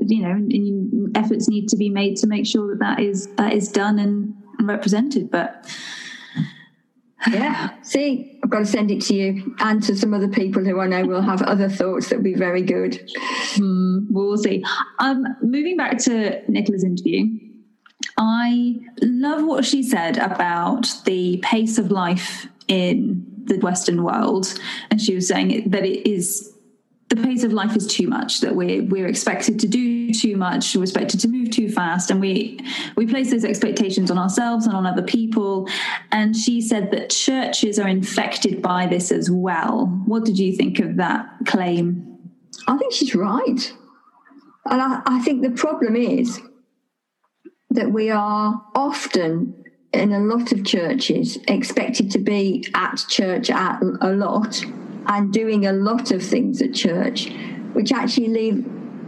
You 0.00 0.22
know, 0.22 0.30
and 0.30 1.16
efforts 1.16 1.48
need 1.48 1.68
to 1.68 1.76
be 1.76 1.90
made 1.90 2.16
to 2.18 2.26
make 2.26 2.46
sure 2.46 2.68
that 2.68 2.80
that 2.80 3.00
is 3.00 3.28
that 3.36 3.52
is 3.52 3.68
done 3.68 3.98
and, 3.98 4.34
and 4.58 4.66
represented. 4.66 5.30
But 5.30 5.66
yeah, 7.28 7.70
see, 7.82 8.38
I've 8.42 8.50
got 8.50 8.60
to 8.60 8.66
send 8.66 8.90
it 8.90 9.02
to 9.02 9.14
you 9.14 9.54
and 9.58 9.82
to 9.84 9.96
some 9.96 10.14
other 10.14 10.28
people 10.28 10.64
who 10.64 10.80
I 10.80 10.86
know 10.86 11.04
will 11.04 11.22
have 11.22 11.42
other 11.42 11.68
thoughts 11.68 12.08
that 12.08 12.16
will 12.16 12.24
be 12.24 12.34
very 12.34 12.62
good. 12.62 12.92
Mm, 13.54 14.06
we'll 14.10 14.38
see. 14.38 14.64
Um, 14.98 15.24
moving 15.42 15.76
back 15.76 15.98
to 16.04 16.42
Nicola's 16.48 16.84
interview, 16.84 17.24
I 18.18 18.76
love 19.02 19.44
what 19.44 19.64
she 19.64 19.82
said 19.82 20.16
about 20.16 20.88
the 21.04 21.38
pace 21.42 21.78
of 21.78 21.90
life 21.90 22.46
in 22.68 23.26
the 23.44 23.58
Western 23.58 24.02
world. 24.02 24.58
And 24.90 25.00
she 25.00 25.14
was 25.14 25.28
saying 25.28 25.70
that 25.70 25.84
it 25.84 26.08
is 26.08 26.52
the 27.08 27.16
pace 27.16 27.44
of 27.44 27.52
life 27.52 27.76
is 27.76 27.86
too 27.86 28.08
much 28.08 28.40
that 28.40 28.56
we're 28.56 28.82
we're 28.82 29.06
expected 29.06 29.60
to 29.60 29.68
do 29.68 30.12
too 30.12 30.36
much 30.36 30.74
we're 30.74 30.82
expected 30.82 31.20
to 31.20 31.28
move 31.28 31.50
too 31.50 31.70
fast 31.70 32.10
and 32.10 32.20
we 32.20 32.58
we 32.96 33.06
place 33.06 33.30
those 33.30 33.44
expectations 33.44 34.10
on 34.10 34.18
ourselves 34.18 34.66
and 34.66 34.74
on 34.74 34.86
other 34.86 35.02
people. 35.02 35.68
And 36.10 36.36
she 36.36 36.60
said 36.60 36.90
that 36.90 37.10
churches 37.10 37.78
are 37.78 37.86
infected 37.86 38.60
by 38.60 38.86
this 38.86 39.12
as 39.12 39.30
well. 39.30 39.86
What 40.06 40.24
did 40.24 40.38
you 40.38 40.56
think 40.56 40.80
of 40.80 40.96
that 40.96 41.28
claim? 41.46 42.18
I 42.66 42.76
think 42.76 42.92
she's 42.92 43.14
right. 43.14 43.72
And 44.68 44.82
i, 44.82 45.02
I 45.06 45.20
think 45.20 45.42
the 45.42 45.50
problem 45.50 45.94
is 45.94 46.40
that 47.76 47.92
we 47.92 48.10
are 48.10 48.62
often 48.74 49.64
in 49.92 50.12
a 50.12 50.18
lot 50.18 50.52
of 50.52 50.64
churches 50.64 51.38
expected 51.48 52.10
to 52.10 52.18
be 52.18 52.66
at 52.74 52.96
church 53.08 53.50
at 53.50 53.80
a 54.00 54.10
lot 54.10 54.62
and 55.06 55.32
doing 55.32 55.66
a 55.66 55.72
lot 55.72 56.10
of 56.10 56.22
things 56.22 56.60
at 56.60 56.74
church, 56.74 57.30
which 57.72 57.92
actually 57.92 58.28
leave 58.28 58.64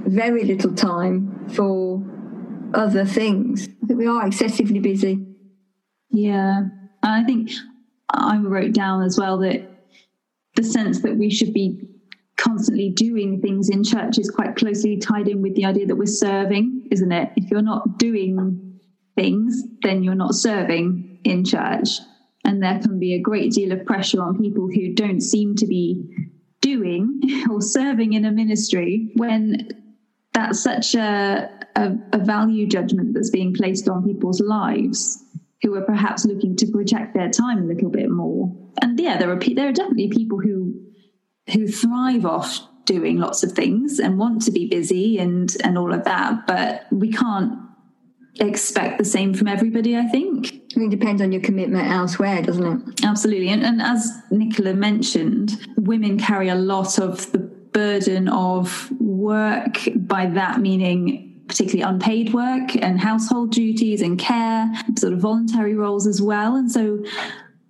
very 0.06 0.44
little 0.44 0.72
time 0.72 1.48
for 1.50 2.02
other 2.74 3.04
things. 3.04 3.68
I 3.82 3.86
think 3.86 3.98
we 3.98 4.06
are 4.06 4.26
excessively 4.26 4.78
busy. 4.78 5.26
Yeah. 6.10 6.62
I 7.02 7.24
think 7.24 7.50
I 8.10 8.38
wrote 8.38 8.72
down 8.72 9.02
as 9.02 9.18
well 9.18 9.38
that 9.38 9.68
the 10.54 10.64
sense 10.64 11.02
that 11.02 11.16
we 11.16 11.30
should 11.30 11.52
be 11.52 11.88
constantly 12.36 12.90
doing 12.90 13.40
things 13.40 13.68
in 13.68 13.84
church 13.84 14.18
is 14.18 14.30
quite 14.30 14.56
closely 14.56 14.96
tied 14.96 15.28
in 15.28 15.42
with 15.42 15.54
the 15.54 15.64
idea 15.64 15.86
that 15.86 15.96
we're 15.96 16.06
serving, 16.06 16.77
isn't 16.90 17.12
it? 17.12 17.30
If 17.36 17.50
you're 17.50 17.62
not 17.62 17.98
doing 17.98 18.80
things, 19.16 19.62
then 19.82 20.02
you're 20.02 20.14
not 20.14 20.34
serving 20.34 21.20
in 21.24 21.44
church. 21.44 21.88
And 22.44 22.62
there 22.62 22.78
can 22.78 22.98
be 22.98 23.14
a 23.14 23.20
great 23.20 23.52
deal 23.52 23.72
of 23.72 23.84
pressure 23.84 24.22
on 24.22 24.40
people 24.40 24.68
who 24.72 24.94
don't 24.94 25.20
seem 25.20 25.54
to 25.56 25.66
be 25.66 26.08
doing 26.60 27.20
or 27.50 27.60
serving 27.60 28.12
in 28.12 28.24
a 28.24 28.30
ministry 28.30 29.10
when 29.16 29.68
that's 30.32 30.62
such 30.62 30.94
a, 30.94 31.50
a, 31.76 31.92
a 32.12 32.18
value 32.18 32.66
judgment 32.66 33.14
that's 33.14 33.30
being 33.30 33.54
placed 33.54 33.88
on 33.88 34.04
people's 34.04 34.40
lives 34.40 35.24
who 35.62 35.74
are 35.74 35.82
perhaps 35.82 36.24
looking 36.24 36.54
to 36.56 36.66
project 36.70 37.14
their 37.14 37.30
time 37.30 37.58
a 37.58 37.66
little 37.66 37.90
bit 37.90 38.10
more. 38.10 38.54
And 38.80 38.98
yeah, 38.98 39.18
there 39.18 39.30
are 39.32 39.38
there 39.38 39.68
are 39.68 39.72
definitely 39.72 40.08
people 40.08 40.38
who 40.38 40.74
who 41.52 41.66
thrive 41.66 42.24
off 42.24 42.67
doing 42.88 43.18
lots 43.18 43.44
of 43.44 43.52
things 43.52 44.00
and 44.00 44.18
want 44.18 44.42
to 44.42 44.50
be 44.50 44.66
busy 44.66 45.18
and 45.18 45.56
and 45.62 45.78
all 45.78 45.92
of 45.92 46.02
that, 46.04 46.46
but 46.46 46.86
we 46.90 47.12
can't 47.12 47.52
expect 48.40 48.98
the 48.98 49.04
same 49.04 49.34
from 49.34 49.46
everybody, 49.46 49.96
I 49.96 50.06
think. 50.06 50.54
It 50.76 50.90
depends 50.90 51.20
on 51.20 51.32
your 51.32 51.42
commitment 51.42 51.88
elsewhere, 51.88 52.40
doesn't 52.42 52.64
it? 52.64 53.04
Absolutely. 53.04 53.48
And, 53.48 53.64
and 53.64 53.82
as 53.82 54.10
Nicola 54.30 54.74
mentioned, 54.74 55.58
women 55.76 56.18
carry 56.18 56.48
a 56.48 56.54
lot 56.54 56.98
of 56.98 57.30
the 57.32 57.38
burden 57.38 58.28
of 58.28 58.90
work, 59.00 59.78
by 59.96 60.26
that 60.26 60.60
meaning 60.60 61.24
particularly 61.48 61.82
unpaid 61.90 62.32
work 62.32 62.76
and 62.76 63.00
household 63.00 63.50
duties 63.50 64.02
and 64.02 64.18
care, 64.18 64.70
sort 64.96 65.12
of 65.12 65.18
voluntary 65.18 65.74
roles 65.74 66.06
as 66.06 66.22
well. 66.22 66.54
And 66.54 66.70
so, 66.70 67.02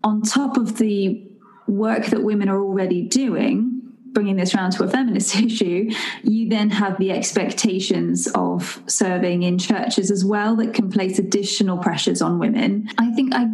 on 0.05 0.23
top 0.23 0.57
of 0.57 0.79
the 0.79 1.25
work 1.67 2.07
that 2.07 2.23
women 2.23 2.49
are 2.49 2.61
already 2.61 3.03
doing, 3.03 3.78
bringing 4.13 4.37
this 4.37 4.55
around 4.55 4.73
to 4.73 4.85
a 4.85 4.89
feminist 4.89 5.37
issue, 5.41 5.91
you 6.23 6.49
then 6.49 6.71
have 6.71 6.99
the 6.99 7.13
expectations 7.13 8.29
of 8.35 8.83
serving 8.87 9.43
in 9.43 9.59
churches 9.59 10.11
as 10.11 10.25
well 10.25 10.57
that 10.57 10.75
can 10.75 10.91
place 10.91 11.19
additional 11.19 11.79
pressures 11.79 12.23
on 12.23 12.39
women. 12.39 12.89
I 12.99 13.13
think 13.13 13.35
I 13.35 13.47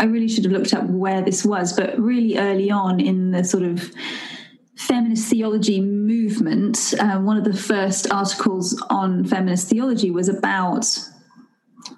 I 0.00 0.04
really 0.04 0.28
should 0.28 0.44
have 0.44 0.52
looked 0.52 0.72
up 0.72 0.88
where 0.88 1.20
this 1.20 1.44
was, 1.44 1.74
but 1.74 1.98
really 1.98 2.38
early 2.38 2.70
on 2.70 3.00
in 3.00 3.32
the 3.32 3.44
sort 3.44 3.64
of 3.64 3.90
feminist 4.74 5.28
theology 5.28 5.78
movement, 5.78 6.94
uh, 6.98 7.18
one 7.18 7.36
of 7.36 7.44
the 7.44 7.52
first 7.52 8.10
articles 8.10 8.82
on 8.88 9.26
feminist 9.26 9.68
theology 9.68 10.10
was 10.10 10.30
about 10.30 10.86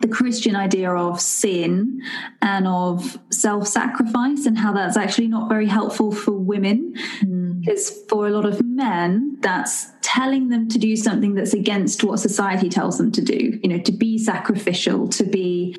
the 0.00 0.08
Christian 0.08 0.56
idea 0.56 0.92
of 0.92 1.20
sin 1.20 2.02
and 2.40 2.66
of 2.66 3.18
self 3.30 3.68
sacrifice 3.68 4.46
and 4.46 4.58
how 4.58 4.72
that's 4.72 4.96
actually 4.96 5.28
not 5.28 5.48
very 5.48 5.66
helpful 5.66 6.10
for 6.10 6.32
women. 6.32 6.94
Mm. 7.22 7.41
Because 7.64 7.90
for 8.08 8.26
a 8.26 8.30
lot 8.30 8.44
of 8.44 8.64
men, 8.64 9.36
that's 9.40 9.90
telling 10.02 10.48
them 10.48 10.68
to 10.68 10.78
do 10.78 10.96
something 10.96 11.34
that's 11.34 11.54
against 11.54 12.02
what 12.02 12.18
society 12.18 12.68
tells 12.68 12.98
them 12.98 13.12
to 13.12 13.22
do, 13.22 13.58
you 13.62 13.68
know, 13.68 13.78
to 13.78 13.92
be 13.92 14.18
sacrificial, 14.18 15.08
to 15.08 15.24
be 15.24 15.76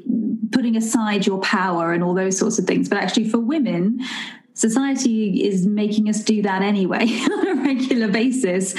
putting 0.51 0.77
aside 0.77 1.27
your 1.27 1.39
power 1.41 1.91
and 1.91 2.03
all 2.03 2.13
those 2.13 2.38
sorts 2.38 2.57
of 2.57 2.65
things. 2.65 2.88
But 2.88 2.99
actually, 2.99 3.27
for 3.29 3.39
women, 3.39 3.99
society 4.53 5.45
is 5.45 5.65
making 5.65 6.07
us 6.07 6.23
do 6.23 6.41
that 6.43 6.61
anyway 6.61 7.05
on 7.31 7.47
a 7.47 7.55
regular 7.63 8.07
basis. 8.07 8.75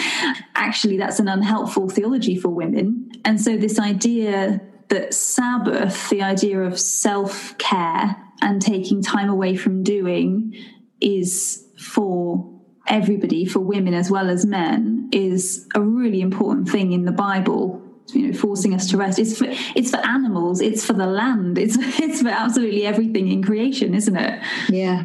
Actually, 0.55 0.97
that's 0.97 1.19
an 1.19 1.29
unhelpful 1.29 1.89
theology 1.91 2.37
for 2.37 2.49
women. 2.49 3.11
And 3.25 3.41
so, 3.41 3.57
this 3.57 3.79
idea 3.79 4.61
that 4.89 5.13
Sabbath, 5.13 6.09
the 6.09 6.23
idea 6.23 6.61
of 6.61 6.79
self 6.79 7.57
care 7.59 8.17
and 8.41 8.63
taking 8.63 9.03
time 9.03 9.29
away 9.29 9.57
from 9.57 9.83
doing, 9.83 10.55
is 11.01 11.67
for 11.79 12.54
everybody, 12.87 13.45
for 13.45 13.61
women 13.61 13.95
as 13.95 14.11
well 14.11 14.29
as 14.29 14.45
men, 14.45 15.09
is 15.13 15.67
a 15.75 15.81
really 15.81 16.21
important 16.21 16.69
thing 16.69 16.93
in 16.93 17.05
the 17.05 17.13
Bible. 17.13 17.81
You 18.09 18.29
know, 18.29 18.39
forcing 18.39 18.75
us 18.75 18.91
to 18.91 18.99
rest. 18.99 19.19
It's 19.19 19.39
for 19.39 19.47
it's 19.49 19.91
for 19.91 19.97
animals. 19.97 20.61
It's 20.61 20.85
for 20.85 20.93
the 20.93 21.07
land. 21.07 21.59
It's 21.59 21.77
it's 21.81 22.21
for 22.21 22.29
absolutely 22.29 22.87
everything 22.87 23.29
in 23.29 23.43
creation, 23.43 23.95
isn't 23.95 24.17
it? 24.17 24.43
Yeah, 24.69 25.05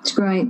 it's 0.00 0.12
great. 0.12 0.48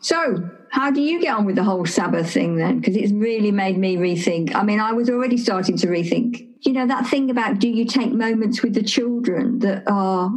So, 0.00 0.48
how 0.70 0.92
do 0.92 1.00
you 1.00 1.20
get 1.20 1.34
on 1.34 1.44
with 1.44 1.56
the 1.56 1.64
whole 1.64 1.84
Sabbath 1.86 2.32
thing 2.32 2.56
then? 2.56 2.78
Because 2.78 2.96
it's 2.96 3.12
really 3.12 3.50
made 3.50 3.76
me 3.76 3.96
rethink. 3.96 4.54
I 4.54 4.62
mean, 4.62 4.78
I 4.78 4.92
was 4.92 5.10
already 5.10 5.36
starting 5.36 5.76
to 5.78 5.88
rethink, 5.88 6.48
you 6.64 6.72
know, 6.72 6.86
that 6.86 7.06
thing 7.06 7.30
about 7.30 7.58
do 7.58 7.68
you 7.68 7.84
take 7.84 8.12
moments 8.12 8.62
with 8.62 8.74
the 8.74 8.82
children 8.82 9.58
that 9.60 9.84
are 9.86 10.30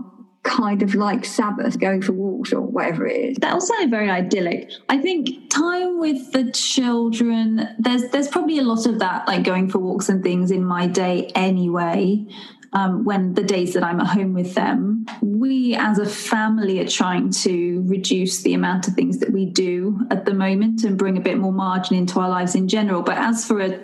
kind 0.47 0.81
of 0.81 0.95
like 0.95 1.25
Sabbath, 1.25 1.79
going 1.79 2.01
for 2.01 2.13
walks 2.13 2.53
or 2.53 2.61
whatever 2.61 3.05
it 3.05 3.31
is. 3.31 3.37
That 3.37 3.53
all 3.53 3.61
sounded 3.61 3.91
very 3.91 4.09
idyllic. 4.09 4.71
I 4.89 4.97
think 4.97 5.49
time 5.49 5.99
with 5.99 6.31
the 6.31 6.51
children, 6.51 7.67
there's 7.77 8.09
there's 8.09 8.27
probably 8.27 8.59
a 8.59 8.63
lot 8.63 8.85
of 8.85 8.99
that, 8.99 9.27
like 9.27 9.43
going 9.43 9.69
for 9.69 9.79
walks 9.79 10.09
and 10.09 10.23
things 10.23 10.51
in 10.51 10.63
my 10.63 10.87
day 10.87 11.31
anyway 11.35 12.25
um, 12.73 13.03
when 13.03 13.33
the 13.33 13.43
days 13.43 13.73
that 13.73 13.83
I'm 13.83 13.99
at 13.99 14.07
home 14.07 14.33
with 14.33 14.55
them, 14.55 15.05
we 15.21 15.75
as 15.75 15.99
a 15.99 16.05
family 16.05 16.79
are 16.79 16.87
trying 16.87 17.31
to 17.31 17.83
reduce 17.87 18.41
the 18.43 18.53
amount 18.53 18.87
of 18.87 18.93
things 18.93 19.19
that 19.19 19.31
we 19.31 19.45
do 19.45 20.05
at 20.11 20.25
the 20.25 20.33
moment 20.33 20.83
and 20.83 20.97
bring 20.97 21.17
a 21.17 21.21
bit 21.21 21.37
more 21.37 21.53
margin 21.53 21.95
into 21.97 22.19
our 22.19 22.29
lives 22.29 22.55
in 22.55 22.67
general. 22.67 23.01
But 23.01 23.17
as 23.17 23.45
for 23.45 23.61
a, 23.61 23.81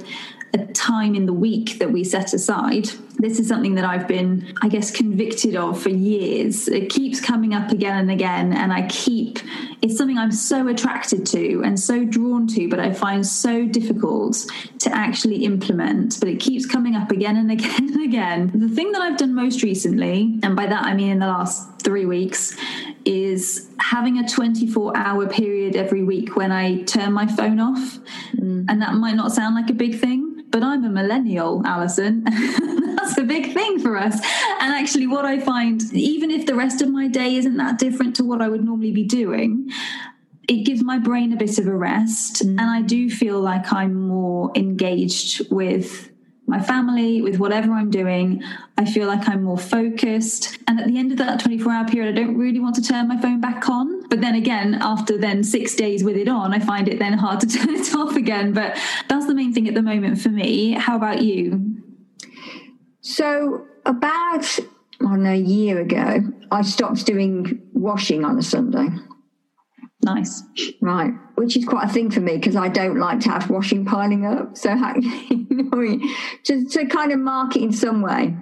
a 0.54 0.66
time 0.74 1.16
in 1.16 1.26
the 1.26 1.34
week 1.34 1.80
that 1.80 1.92
we 1.92 2.04
set 2.04 2.34
aside. 2.34 2.90
This 3.18 3.40
is 3.40 3.48
something 3.48 3.76
that 3.76 3.86
I've 3.86 4.08
been, 4.08 4.54
I 4.62 4.68
guess, 4.68 4.92
convicted 4.92 5.56
of 5.56 5.82
for 5.82 5.90
years. 5.90 6.68
It 6.68 6.90
keeps 6.90 7.22
coming 7.22 7.54
up 7.54 7.72
again 7.72 7.98
and 7.98 8.12
again, 8.12 8.54
and 8.54 8.74
I 8.74 8.88
keep, 8.88 9.40
it's 9.82 9.98
something 9.98 10.18
I'm 10.18 10.32
so 10.32 10.68
attracted 10.68 11.26
to 11.28 11.62
and 11.64 11.80
so 11.80 12.04
drawn 12.04 12.48
to, 12.48 12.68
but 12.68 12.80
I 12.80 12.92
find 12.92 13.26
so 13.26 13.66
difficult 13.66 14.46
to 14.80 14.94
actually 14.94 15.46
implement. 15.46 16.20
But 16.20 16.30
it 16.30 16.40
keeps 16.40 16.66
coming 16.66 16.96
up 16.96 17.12
again 17.12 17.38
and 17.38 17.52
again 17.58 17.94
and 17.94 18.04
again. 18.04 18.52
The 18.54 18.74
thing 18.74 18.92
that 18.94 19.02
I've 19.02 19.18
done 19.18 19.34
most 19.34 19.64
recently, 19.64 20.40
and 20.44 20.56
by 20.56 20.66
that 20.66 20.84
I 20.84 20.94
mean 20.94 21.10
in 21.10 21.20
the 21.20 21.28
last 21.28 21.82
three 21.82 22.06
weeks, 22.06 22.58
is 23.06 23.70
having 23.80 24.18
a 24.18 24.28
24 24.28 24.98
hour 24.98 25.28
period 25.28 25.76
every 25.76 26.04
week 26.04 26.36
when 26.36 26.52
I 26.52 26.84
turn 26.84 27.14
my 27.14 27.28
phone 27.28 27.60
off. 27.60 28.00
Mm. 28.36 28.66
And 28.70 28.82
that 28.82 28.94
might 28.94 29.16
not 29.16 29.32
sound 29.32 29.56
like 29.56 29.70
a 29.70 29.74
big 29.74 30.00
thing, 30.00 30.44
but 30.50 30.64
I'm 30.64 30.84
a 30.84 30.90
millennial, 30.90 31.62
Alison. 31.66 32.26
That's 33.04 33.18
a 33.18 33.24
big 33.24 33.54
thing 33.54 33.80
for 33.80 33.98
us. 33.98 34.16
And 34.60 34.74
actually, 34.74 35.08
what 35.08 35.26
I 35.26 35.40
find, 35.40 35.82
even 35.94 36.32
if 36.32 36.46
the 36.46 36.56
rest 36.56 36.82
of 36.82 36.90
my 36.90 37.10
day 37.10 37.36
isn't 37.36 37.58
that 37.58 37.78
different 37.78 38.16
to 38.16 38.24
what 38.24 38.42
I 38.42 38.48
would 38.48 38.64
normally 38.64 38.92
be 38.92 39.04
doing, 39.04 39.70
it 40.48 40.66
gives 40.66 40.82
my 40.82 41.00
brain 41.00 41.34
a 41.34 41.36
bit 41.36 41.60
of 41.60 41.68
a 41.68 41.76
rest. 41.76 42.46
Mm. 42.46 42.52
And 42.52 42.62
I 42.62 42.82
do 42.82 43.10
feel 43.10 43.42
like 43.42 43.74
I'm 43.74 44.08
more 44.08 44.52
engaged 44.56 45.52
with 45.52 46.12
my 46.48 46.62
family, 46.62 47.22
with 47.22 47.40
whatever 47.40 47.74
I'm 47.74 47.90
doing. 47.90 48.42
I 48.78 48.86
feel 48.86 49.08
like 49.08 49.28
I'm 49.28 49.44
more 49.44 49.58
focused. 49.58 50.58
And 50.68 50.80
at 50.80 50.88
the 50.88 50.98
end 50.98 51.12
of 51.12 51.18
that 51.18 51.42
24 51.42 51.72
hour 51.72 51.86
period, 51.86 52.18
I 52.18 52.22
don't 52.22 52.38
really 52.38 52.60
want 52.62 52.76
to 52.76 52.82
turn 52.82 53.10
my 53.10 53.20
phone 53.20 53.42
back 53.42 53.68
on. 53.68 54.08
But 54.08 54.22
then 54.22 54.36
again, 54.36 54.78
after 54.82 55.18
then 55.18 55.44
six 55.44 55.76
days 55.76 56.06
with 56.06 56.16
it 56.16 56.30
on, 56.30 56.54
I 56.54 56.60
find 56.60 56.88
it 56.88 57.00
then 57.00 57.14
hard 57.14 57.42
to 57.42 57.48
turn 57.58 57.76
it 57.76 57.94
off 57.94 58.16
again. 58.16 58.54
But 58.54 58.78
that's 59.10 59.26
the 59.28 59.36
main 59.36 59.54
thing 59.54 59.68
at 59.68 59.74
the 59.74 59.82
moment 59.82 60.22
for 60.22 60.30
me. 60.30 60.72
How 60.72 60.96
about 60.96 61.22
you? 61.22 61.83
So, 63.04 63.68
about, 63.86 64.46
I 64.60 64.64
don't 65.02 65.24
know, 65.24 65.32
a 65.32 65.36
year 65.36 65.82
ago, 65.82 66.22
I 66.50 66.62
stopped 66.62 67.06
doing 67.06 67.62
washing 67.74 68.24
on 68.24 68.40
a 68.40 68.42
Sunday. 68.42 68.88
Nice. 70.02 70.42
Right. 70.82 71.12
Which 71.36 71.58
is 71.58 71.66
quite 71.66 71.90
a 71.90 71.94
thing 71.94 72.12
for 72.12 72.22
me 72.22 72.38
because 72.38 72.56
I 72.56 72.70
don't 72.70 72.98
like 72.98 73.20
to 73.22 73.30
have 73.30 73.50
washing 73.50 73.84
piling 73.84 74.26
up. 74.26 74.58
So, 74.58 74.74
you 75.30 75.48
know, 75.50 76.00
to, 76.46 76.66
to 76.66 76.86
kind 76.86 77.12
of 77.12 77.20
mark 77.20 77.58
it 77.58 77.64
in 77.64 77.74
some 77.74 78.02
way. 78.02 78.38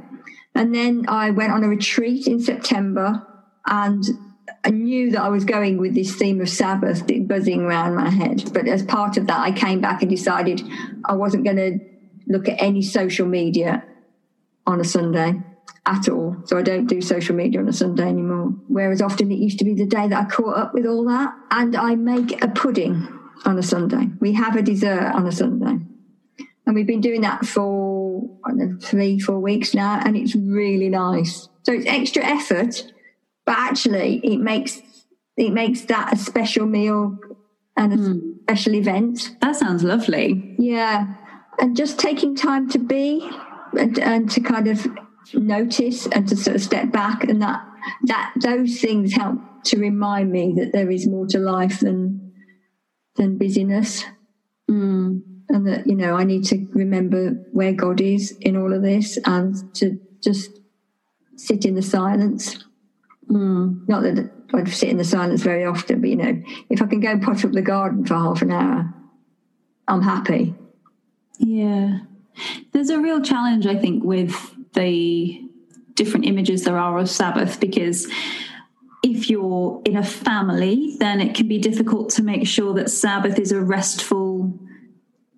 And 0.54 0.76
then 0.76 1.06
I 1.08 1.32
went 1.32 1.54
on 1.54 1.64
a 1.64 1.68
retreat 1.68 2.28
in 2.28 2.40
September 2.40 3.26
and 3.66 4.04
I 4.64 4.70
knew 4.70 5.10
that 5.12 5.24
I 5.24 5.30
was 5.30 5.44
going 5.44 5.80
with 5.80 5.96
this 5.96 6.14
theme 6.16 6.40
of 6.40 6.50
Sabbath 6.50 7.04
buzzing 7.28 7.62
around 7.62 7.96
my 7.96 8.12
head. 8.12 8.52
But 8.54 8.68
as 8.68 8.84
part 8.84 9.18
of 9.18 9.26
that, 9.26 9.40
I 9.40 9.52
came 9.52 9.82
back 9.82 10.04
and 10.04 10.10
decided 10.10 10.62
I 11.06 11.16
wasn't 11.16 11.46
going 11.46 11.58
to 11.58 11.80
look 12.28 12.48
at 12.48 12.62
any 12.62 12.84
social 12.84 13.28
media 13.28 13.84
on 14.66 14.80
a 14.80 14.84
Sunday 14.84 15.42
at 15.86 16.10
all. 16.10 16.38
So 16.46 16.58
I 16.58 16.62
don't 16.62 16.88
do 16.88 17.02
social 17.02 17.36
media 17.36 17.60
on 17.60 17.68
a 17.68 17.74
Sunday 17.74 18.08
anymore. 18.08 18.54
Whereas 18.68 19.02
often 19.02 19.32
it 19.32 19.40
used 19.40 19.60
to 19.60 19.66
be 19.66 19.74
the 19.74 19.86
day 19.86 20.08
that 20.08 20.26
I 20.26 20.30
caught 20.30 20.58
up 20.58 20.74
with 20.74 20.86
all 20.86 21.06
that. 21.06 21.34
And 21.50 21.76
I 21.76 21.96
make 21.96 22.44
a 22.44 22.48
pudding 22.48 23.08
on 23.46 23.58
a 23.58 23.64
Sunday. 23.64 24.10
We 24.20 24.34
have 24.34 24.56
a 24.56 24.62
dessert 24.62 25.12
on 25.14 25.26
a 25.26 25.32
Sunday. 25.32 25.78
And 26.66 26.76
we've 26.76 26.88
been 26.88 27.02
doing 27.02 27.22
that 27.22 27.46
for 27.46 28.02
know, 28.66 28.78
three, 28.82 29.20
four 29.20 29.40
weeks 29.40 29.74
now, 29.74 30.02
and 30.04 30.16
it's 30.16 30.36
really 30.36 30.90
nice. 30.90 31.50
So 31.64 31.74
it's 31.74 31.86
extra 31.86 32.24
effort, 32.24 32.92
but 33.46 33.58
actually 33.58 34.20
it 34.24 34.38
makes 34.38 34.82
it 35.38 35.52
makes 35.52 35.82
that 35.82 36.14
a 36.14 36.18
special 36.18 36.66
meal 36.66 37.18
and 37.78 37.94
a 37.94 37.98
mm. 37.98 38.42
special 38.44 38.76
event. 38.76 39.36
That 39.42 39.56
sounds 39.56 39.84
lovely. 39.84 40.56
Yeah. 40.60 41.16
And 41.60 41.76
just 41.76 42.00
taking 42.00 42.36
time 42.36 42.70
to 42.70 42.80
be 42.80 43.30
and, 43.78 44.00
and 44.00 44.32
to 44.32 44.42
kind 44.42 44.68
of 44.68 44.88
notice 45.34 46.08
and 46.08 46.28
to 46.28 46.36
sort 46.36 46.56
of 46.56 46.62
step 46.62 46.92
back 46.92 47.24
and 47.24 47.42
that 47.42 47.66
that 48.04 48.34
those 48.42 48.80
things 48.80 49.14
help 49.14 49.40
to 49.64 49.78
remind 49.78 50.32
me 50.32 50.54
that 50.58 50.72
there 50.74 50.90
is 50.90 51.08
more 51.08 51.26
to 51.28 51.38
life 51.38 51.80
than 51.80 52.34
than 53.16 53.38
busyness 53.38 54.04
mm. 54.70 55.22
and 55.50 55.68
that 55.68 55.88
you 55.88 55.96
know 55.96 56.16
i 56.16 56.24
need 56.24 56.44
to 56.44 56.68
remember 56.74 57.32
where 57.52 57.74
god 57.74 58.02
is 58.02 58.38
in 58.42 58.58
all 58.58 58.74
of 58.74 58.82
this 58.82 59.18
and 59.26 59.74
to 59.76 60.00
just 60.22 60.60
sit 61.36 61.66
in 61.66 61.76
the 61.76 61.82
silence 61.82 62.64
mm. 63.30 63.88
not 63.88 64.02
that 64.04 64.32
i 64.54 64.64
sit 64.66 64.90
in 64.90 64.98
the 64.98 65.04
silence 65.04 65.42
very 65.42 65.66
often 65.66 66.02
but 66.02 66.10
you 66.10 66.16
know 66.16 66.42
if 66.70 66.82
i 66.82 66.86
can 66.86 67.00
go 67.00 67.12
and 67.12 67.22
pot 67.22 67.44
up 67.46 67.52
the 67.52 67.62
garden 67.62 68.06
for 68.06 68.16
half 68.16 68.42
an 68.42 68.52
hour 68.52 68.94
i'm 69.88 70.02
happy 70.02 70.54
yeah 71.40 72.00
there's 72.72 72.90
a 72.90 73.00
real 73.00 73.22
challenge 73.22 73.66
i 73.66 73.76
think 73.76 74.04
with 74.04 74.56
the 74.74 75.42
different 75.96 76.26
images 76.26 76.64
there 76.64 76.78
are 76.78 76.98
of 76.98 77.10
Sabbath 77.10 77.60
because 77.60 78.08
if 79.04 79.30
you're 79.30 79.82
in 79.86 79.98
a 79.98 80.04
family, 80.04 80.96
then 81.00 81.20
it 81.20 81.36
can 81.36 81.48
be 81.48 81.58
difficult 81.58 82.10
to 82.12 82.24
make 82.24 82.48
sure 82.48 82.74
that 82.74 82.90
Sabbath 82.90 83.40
is 83.40 83.52
a 83.52 83.62
restful 83.62 84.60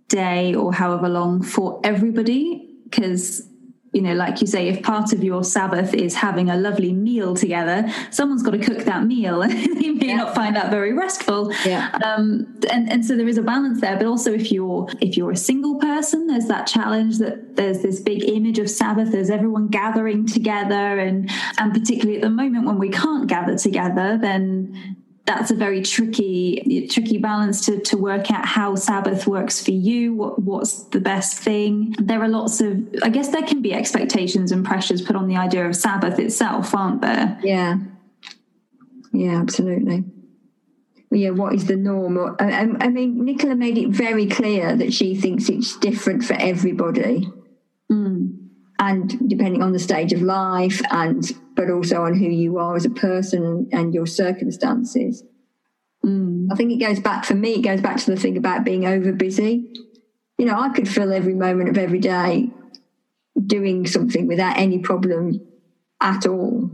day 0.10 0.54
or 0.54 0.74
however 0.74 1.10
long 1.10 1.42
for 1.42 1.80
everybody 1.84 2.70
because 2.84 3.48
you 3.94 4.02
know, 4.02 4.14
like 4.14 4.42
you 4.42 4.48
say, 4.48 4.68
if 4.68 4.82
part 4.82 5.14
of 5.14 5.24
your 5.24 5.44
Sabbath 5.44 5.94
is 5.94 6.16
having 6.16 6.50
a 6.50 6.58
lovely 6.58 6.92
meal 6.92 7.36
together, 7.36 7.86
someone's 8.10 8.42
got 8.42 8.52
to 8.52 8.58
cook 8.58 8.80
that 8.86 9.06
meal, 9.06 9.44
and 9.44 9.52
they 9.82 9.90
may 9.90 10.08
yeah. 10.08 10.16
not 10.16 10.36
find 10.36 10.56
that 10.56 10.72
very 10.72 10.94
restful. 10.94 11.54
Yeah. 11.64 11.92
Um, 12.04 12.58
and 12.72 12.92
and 12.92 13.06
so 13.06 13.16
there 13.16 13.28
is 13.28 13.38
a 13.38 13.44
balance 13.44 13.82
there. 13.82 13.96
But 13.96 14.08
also, 14.08 14.34
if 14.34 14.52
you're 14.52 14.88
if 15.00 15.16
you're 15.16 15.32
a 15.32 15.38
single 15.38 15.76
person, 15.76 16.26
there's 16.26 16.48
that 16.48 16.66
challenge 16.66 17.20
that 17.20 17.56
there's 17.56 17.84
this 17.84 18.02
big 18.02 18.24
image 18.24 18.58
of 18.58 18.70
Sabbath. 18.70 19.12
There's 19.12 19.30
everyone 19.30 19.68
gathering 19.68 20.26
together, 20.26 20.98
and 21.00 21.30
and 21.60 21.72
particularly 21.72 22.16
at 22.16 22.24
the 22.24 22.32
moment 22.32 22.66
when 22.66 22.80
we 22.80 22.90
can't 22.90 23.28
gather 23.28 23.56
together, 23.56 24.18
then 24.20 24.98
that's 25.26 25.52
a 25.52 25.56
very 25.56 25.82
tricky 25.82 26.88
tricky 26.92 27.18
balance 27.18 27.66
to, 27.66 27.80
to 27.80 27.98
work 27.98 28.30
out 28.30 28.46
how 28.46 28.76
sabbath 28.76 29.26
works 29.26 29.64
for 29.64 29.72
you 29.72 30.14
what 30.14 30.42
what's 30.42 30.84
the 30.86 31.00
best 31.00 31.38
thing. 31.38 31.96
There 31.98 32.22
are 32.22 32.28
lots 32.28 32.60
of 32.62 32.78
i 33.04 33.10
guess 33.10 33.30
there 33.30 33.44
can 33.44 33.62
be 33.62 33.74
expectations 33.74 34.52
and 34.52 34.66
pressures 34.66 35.02
put 35.02 35.16
on 35.16 35.28
the 35.28 35.38
idea 35.38 35.66
of 35.68 35.76
sabbath 35.76 36.20
itself 36.20 36.76
aren't 36.76 37.02
there? 37.02 37.40
Yeah. 37.42 37.78
Yeah 39.14 39.40
absolutely. 39.40 40.04
Yeah 41.10 41.30
what 41.30 41.54
is 41.54 41.68
the 41.68 41.78
norm? 41.78 42.18
I, 42.40 42.68
I 42.80 42.90
mean 42.90 43.24
nicola 43.24 43.56
made 43.56 43.78
it 43.78 43.90
very 43.90 44.28
clear 44.28 44.76
that 44.76 44.94
she 44.94 45.16
thinks 45.16 45.48
it's 45.48 45.78
different 45.78 46.26
for 46.26 46.34
everybody. 46.34 47.32
And 48.90 49.30
depending 49.30 49.64
on 49.64 49.72
the 49.72 49.80
stage 49.80 50.12
of 50.12 50.22
life 50.22 50.82
and 50.92 51.32
but 51.56 51.70
also 51.70 52.02
on 52.02 52.16
who 52.16 52.26
you 52.26 52.58
are 52.58 52.76
as 52.76 52.84
a 52.84 52.90
person 52.90 53.70
and 53.72 53.94
your 53.94 54.06
circumstances. 54.06 55.24
Mm. 56.04 56.48
I 56.52 56.56
think 56.56 56.72
it 56.72 56.86
goes 56.86 57.00
back 57.00 57.24
for 57.24 57.36
me, 57.36 57.56
it 57.56 57.62
goes 57.62 57.80
back 57.80 57.96
to 57.98 58.12
the 58.12 58.18
thing 58.18 58.36
about 58.36 58.66
being 58.66 58.86
over 58.86 59.14
busy. 59.14 59.72
You 60.38 60.46
know, 60.46 60.60
I 60.60 60.70
could 60.70 60.90
fill 60.90 61.14
every 61.14 61.36
moment 61.36 61.70
of 61.70 61.78
every 61.78 62.00
day 62.00 62.50
doing 63.46 63.88
something 63.88 64.28
without 64.28 64.58
any 64.58 64.80
problem 64.80 65.40
at 66.02 66.26
all. 66.26 66.72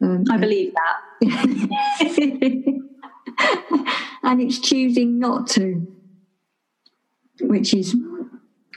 Um, 0.00 0.24
I 0.30 0.38
believe 0.38 0.72
that. 0.72 0.96
and 4.22 4.40
it's 4.40 4.60
choosing 4.60 5.18
not 5.18 5.48
to, 5.48 5.86
which 7.40 7.74
is 7.74 7.94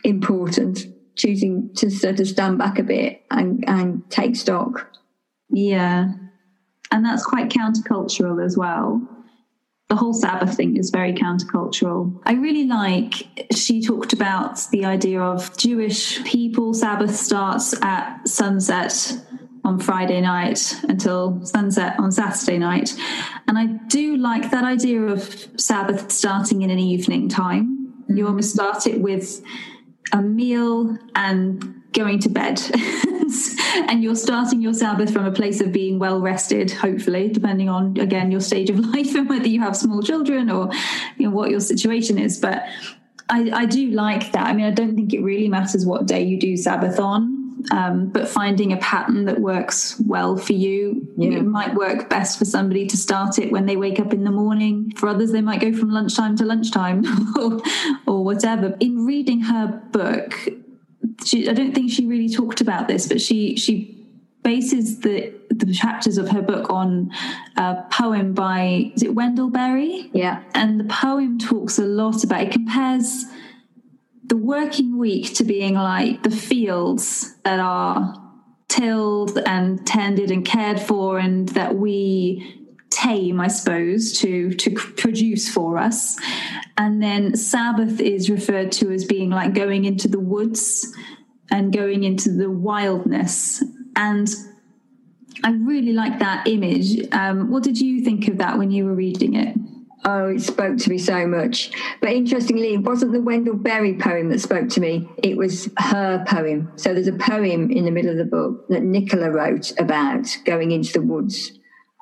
important 0.03 0.94
choosing 1.15 1.71
to 1.75 1.89
sort 1.89 2.19
of 2.19 2.27
stand 2.27 2.57
back 2.57 2.79
a 2.79 2.83
bit 2.83 3.23
and, 3.31 3.63
and 3.67 4.09
take 4.09 4.35
stock. 4.35 4.91
Yeah. 5.49 6.13
And 6.91 7.05
that's 7.05 7.25
quite 7.25 7.49
countercultural 7.49 8.43
as 8.43 8.57
well. 8.57 9.01
The 9.87 9.95
whole 9.95 10.13
Sabbath 10.13 10.57
thing 10.57 10.77
is 10.77 10.89
very 10.89 11.13
countercultural. 11.13 12.19
I 12.25 12.33
really 12.33 12.65
like, 12.65 13.13
she 13.53 13.81
talked 13.81 14.13
about 14.13 14.59
the 14.71 14.83
idea 14.85 15.21
of 15.21 15.55
Jewish 15.57 16.23
people, 16.23 16.73
Sabbath 16.73 17.15
starts 17.15 17.79
at 17.83 18.27
sunset 18.27 19.15
on 19.63 19.79
Friday 19.79 20.21
night 20.21 20.75
until 20.87 21.43
sunset 21.45 21.99
on 21.99 22.11
Saturday 22.11 22.57
night. 22.57 22.95
And 23.47 23.57
I 23.57 23.65
do 23.87 24.17
like 24.17 24.51
that 24.51 24.63
idea 24.63 25.01
of 25.01 25.47
Sabbath 25.57 26.11
starting 26.11 26.61
in 26.61 26.69
an 26.69 26.79
evening 26.79 27.29
time. 27.29 27.93
You 28.07 28.15
mm-hmm. 28.15 28.27
almost 28.27 28.53
start 28.53 28.87
it 28.87 29.01
with 29.01 29.43
a 30.11 30.21
meal 30.21 30.97
and 31.15 31.83
going 31.93 32.19
to 32.19 32.29
bed. 32.29 32.61
and 33.89 34.03
you're 34.03 34.15
starting 34.15 34.61
your 34.61 34.73
Sabbath 34.73 35.11
from 35.11 35.25
a 35.25 35.31
place 35.31 35.61
of 35.61 35.71
being 35.71 35.99
well 35.99 36.21
rested, 36.21 36.71
hopefully, 36.71 37.29
depending 37.29 37.69
on, 37.69 37.97
again, 37.97 38.31
your 38.31 38.41
stage 38.41 38.69
of 38.69 38.79
life 38.93 39.15
and 39.15 39.29
whether 39.29 39.47
you 39.47 39.61
have 39.61 39.75
small 39.75 40.01
children 40.01 40.49
or 40.49 40.71
you 41.17 41.27
know, 41.27 41.35
what 41.35 41.49
your 41.49 41.59
situation 41.59 42.17
is. 42.17 42.39
But 42.39 42.63
I, 43.29 43.49
I 43.51 43.65
do 43.65 43.89
like 43.91 44.31
that. 44.33 44.47
I 44.47 44.53
mean, 44.53 44.65
I 44.65 44.71
don't 44.71 44.95
think 44.95 45.13
it 45.13 45.21
really 45.21 45.47
matters 45.47 45.85
what 45.85 46.05
day 46.05 46.23
you 46.23 46.39
do 46.39 46.55
Sabbath 46.55 46.99
on 46.99 47.44
um, 47.71 48.09
but 48.09 48.27
finding 48.27 48.73
a 48.73 48.77
pattern 48.77 49.25
that 49.25 49.39
works 49.39 49.99
well 49.99 50.37
for 50.37 50.53
you. 50.53 51.07
Yeah. 51.17 51.39
It 51.39 51.45
might 51.45 51.75
work 51.75 52.09
best 52.09 52.37
for 52.37 52.45
somebody 52.45 52.87
to 52.87 52.97
start 52.97 53.39
it 53.39 53.51
when 53.51 53.65
they 53.65 53.77
wake 53.77 53.99
up 53.99 54.13
in 54.13 54.23
the 54.23 54.31
morning. 54.31 54.91
For 54.95 55.07
others, 55.07 55.31
they 55.31 55.41
might 55.41 55.61
go 55.61 55.73
from 55.73 55.89
lunchtime 55.89 56.35
to 56.37 56.45
lunchtime 56.45 57.03
or, 57.37 57.61
or 58.07 58.23
whatever. 58.23 58.75
In 58.79 59.05
reading 59.05 59.41
her 59.41 59.67
book, 59.91 60.37
she, 61.23 61.49
I 61.49 61.53
don't 61.53 61.73
think 61.73 61.91
she 61.91 62.05
really 62.05 62.29
talked 62.29 62.61
about 62.61 62.87
this, 62.87 63.07
but 63.07 63.21
she 63.21 63.55
she 63.55 63.91
bases 64.43 64.99
the 64.99 65.33
the 65.49 65.73
chapters 65.73 66.17
of 66.17 66.29
her 66.29 66.41
book 66.41 66.69
on 66.69 67.11
a 67.57 67.83
poem 67.89 68.33
by 68.33 68.91
is 68.95 69.03
it 69.03 69.15
Wendell 69.15 69.49
Berry? 69.49 70.09
Yeah, 70.13 70.43
and 70.53 70.79
the 70.79 70.83
poem 70.85 71.39
talks 71.39 71.79
a 71.79 71.85
lot 71.85 72.23
about 72.23 72.41
it 72.41 72.51
compares 72.51 73.25
the 74.27 74.37
working 74.37 74.97
week 74.97 75.35
to 75.35 75.43
being 75.43 75.75
like 75.75 76.23
the 76.23 76.31
fields 76.31 77.35
that 77.43 77.59
are 77.59 78.13
tilled 78.67 79.37
and 79.45 79.85
tended 79.85 80.31
and 80.31 80.45
cared 80.45 80.79
for 80.79 81.19
and 81.19 81.49
that 81.49 81.75
we 81.75 82.65
tame 82.89 83.39
i 83.39 83.47
suppose 83.47 84.17
to 84.19 84.53
to 84.53 84.71
produce 84.71 85.51
for 85.51 85.77
us. 85.77 86.17
And 86.77 87.01
then 87.01 87.35
sabbath 87.35 87.99
is 87.99 88.29
referred 88.29 88.71
to 88.73 88.91
as 88.91 89.05
being 89.05 89.29
like 89.29 89.53
going 89.53 89.85
into 89.85 90.07
the 90.07 90.19
woods 90.19 90.93
and 91.49 91.71
going 91.71 92.03
into 92.03 92.31
the 92.31 92.49
wildness. 92.49 93.63
And 93.95 94.29
i 95.43 95.51
really 95.51 95.93
like 95.93 96.19
that 96.19 96.47
image. 96.47 97.07
Um, 97.11 97.51
what 97.51 97.63
did 97.63 97.79
you 97.79 98.01
think 98.01 98.27
of 98.27 98.37
that 98.37 98.57
when 98.57 98.71
you 98.71 98.85
were 98.85 98.95
reading 98.95 99.35
it 99.35 99.55
Oh, 100.07 100.27
it 100.27 100.41
spoke 100.41 100.77
to 100.77 100.89
me 100.89 100.99
so 100.99 101.25
much. 101.25 101.71
But 101.99 102.11
interestingly, 102.11 102.75
it 102.75 102.83
wasn't 102.83 103.13
the 103.13 103.21
Wendell 103.21 103.55
Berry 103.55 103.97
poem 103.97 104.29
that 104.29 104.39
spoke 104.39 104.69
to 104.69 104.79
me, 104.79 105.09
it 105.23 105.35
was 105.35 105.69
her 105.79 106.23
poem. 106.27 106.71
So 106.75 106.93
there's 106.93 107.07
a 107.07 107.13
poem 107.13 107.71
in 107.71 107.85
the 107.85 107.91
middle 107.91 108.11
of 108.11 108.17
the 108.17 108.25
book 108.25 108.67
that 108.69 108.83
Nicola 108.83 109.31
wrote 109.31 109.73
about 109.79 110.27
going 110.45 110.71
into 110.71 110.93
the 110.93 111.01
woods. 111.01 111.51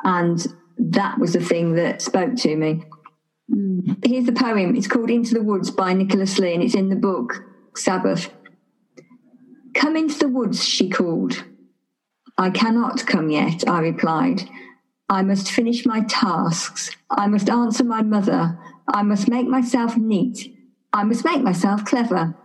And 0.04 0.46
that 0.78 1.18
was 1.18 1.32
the 1.34 1.40
thing 1.40 1.76
that 1.76 2.02
spoke 2.02 2.36
to 2.38 2.56
me. 2.56 2.84
Mm. 3.50 4.06
Here's 4.06 4.26
the 4.26 4.34
poem. 4.34 4.76
It's 4.76 4.88
called 4.88 5.10
Into 5.10 5.34
the 5.34 5.44
Woods 5.44 5.72
by 5.72 5.94
Nicola 5.94 6.28
Slee, 6.28 6.54
and 6.54 6.64
it's 6.64 6.76
in 6.76 6.90
the 6.90 6.96
book 6.96 7.34
Sabbath. 7.76 8.30
Come 9.74 9.96
into 9.96 10.20
the 10.20 10.28
woods, 10.28 10.64
she 10.64 10.90
called. 10.90 11.44
I 12.38 12.50
cannot 12.50 13.06
come 13.06 13.30
yet, 13.30 13.68
I 13.68 13.80
replied. 13.80 14.50
I 15.14 15.22
must 15.22 15.52
finish 15.52 15.86
my 15.86 16.02
tasks. 16.02 16.90
I 17.08 17.28
must 17.28 17.48
answer 17.48 17.84
my 17.84 18.02
mother. 18.02 18.58
I 18.88 19.04
must 19.04 19.30
make 19.30 19.48
myself 19.48 19.96
neat. 19.96 20.58
I 20.92 21.04
must 21.04 21.24
make 21.24 21.44
myself 21.44 21.86
clever. 21.86 22.36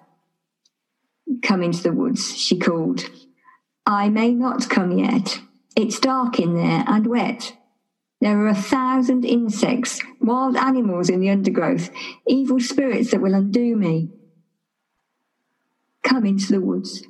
Come 1.43 1.63
into 1.63 1.83
the 1.83 1.93
woods, 1.93 2.37
she 2.37 2.59
called. 2.59 3.09
I 3.87 4.11
may 4.11 4.35
not 4.35 4.69
come 4.69 4.99
yet. 4.99 5.41
It's 5.77 5.99
dark 5.99 6.39
in 6.39 6.57
there 6.57 6.85
and 6.87 7.07
wet. 7.07 7.57
There 8.21 8.39
are 8.39 8.49
a 8.49 8.55
thousand 8.55 9.25
insects, 9.25 10.03
wild 10.21 10.55
animals 10.59 11.09
in 11.09 11.21
the 11.21 11.31
undergrowth, 11.31 11.89
evil 12.27 12.61
spirits 12.61 13.13
that 13.13 13.23
will 13.23 13.33
undo 13.33 13.77
me. 13.77 14.11
Come 16.03 16.27
into 16.27 16.53
the 16.53 16.61
woods. 16.61 17.03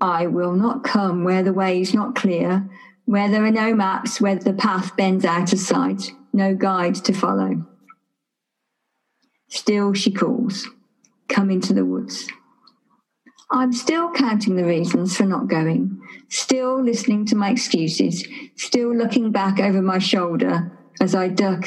I 0.00 0.28
will 0.28 0.52
not 0.52 0.84
come 0.84 1.24
where 1.24 1.42
the 1.42 1.52
way 1.52 1.80
is 1.80 1.92
not 1.92 2.14
clear, 2.14 2.70
where 3.06 3.30
there 3.30 3.44
are 3.44 3.50
no 3.50 3.74
maps, 3.74 4.20
where 4.20 4.34
the 4.34 4.52
path 4.52 4.96
bends 4.96 5.24
out 5.24 5.52
of 5.52 5.58
sight, 5.58 6.12
no 6.32 6.54
guide 6.54 6.96
to 6.96 7.12
follow. 7.12 7.64
Still 9.48 9.94
she 9.94 10.12
calls, 10.12 10.68
come 11.28 11.50
into 11.50 11.72
the 11.72 11.84
woods. 11.84 12.28
I'm 13.50 13.72
still 13.72 14.10
counting 14.10 14.56
the 14.56 14.64
reasons 14.64 15.16
for 15.16 15.24
not 15.24 15.46
going, 15.46 16.02
still 16.28 16.82
listening 16.82 17.24
to 17.26 17.36
my 17.36 17.50
excuses, 17.50 18.26
still 18.56 18.94
looking 18.94 19.30
back 19.30 19.60
over 19.60 19.80
my 19.80 19.98
shoulder 19.98 20.72
as 21.00 21.14
I 21.14 21.28
duck 21.28 21.64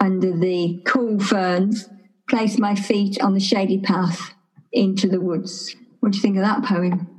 under 0.00 0.34
the 0.34 0.80
cool 0.86 1.18
ferns, 1.18 1.86
place 2.30 2.58
my 2.58 2.74
feet 2.74 3.20
on 3.22 3.34
the 3.34 3.40
shady 3.40 3.78
path 3.78 4.32
into 4.72 5.06
the 5.06 5.20
woods. 5.20 5.76
What 6.00 6.12
do 6.12 6.18
you 6.18 6.22
think 6.22 6.36
of 6.38 6.44
that 6.44 6.64
poem? 6.64 7.17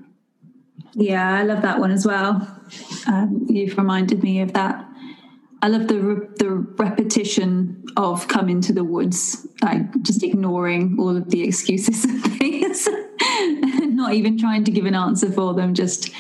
Yeah, 0.94 1.36
I 1.36 1.44
love 1.44 1.62
that 1.62 1.80
one 1.80 1.92
as 1.92 2.06
well. 2.06 2.48
Um, 3.08 3.46
you've 3.50 3.78
reminded 3.78 4.24
me 4.24 4.42
of 4.42 4.54
that. 4.54 4.86
I 5.62 5.68
love 5.68 5.88
the 5.88 6.00
re- 6.00 6.28
the 6.38 6.50
repetition 6.50 7.84
of 7.98 8.28
come 8.28 8.48
into 8.50 8.72
the 8.72 8.84
woods, 8.84 9.46
like 9.62 9.82
just 10.04 10.24
ignoring 10.24 10.96
all 10.98 11.16
of 11.16 11.30
the 11.30 11.44
excuses 11.44 12.04
and 12.06 12.24
things, 12.38 12.88
not 13.20 14.14
even 14.14 14.38
trying 14.38 14.64
to 14.64 14.72
give 14.72 14.86
an 14.86 14.96
answer 14.96 15.32
for 15.32 15.54
them. 15.54 15.74
Just 15.74 16.12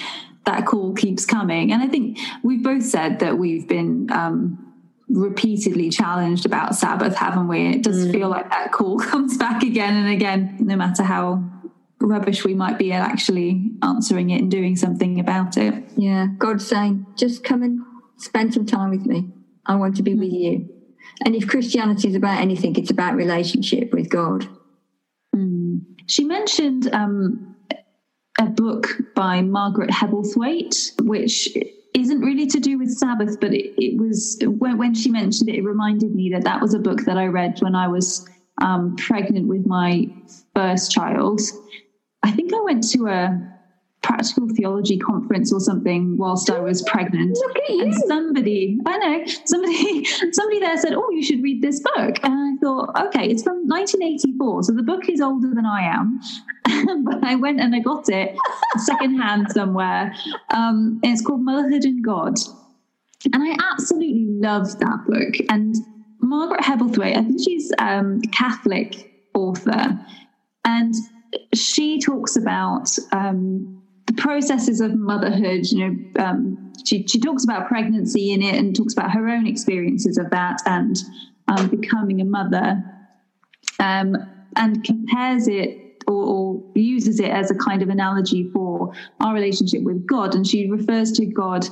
that 0.45 0.65
call 0.65 0.93
keeps 0.93 1.25
coming, 1.25 1.71
and 1.71 1.81
I 1.81 1.87
think 1.87 2.19
we've 2.43 2.63
both 2.63 2.83
said 2.83 3.19
that 3.19 3.37
we've 3.37 3.67
been 3.67 4.11
um, 4.11 4.69
repeatedly 5.09 5.89
challenged 5.89 6.45
about 6.45 6.75
Sabbath, 6.75 7.15
haven't 7.15 7.47
we? 7.47 7.75
It 7.75 7.83
does 7.83 8.05
mm. 8.05 8.11
feel 8.11 8.29
like 8.29 8.49
that 8.49 8.71
call 8.71 8.99
comes 8.99 9.37
back 9.37 9.63
again 9.63 9.95
and 9.95 10.09
again, 10.09 10.57
no 10.59 10.75
matter 10.75 11.03
how 11.03 11.43
rubbish 12.01 12.45
we 12.45 12.53
might 12.53 12.77
be 12.77 12.91
at 12.91 13.01
actually 13.01 13.71
answering 13.83 14.29
it 14.29 14.41
and 14.41 14.49
doing 14.49 14.75
something 14.75 15.19
about 15.19 15.57
it. 15.57 15.83
Yeah, 15.97 16.27
God's 16.37 16.65
saying, 16.65 17.05
just 17.17 17.43
come 17.43 17.61
and 17.61 17.79
spend 18.17 18.53
some 18.53 18.65
time 18.65 18.91
with 18.91 19.05
me. 19.05 19.29
I 19.65 19.75
want 19.75 19.97
to 19.97 20.03
be 20.03 20.13
with 20.13 20.31
you. 20.31 20.69
And 21.25 21.35
if 21.35 21.47
Christianity 21.47 22.07
is 22.07 22.15
about 22.15 22.39
anything, 22.39 22.75
it's 22.75 22.91
about 22.91 23.15
relationship 23.15 23.93
with 23.93 24.09
God. 24.09 24.47
Mm. 25.35 25.81
She 26.07 26.23
mentioned 26.23 26.89
um, 26.93 27.55
a 28.39 28.45
book 28.45 28.87
by 29.15 29.41
Margaret 29.41 29.89
Hebblethwaite, 29.89 31.01
which 31.01 31.49
isn't 31.93 32.21
really 32.21 32.47
to 32.47 32.59
do 32.59 32.77
with 32.77 32.89
Sabbath, 32.91 33.39
but 33.39 33.53
it, 33.53 33.73
it 33.77 33.99
was 33.99 34.39
when, 34.41 34.77
when, 34.77 34.93
she 34.93 35.09
mentioned 35.09 35.49
it, 35.49 35.55
it 35.55 35.63
reminded 35.63 36.15
me 36.15 36.29
that 36.33 36.43
that 36.43 36.61
was 36.61 36.73
a 36.73 36.79
book 36.79 37.01
that 37.05 37.17
I 37.17 37.25
read 37.25 37.59
when 37.59 37.75
I 37.75 37.87
was 37.87 38.27
um, 38.61 38.95
pregnant 38.95 39.47
with 39.47 39.65
my 39.65 40.07
first 40.55 40.91
child. 40.91 41.41
I 42.23 42.31
think 42.31 42.53
I 42.53 42.61
went 42.61 42.89
to 42.91 43.07
a 43.07 43.49
practical 44.01 44.47
theology 44.55 44.97
conference 44.97 45.51
or 45.51 45.59
something 45.59 46.17
whilst 46.17 46.49
I 46.49 46.59
was 46.59 46.81
pregnant. 46.83 47.37
And 47.67 47.93
somebody, 47.93 48.79
I 48.85 48.97
know, 48.97 49.25
somebody, 49.45 50.05
somebody 50.31 50.59
there 50.59 50.77
said, 50.77 50.93
"Oh, 50.93 51.09
you 51.11 51.23
should 51.23 51.43
read 51.43 51.61
this 51.61 51.79
book." 51.81 52.17
And 52.23 52.33
I 52.33 52.55
thought, 52.61 52.89
okay, 53.07 53.27
it's 53.27 53.43
from 53.43 53.67
1984, 53.67 54.63
so 54.63 54.73
the 54.73 54.83
book 54.83 55.09
is 55.09 55.21
older 55.21 55.49
than 55.53 55.65
I 55.65 55.81
am. 55.81 56.19
but 57.03 57.23
I 57.23 57.35
went 57.35 57.59
and 57.59 57.75
I 57.75 57.79
got 57.79 58.09
it 58.09 58.37
secondhand 58.77 59.51
somewhere. 59.51 60.13
Um, 60.53 60.99
and 61.03 61.13
it's 61.13 61.21
called 61.21 61.41
Motherhood 61.41 61.83
and 61.83 62.03
God, 62.03 62.35
and 63.33 63.43
I 63.43 63.55
absolutely 63.71 64.25
love 64.27 64.79
that 64.79 65.05
book. 65.07 65.35
And 65.49 65.75
Margaret 66.21 66.61
Hebblethwaite, 66.61 67.17
I 67.17 67.23
think 67.23 67.39
she's 67.43 67.71
um, 67.79 68.21
a 68.23 68.27
Catholic 68.29 69.11
author, 69.33 69.99
and 70.65 70.93
she 71.53 71.99
talks 71.99 72.35
about 72.35 72.89
um, 73.11 73.81
the 74.05 74.13
processes 74.13 74.81
of 74.81 74.95
motherhood, 74.95 75.65
you 75.71 75.87
know, 75.87 76.23
um, 76.23 76.73
she, 76.85 77.05
she 77.07 77.19
talks 77.19 77.43
about 77.43 77.67
pregnancy 77.67 78.31
in 78.31 78.41
it 78.41 78.55
and 78.55 78.75
talks 78.75 78.93
about 78.93 79.11
her 79.11 79.27
own 79.27 79.45
experiences 79.45 80.17
of 80.17 80.29
that 80.31 80.59
and 80.65 80.97
um, 81.47 81.67
becoming 81.67 82.21
a 82.21 82.25
mother 82.25 82.83
um, 83.79 84.15
and 84.55 84.83
compares 84.83 85.47
it 85.47 86.03
or, 86.07 86.25
or, 86.25 86.63
uses 86.75 87.19
it 87.19 87.29
as 87.29 87.51
a 87.51 87.55
kind 87.55 87.81
of 87.81 87.89
analogy 87.89 88.49
for 88.51 88.93
our 89.19 89.33
relationship 89.33 89.83
with 89.83 90.07
God. 90.07 90.33
And 90.33 90.47
she 90.47 90.69
refers 90.69 91.11
to 91.13 91.25
God 91.25 91.67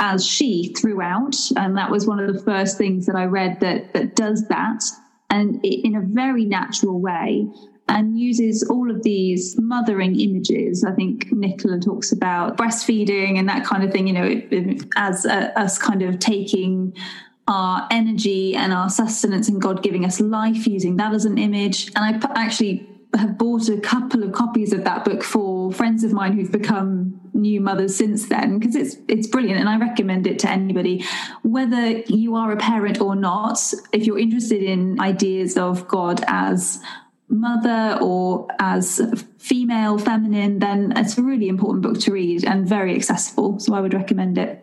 as 0.00 0.26
she 0.26 0.74
throughout. 0.74 1.34
And 1.56 1.76
that 1.78 1.90
was 1.90 2.06
one 2.06 2.18
of 2.18 2.32
the 2.32 2.42
first 2.42 2.76
things 2.76 3.06
that 3.06 3.16
I 3.16 3.24
read 3.24 3.60
that, 3.60 3.94
that 3.94 4.16
does 4.16 4.46
that 4.48 4.82
and 5.30 5.64
in 5.64 5.96
a 5.96 6.00
very 6.00 6.44
natural 6.44 7.00
way 7.00 7.48
and 7.88 8.18
uses 8.18 8.62
all 8.64 8.90
of 8.90 9.02
these 9.02 9.56
mothering 9.60 10.18
images. 10.18 10.84
I 10.84 10.92
think 10.92 11.30
Nicola 11.32 11.78
talks 11.78 12.10
about 12.12 12.56
breastfeeding 12.56 13.38
and 13.38 13.48
that 13.48 13.64
kind 13.64 13.84
of 13.84 13.92
thing, 13.92 14.08
you 14.08 14.12
know, 14.12 14.82
as 14.96 15.24
a, 15.24 15.56
us 15.58 15.78
kind 15.78 16.02
of 16.02 16.18
taking 16.18 16.94
our 17.48 17.86
energy 17.92 18.56
and 18.56 18.72
our 18.72 18.90
sustenance 18.90 19.48
and 19.48 19.62
God 19.62 19.82
giving 19.82 20.04
us 20.04 20.20
life 20.20 20.66
using 20.66 20.96
that 20.96 21.14
as 21.14 21.24
an 21.24 21.38
image. 21.38 21.92
And 21.94 22.20
I 22.24 22.42
actually 22.42 22.88
have 23.14 23.38
bought 23.38 23.68
a 23.68 23.80
couple 23.80 24.22
of 24.22 24.32
copies 24.32 24.72
of 24.72 24.84
that 24.84 25.04
book 25.04 25.22
for 25.22 25.72
friends 25.72 26.04
of 26.04 26.12
mine 26.12 26.32
who've 26.32 26.50
become 26.50 27.20
new 27.32 27.60
mothers 27.60 27.94
since 27.94 28.28
then 28.28 28.58
because 28.58 28.74
it's 28.74 28.96
it's 29.08 29.26
brilliant 29.26 29.60
and 29.60 29.68
I 29.68 29.78
recommend 29.78 30.26
it 30.26 30.38
to 30.40 30.50
anybody 30.50 31.04
whether 31.42 31.98
you 32.08 32.34
are 32.34 32.50
a 32.50 32.56
parent 32.56 33.00
or 33.00 33.14
not 33.14 33.58
if 33.92 34.06
you're 34.06 34.18
interested 34.18 34.62
in 34.62 34.98
ideas 35.00 35.56
of 35.56 35.86
God 35.86 36.24
as 36.26 36.82
mother 37.28 37.98
or 38.00 38.48
as 38.58 39.00
female, 39.38 39.98
feminine, 39.98 40.58
then 40.58 40.92
it's 40.96 41.18
a 41.18 41.22
really 41.22 41.48
important 41.48 41.82
book 41.82 42.00
to 42.00 42.12
read 42.12 42.44
and 42.44 42.68
very 42.68 42.94
accessible. 42.94 43.58
So 43.58 43.74
I 43.74 43.80
would 43.80 43.94
recommend 43.94 44.38
it. 44.38 44.62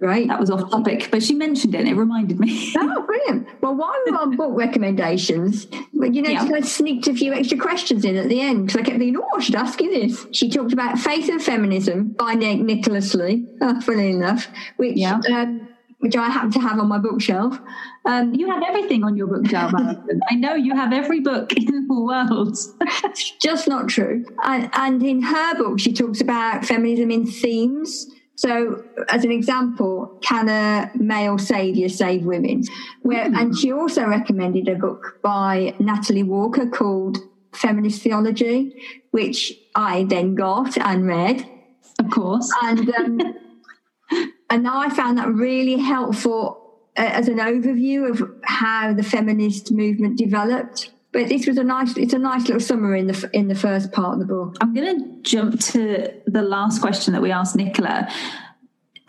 Right. 0.00 0.28
That 0.28 0.40
was 0.40 0.50
off 0.50 0.70
topic, 0.70 1.08
but 1.10 1.22
she 1.22 1.34
mentioned 1.34 1.74
it 1.74 1.78
and 1.78 1.88
it 1.88 1.94
reminded 1.94 2.38
me. 2.38 2.74
oh, 2.78 3.06
brilliant. 3.06 3.48
Well, 3.62 3.74
while 3.74 3.94
we're 4.04 4.18
on 4.18 4.36
book 4.36 4.50
recommendations, 4.52 5.66
you 5.92 6.20
know, 6.20 6.30
yeah. 6.30 6.46
I 6.52 6.60
sneaked 6.60 7.06
a 7.06 7.14
few 7.14 7.32
extra 7.32 7.56
questions 7.56 8.04
in 8.04 8.16
at 8.16 8.28
the 8.28 8.40
end 8.40 8.66
because 8.66 8.80
I 8.80 8.84
kept 8.84 8.98
thinking, 8.98 9.16
oh, 9.16 9.38
I 9.38 9.40
should 9.40 9.54
ask 9.54 9.80
you 9.80 9.90
this. 9.90 10.26
She 10.32 10.50
talked 10.50 10.72
about 10.74 10.98
Faith 10.98 11.30
and 11.30 11.42
Feminism 11.42 12.08
by 12.08 12.34
Nick 12.34 12.60
Nicola 12.60 13.00
Slee, 13.00 13.46
oh, 13.62 13.80
funny 13.80 14.10
enough, 14.10 14.48
which 14.76 14.96
yeah. 14.96 15.20
um, 15.32 15.68
which 16.04 16.16
I 16.16 16.28
happen 16.28 16.50
to 16.50 16.60
have 16.60 16.78
on 16.78 16.86
my 16.88 16.98
bookshelf. 16.98 17.58
Um, 18.04 18.34
you 18.34 18.46
have 18.50 18.62
everything 18.62 19.04
on 19.04 19.16
your 19.16 19.26
bookshelf, 19.26 19.72
Alison. 19.78 20.20
I 20.30 20.34
know 20.34 20.54
you 20.54 20.76
have 20.76 20.92
every 20.92 21.20
book 21.20 21.54
in 21.54 21.88
the 21.88 21.94
world. 21.94 22.58
Just 23.40 23.66
not 23.66 23.88
true. 23.88 24.26
And, 24.42 24.68
and 24.74 25.02
in 25.02 25.22
her 25.22 25.54
book, 25.54 25.80
she 25.80 25.94
talks 25.94 26.20
about 26.20 26.66
feminism 26.66 27.10
in 27.10 27.26
themes. 27.26 28.06
So, 28.34 28.84
as 29.08 29.24
an 29.24 29.32
example, 29.32 30.18
can 30.20 30.50
a 30.50 30.90
male 30.94 31.38
savior 31.38 31.88
save 31.88 32.26
women? 32.26 32.64
Where, 33.00 33.24
mm. 33.24 33.40
And 33.40 33.56
she 33.56 33.72
also 33.72 34.06
recommended 34.06 34.68
a 34.68 34.74
book 34.74 35.20
by 35.22 35.74
Natalie 35.78 36.22
Walker 36.22 36.68
called 36.68 37.16
Feminist 37.54 38.02
Theology, 38.02 38.76
which 39.12 39.54
I 39.74 40.04
then 40.04 40.34
got 40.34 40.76
and 40.76 41.06
read. 41.06 41.48
Of 41.98 42.10
course. 42.10 42.52
And 42.62 42.94
um, 42.94 43.20
and 44.54 44.68
I 44.68 44.88
found 44.88 45.18
that 45.18 45.28
really 45.28 45.78
helpful 45.78 46.78
uh, 46.96 47.02
as 47.02 47.26
an 47.26 47.38
overview 47.38 48.08
of 48.08 48.22
how 48.44 48.94
the 48.94 49.02
feminist 49.02 49.72
movement 49.72 50.16
developed. 50.16 50.92
But 51.12 51.28
this 51.28 51.48
was 51.48 51.58
a 51.58 51.64
nice, 51.64 51.96
it's 51.96 52.14
a 52.14 52.20
nice 52.20 52.42
little 52.42 52.60
summary 52.60 53.00
in 53.00 53.08
the 53.08 53.30
in 53.32 53.48
the 53.48 53.56
first 53.56 53.90
part 53.90 54.14
of 54.14 54.20
the 54.20 54.26
book. 54.26 54.56
I'm 54.60 54.72
going 54.72 55.00
to 55.00 55.22
jump 55.22 55.58
to 55.72 56.12
the 56.26 56.42
last 56.42 56.80
question 56.80 57.14
that 57.14 57.22
we 57.22 57.32
asked 57.32 57.56
Nicola. 57.56 58.08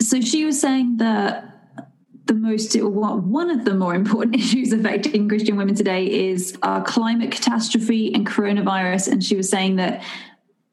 So 0.02 0.20
she 0.20 0.44
was 0.44 0.60
saying 0.60 0.96
that 0.96 1.44
the 2.24 2.34
most 2.34 2.74
one 2.80 3.48
of 3.48 3.64
the 3.64 3.74
more 3.74 3.94
important 3.94 4.34
issues 4.42 4.72
affecting 4.72 5.28
Christian 5.28 5.56
women 5.56 5.76
today 5.76 6.28
is 6.28 6.58
our 6.62 6.82
climate 6.82 7.30
catastrophe 7.30 8.12
and 8.12 8.26
coronavirus. 8.26 9.12
And 9.12 9.22
she 9.22 9.36
was 9.36 9.48
saying 9.48 9.76
that 9.76 10.02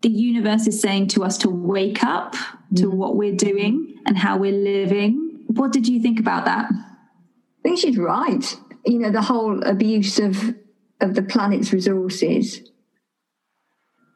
the 0.04 0.10
universe 0.10 0.68
is 0.68 0.80
saying 0.80 1.08
to 1.08 1.24
us 1.24 1.38
to 1.40 1.50
wake 1.50 2.04
up 2.04 2.36
to 2.76 2.84
mm. 2.84 2.94
what 2.94 3.16
we're 3.16 3.36
doing 3.36 3.96
and 4.06 4.18
how 4.18 4.38
we're 4.38 4.52
living. 4.52 5.46
What 5.48 5.72
did 5.72 5.88
you 5.88 6.02
think 6.02 6.20
about 6.20 6.46
that? 6.46 6.70
I 6.72 7.62
think 7.64 7.80
she's 7.80 7.98
right. 7.98 8.56
You 8.86 9.00
know, 9.00 9.12
the 9.12 9.22
whole 9.22 9.64
abuse 9.64 10.20
of 10.20 10.56
of 11.00 11.16
the 11.16 11.22
planet's 11.22 11.74
resources, 11.74 12.62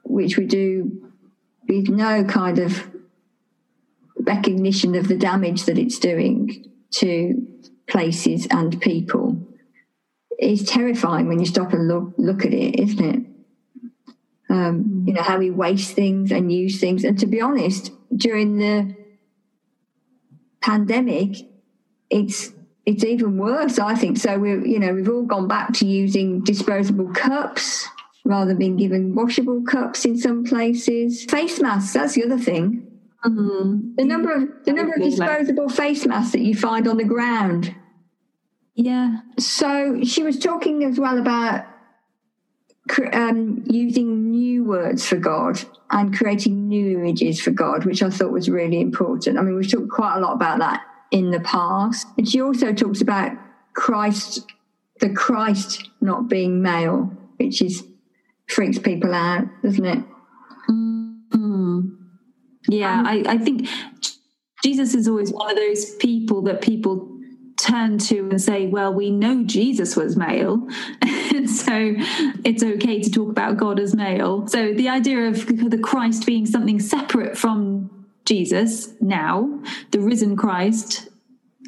which 0.04 0.38
we 0.38 0.46
do 0.46 1.12
with 1.68 1.90
no 1.90 2.24
kind 2.26 2.60
of 2.60 2.90
recognition 4.20 4.96
of 4.96 5.08
the 5.08 5.18
damage 5.18 5.66
that 5.66 5.78
it's 5.78 6.00
doing 6.00 6.66
to 6.92 7.46
places 7.88 8.48
and 8.52 8.80
people, 8.82 9.38
is 10.40 10.64
terrifying 10.64 11.28
when 11.28 11.40
you 11.40 11.46
stop 11.46 11.72
and 11.72 11.88
look 11.88 12.14
look 12.18 12.46
at 12.46 12.54
it, 12.54 12.78
isn't 12.78 13.06
it? 13.06 13.37
Um, 14.50 15.04
you 15.06 15.14
know 15.14 15.22
how 15.22 15.38
we 15.38 15.52
waste 15.52 15.94
things 15.94 16.32
and 16.32 16.52
use 16.52 16.80
things, 16.80 17.04
and 17.04 17.20
to 17.20 17.26
be 17.26 17.42
honest, 17.42 17.92
during 18.16 18.58
the 18.58 18.96
pandemic, 20.62 21.36
it's 22.10 22.54
it's 22.86 23.04
even 23.04 23.38
worse, 23.38 23.80
I 23.80 23.96
think. 23.96 24.18
So 24.18 24.40
we, 24.40 24.50
you 24.72 24.80
know, 24.80 24.94
we've 24.94 25.10
all 25.10 25.24
gone 25.26 25.48
back 25.50 25.74
to 25.74 25.86
using 25.86 26.42
disposable 26.44 27.12
cups 27.14 27.86
rather 28.24 28.48
than 28.48 28.58
being 28.58 28.78
given 28.78 29.14
washable 29.14 29.64
cups 29.64 30.06
in 30.06 30.18
some 30.18 30.46
places. 30.46 31.26
Face 31.26 31.60
masks, 31.60 31.94
that's 31.94 32.14
the 32.14 32.24
other 32.24 32.38
thing. 32.38 32.88
Mm-hmm. 33.26 33.96
The 33.96 34.06
number 34.06 34.34
of 34.34 34.44
the 34.64 34.72
number 34.72 34.94
of 34.94 35.02
disposable 35.02 35.70
face 35.70 36.06
masks 36.06 36.32
that 36.32 36.42
you 36.42 36.56
find 36.56 36.88
on 36.88 36.98
the 36.98 37.04
ground. 37.04 37.76
Yeah. 38.76 39.22
So 39.40 40.04
she 40.04 40.24
was 40.24 40.40
talking 40.40 40.84
as 40.84 41.00
well 41.00 41.18
about 41.18 41.66
um, 43.14 43.64
using 43.66 44.32
new 44.32 44.64
words 44.64 45.08
for 45.08 45.18
God 45.18 45.60
and 45.90 46.16
creating 46.16 46.68
new 46.68 47.00
images 47.00 47.42
for 47.42 47.52
God, 47.52 47.86
which 47.86 48.04
I 48.04 48.10
thought 48.10 48.32
was 48.32 48.50
really 48.50 48.82
important. 48.82 49.38
I 49.38 49.42
mean, 49.42 49.56
we've 49.56 49.72
talked 49.72 49.90
quite 49.90 50.18
a 50.18 50.20
lot 50.20 50.34
about 50.34 50.60
that 50.60 50.82
in 51.12 51.32
the 51.32 51.40
past. 51.40 52.08
And 52.18 52.28
she 52.28 52.42
also 52.42 52.74
talks 52.74 53.02
about 53.02 53.32
Christ, 53.74 54.46
the 55.00 55.10
Christ 55.10 55.90
not 56.02 56.28
being 56.28 56.62
male, 56.62 57.12
which 57.38 57.62
is 57.62 57.84
freaks 58.48 58.80
people 58.80 59.14
out, 59.14 59.46
doesn't 59.64 59.86
it? 59.86 60.04
Mm-hmm. 60.70 61.82
Yeah, 62.70 63.00
um, 63.00 63.08
I, 63.08 63.24
I 63.28 63.38
think 63.38 63.68
Jesus 64.64 64.94
is 64.94 65.08
always 65.08 65.32
one 65.32 65.50
of 65.50 65.56
those 65.56 65.96
people 65.96 66.42
that 66.44 66.62
people 66.62 67.18
turn 67.58 67.98
to 67.98 68.20
and 68.30 68.42
say, 68.42 68.68
well, 68.68 68.94
we 68.94 69.10
know 69.10 69.44
Jesus 69.44 69.96
was 69.96 70.16
male. 70.16 70.68
so 71.56 71.96
it's 72.44 72.64
okay 72.64 73.02
to 73.02 73.10
talk 73.10 73.30
about 73.30 73.58
God 73.58 73.80
as 73.80 73.96
male. 73.96 74.48
So 74.48 74.74
the 74.74 74.90
idea 74.90 75.28
of 75.28 75.46
the 75.70 75.78
Christ 75.78 76.26
being 76.26 76.46
something 76.46 76.80
separate 76.80 77.38
from 77.38 78.06
Jesus 78.26 78.94
now, 79.00 79.62
the 79.92 80.00
risen 80.00 80.36
Christ, 80.36 81.10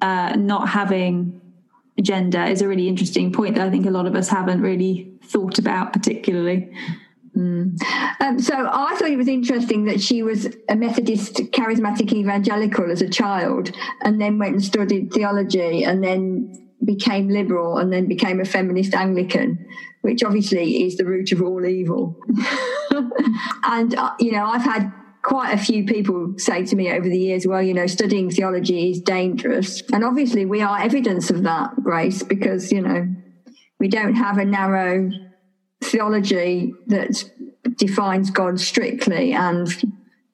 uh, 0.01 0.35
not 0.35 0.69
having 0.69 1.41
gender 2.01 2.43
is 2.43 2.61
a 2.61 2.67
really 2.67 2.87
interesting 2.87 3.31
point 3.31 3.55
that 3.55 3.67
I 3.67 3.69
think 3.69 3.85
a 3.85 3.91
lot 3.91 4.05
of 4.05 4.15
us 4.15 4.29
haven't 4.29 4.61
really 4.61 5.11
thought 5.23 5.59
about 5.59 5.93
particularly. 5.93 6.71
Mm. 7.35 7.81
Um, 8.19 8.39
so 8.39 8.53
I 8.55 8.95
thought 8.95 9.09
it 9.09 9.17
was 9.17 9.27
interesting 9.27 9.85
that 9.85 10.01
she 10.01 10.23
was 10.23 10.47
a 10.67 10.75
Methodist 10.75 11.35
charismatic 11.51 12.11
evangelical 12.11 12.91
as 12.91 13.01
a 13.01 13.09
child 13.09 13.71
and 14.01 14.19
then 14.19 14.39
went 14.39 14.53
and 14.53 14.63
studied 14.63 15.13
theology 15.13 15.83
and 15.83 16.03
then 16.03 16.68
became 16.83 17.29
liberal 17.29 17.77
and 17.77 17.91
then 17.91 18.07
became 18.07 18.39
a 18.39 18.45
feminist 18.45 18.93
Anglican, 18.93 19.65
which 20.01 20.23
obviously 20.23 20.85
is 20.85 20.97
the 20.97 21.05
root 21.05 21.31
of 21.31 21.41
all 21.41 21.65
evil. 21.65 22.17
and, 23.63 23.95
uh, 23.95 24.11
you 24.19 24.31
know, 24.31 24.45
I've 24.45 24.63
had 24.63 24.91
quite 25.21 25.53
a 25.53 25.57
few 25.57 25.85
people 25.85 26.33
say 26.37 26.65
to 26.65 26.75
me 26.75 26.91
over 26.91 27.07
the 27.07 27.17
years, 27.17 27.45
well, 27.45 27.61
you 27.61 27.73
know, 27.73 27.87
studying 27.87 28.29
theology 28.29 28.91
is 28.91 29.01
dangerous. 29.01 29.83
And 29.93 30.03
obviously 30.03 30.45
we 30.45 30.61
are 30.61 30.79
evidence 30.79 31.29
of 31.29 31.43
that, 31.43 31.71
Grace, 31.83 32.23
because, 32.23 32.71
you 32.71 32.81
know, 32.81 33.07
we 33.79 33.87
don't 33.87 34.15
have 34.15 34.37
a 34.37 34.45
narrow 34.45 35.09
theology 35.83 36.73
that 36.87 37.23
defines 37.77 38.31
God 38.31 38.59
strictly 38.59 39.33
and 39.33 39.69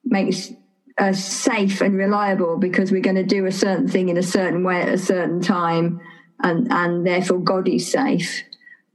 makes 0.04 0.52
us 0.98 1.22
safe 1.22 1.80
and 1.80 1.96
reliable 1.96 2.56
because 2.56 2.90
we're 2.90 3.00
going 3.00 3.16
to 3.16 3.22
do 3.22 3.46
a 3.46 3.52
certain 3.52 3.88
thing 3.88 4.08
in 4.08 4.16
a 4.16 4.22
certain 4.22 4.64
way 4.64 4.80
at 4.80 4.88
a 4.88 4.98
certain 4.98 5.40
time, 5.40 6.00
and 6.42 6.70
and 6.70 7.06
therefore 7.06 7.38
God 7.38 7.68
is 7.68 7.90
safe. 7.90 8.42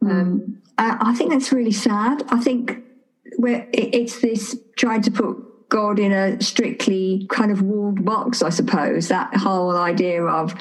Mm. 0.04 0.12
Um, 0.12 0.62
I, 0.78 0.98
I, 1.12 1.16
think 1.16 1.32
that's 1.32 1.52
really 1.52 1.72
sad. 1.72 2.24
I 2.30 2.40
think 2.40 2.78
where 3.38 3.68
it, 3.72 3.96
it's 3.96 4.20
this 4.22 4.58
trying 4.78 5.02
to 5.04 5.12
put 5.12 5.70
God 5.70 6.00
in 6.00 6.12
a 6.12 6.42
strictly 6.42 7.28
kind 7.30 7.52
of 7.52 7.62
walled 7.62 8.04
box, 8.04 8.42
I 8.42 8.50
suppose. 8.50 9.08
That 9.08 9.36
whole 9.36 9.76
idea 9.78 10.24
of 10.24 10.56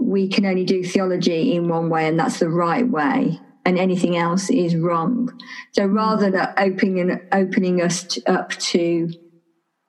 we 0.00 0.28
can 0.28 0.46
only 0.46 0.64
do 0.64 0.82
theology 0.82 1.54
in 1.54 1.68
one 1.68 1.88
way 1.88 2.08
and 2.08 2.18
that's 2.18 2.40
the 2.40 2.48
right 2.48 2.88
way 2.88 3.38
and 3.64 3.78
anything 3.78 4.16
else 4.16 4.50
is 4.50 4.74
wrong. 4.74 5.30
So 5.72 5.86
rather 5.86 6.30
than 6.30 6.48
opening 6.56 7.20
opening 7.32 7.82
us 7.82 8.18
up 8.26 8.50
to 8.50 9.10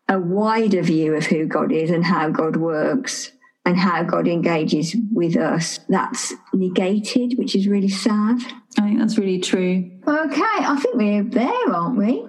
a 0.08 0.20
wider 0.20 0.82
view 0.82 1.16
of 1.16 1.26
who 1.26 1.46
God 1.46 1.72
is 1.72 1.90
and 1.90 2.06
how 2.06 2.30
God 2.30 2.58
works 2.58 3.32
and 3.66 3.78
how 3.78 4.04
God 4.04 4.28
engages 4.28 4.96
with 5.12 5.38
us, 5.38 5.80
that's 5.88 6.34
negated, 6.54 7.38
which 7.38 7.56
is 7.56 7.68
really 7.68 7.90
sad. 7.90 8.40
I 8.80 8.82
think 8.84 9.00
that's 9.00 9.18
really 9.18 9.40
true. 9.40 9.92
Okay, 10.08 10.42
I 10.42 10.80
think 10.82 10.96
we're 10.96 11.24
there, 11.24 11.74
aren't 11.74 11.98
we? 11.98 12.26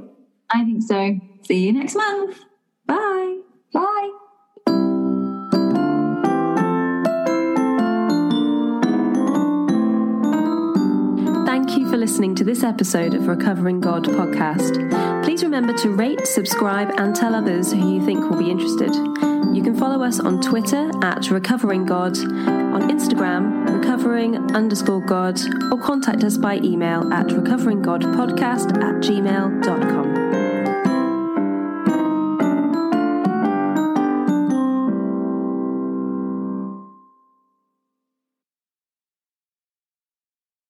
I 0.50 0.64
think 0.64 0.82
so. 0.82 1.18
See 1.46 1.66
you 1.66 1.72
next 1.72 1.94
month. 1.94 2.38
Bye. 2.86 3.40
Bye. 3.72 4.10
Thank 11.46 11.78
you 11.78 11.90
for 11.90 11.96
listening 11.96 12.34
to 12.34 12.44
this 12.44 12.62
episode 12.62 13.14
of 13.14 13.26
Recovering 13.26 13.80
God 13.80 14.04
podcast. 14.04 15.24
Please 15.24 15.42
remember 15.42 15.72
to 15.78 15.90
rate, 15.90 16.26
subscribe, 16.26 16.92
and 16.98 17.16
tell 17.16 17.34
others 17.34 17.72
who 17.72 17.94
you 17.94 18.04
think 18.04 18.28
will 18.28 18.38
be 18.38 18.50
interested. 18.50 18.92
You 19.52 19.62
can 19.62 19.76
follow 19.76 20.02
us 20.02 20.18
on 20.18 20.40
Twitter 20.40 20.90
at 21.02 21.30
Recovering 21.30 21.84
God, 21.84 22.16
on 22.16 22.88
Instagram, 22.90 23.68
recovering 23.68 24.54
underscore 24.56 25.04
God, 25.04 25.38
or 25.70 25.78
contact 25.78 26.24
us 26.24 26.38
by 26.38 26.56
email 26.56 27.12
at 27.12 27.26
recoveringgodpodcast 27.26 28.82
at 28.82 28.94
gmail.com. 29.02 30.21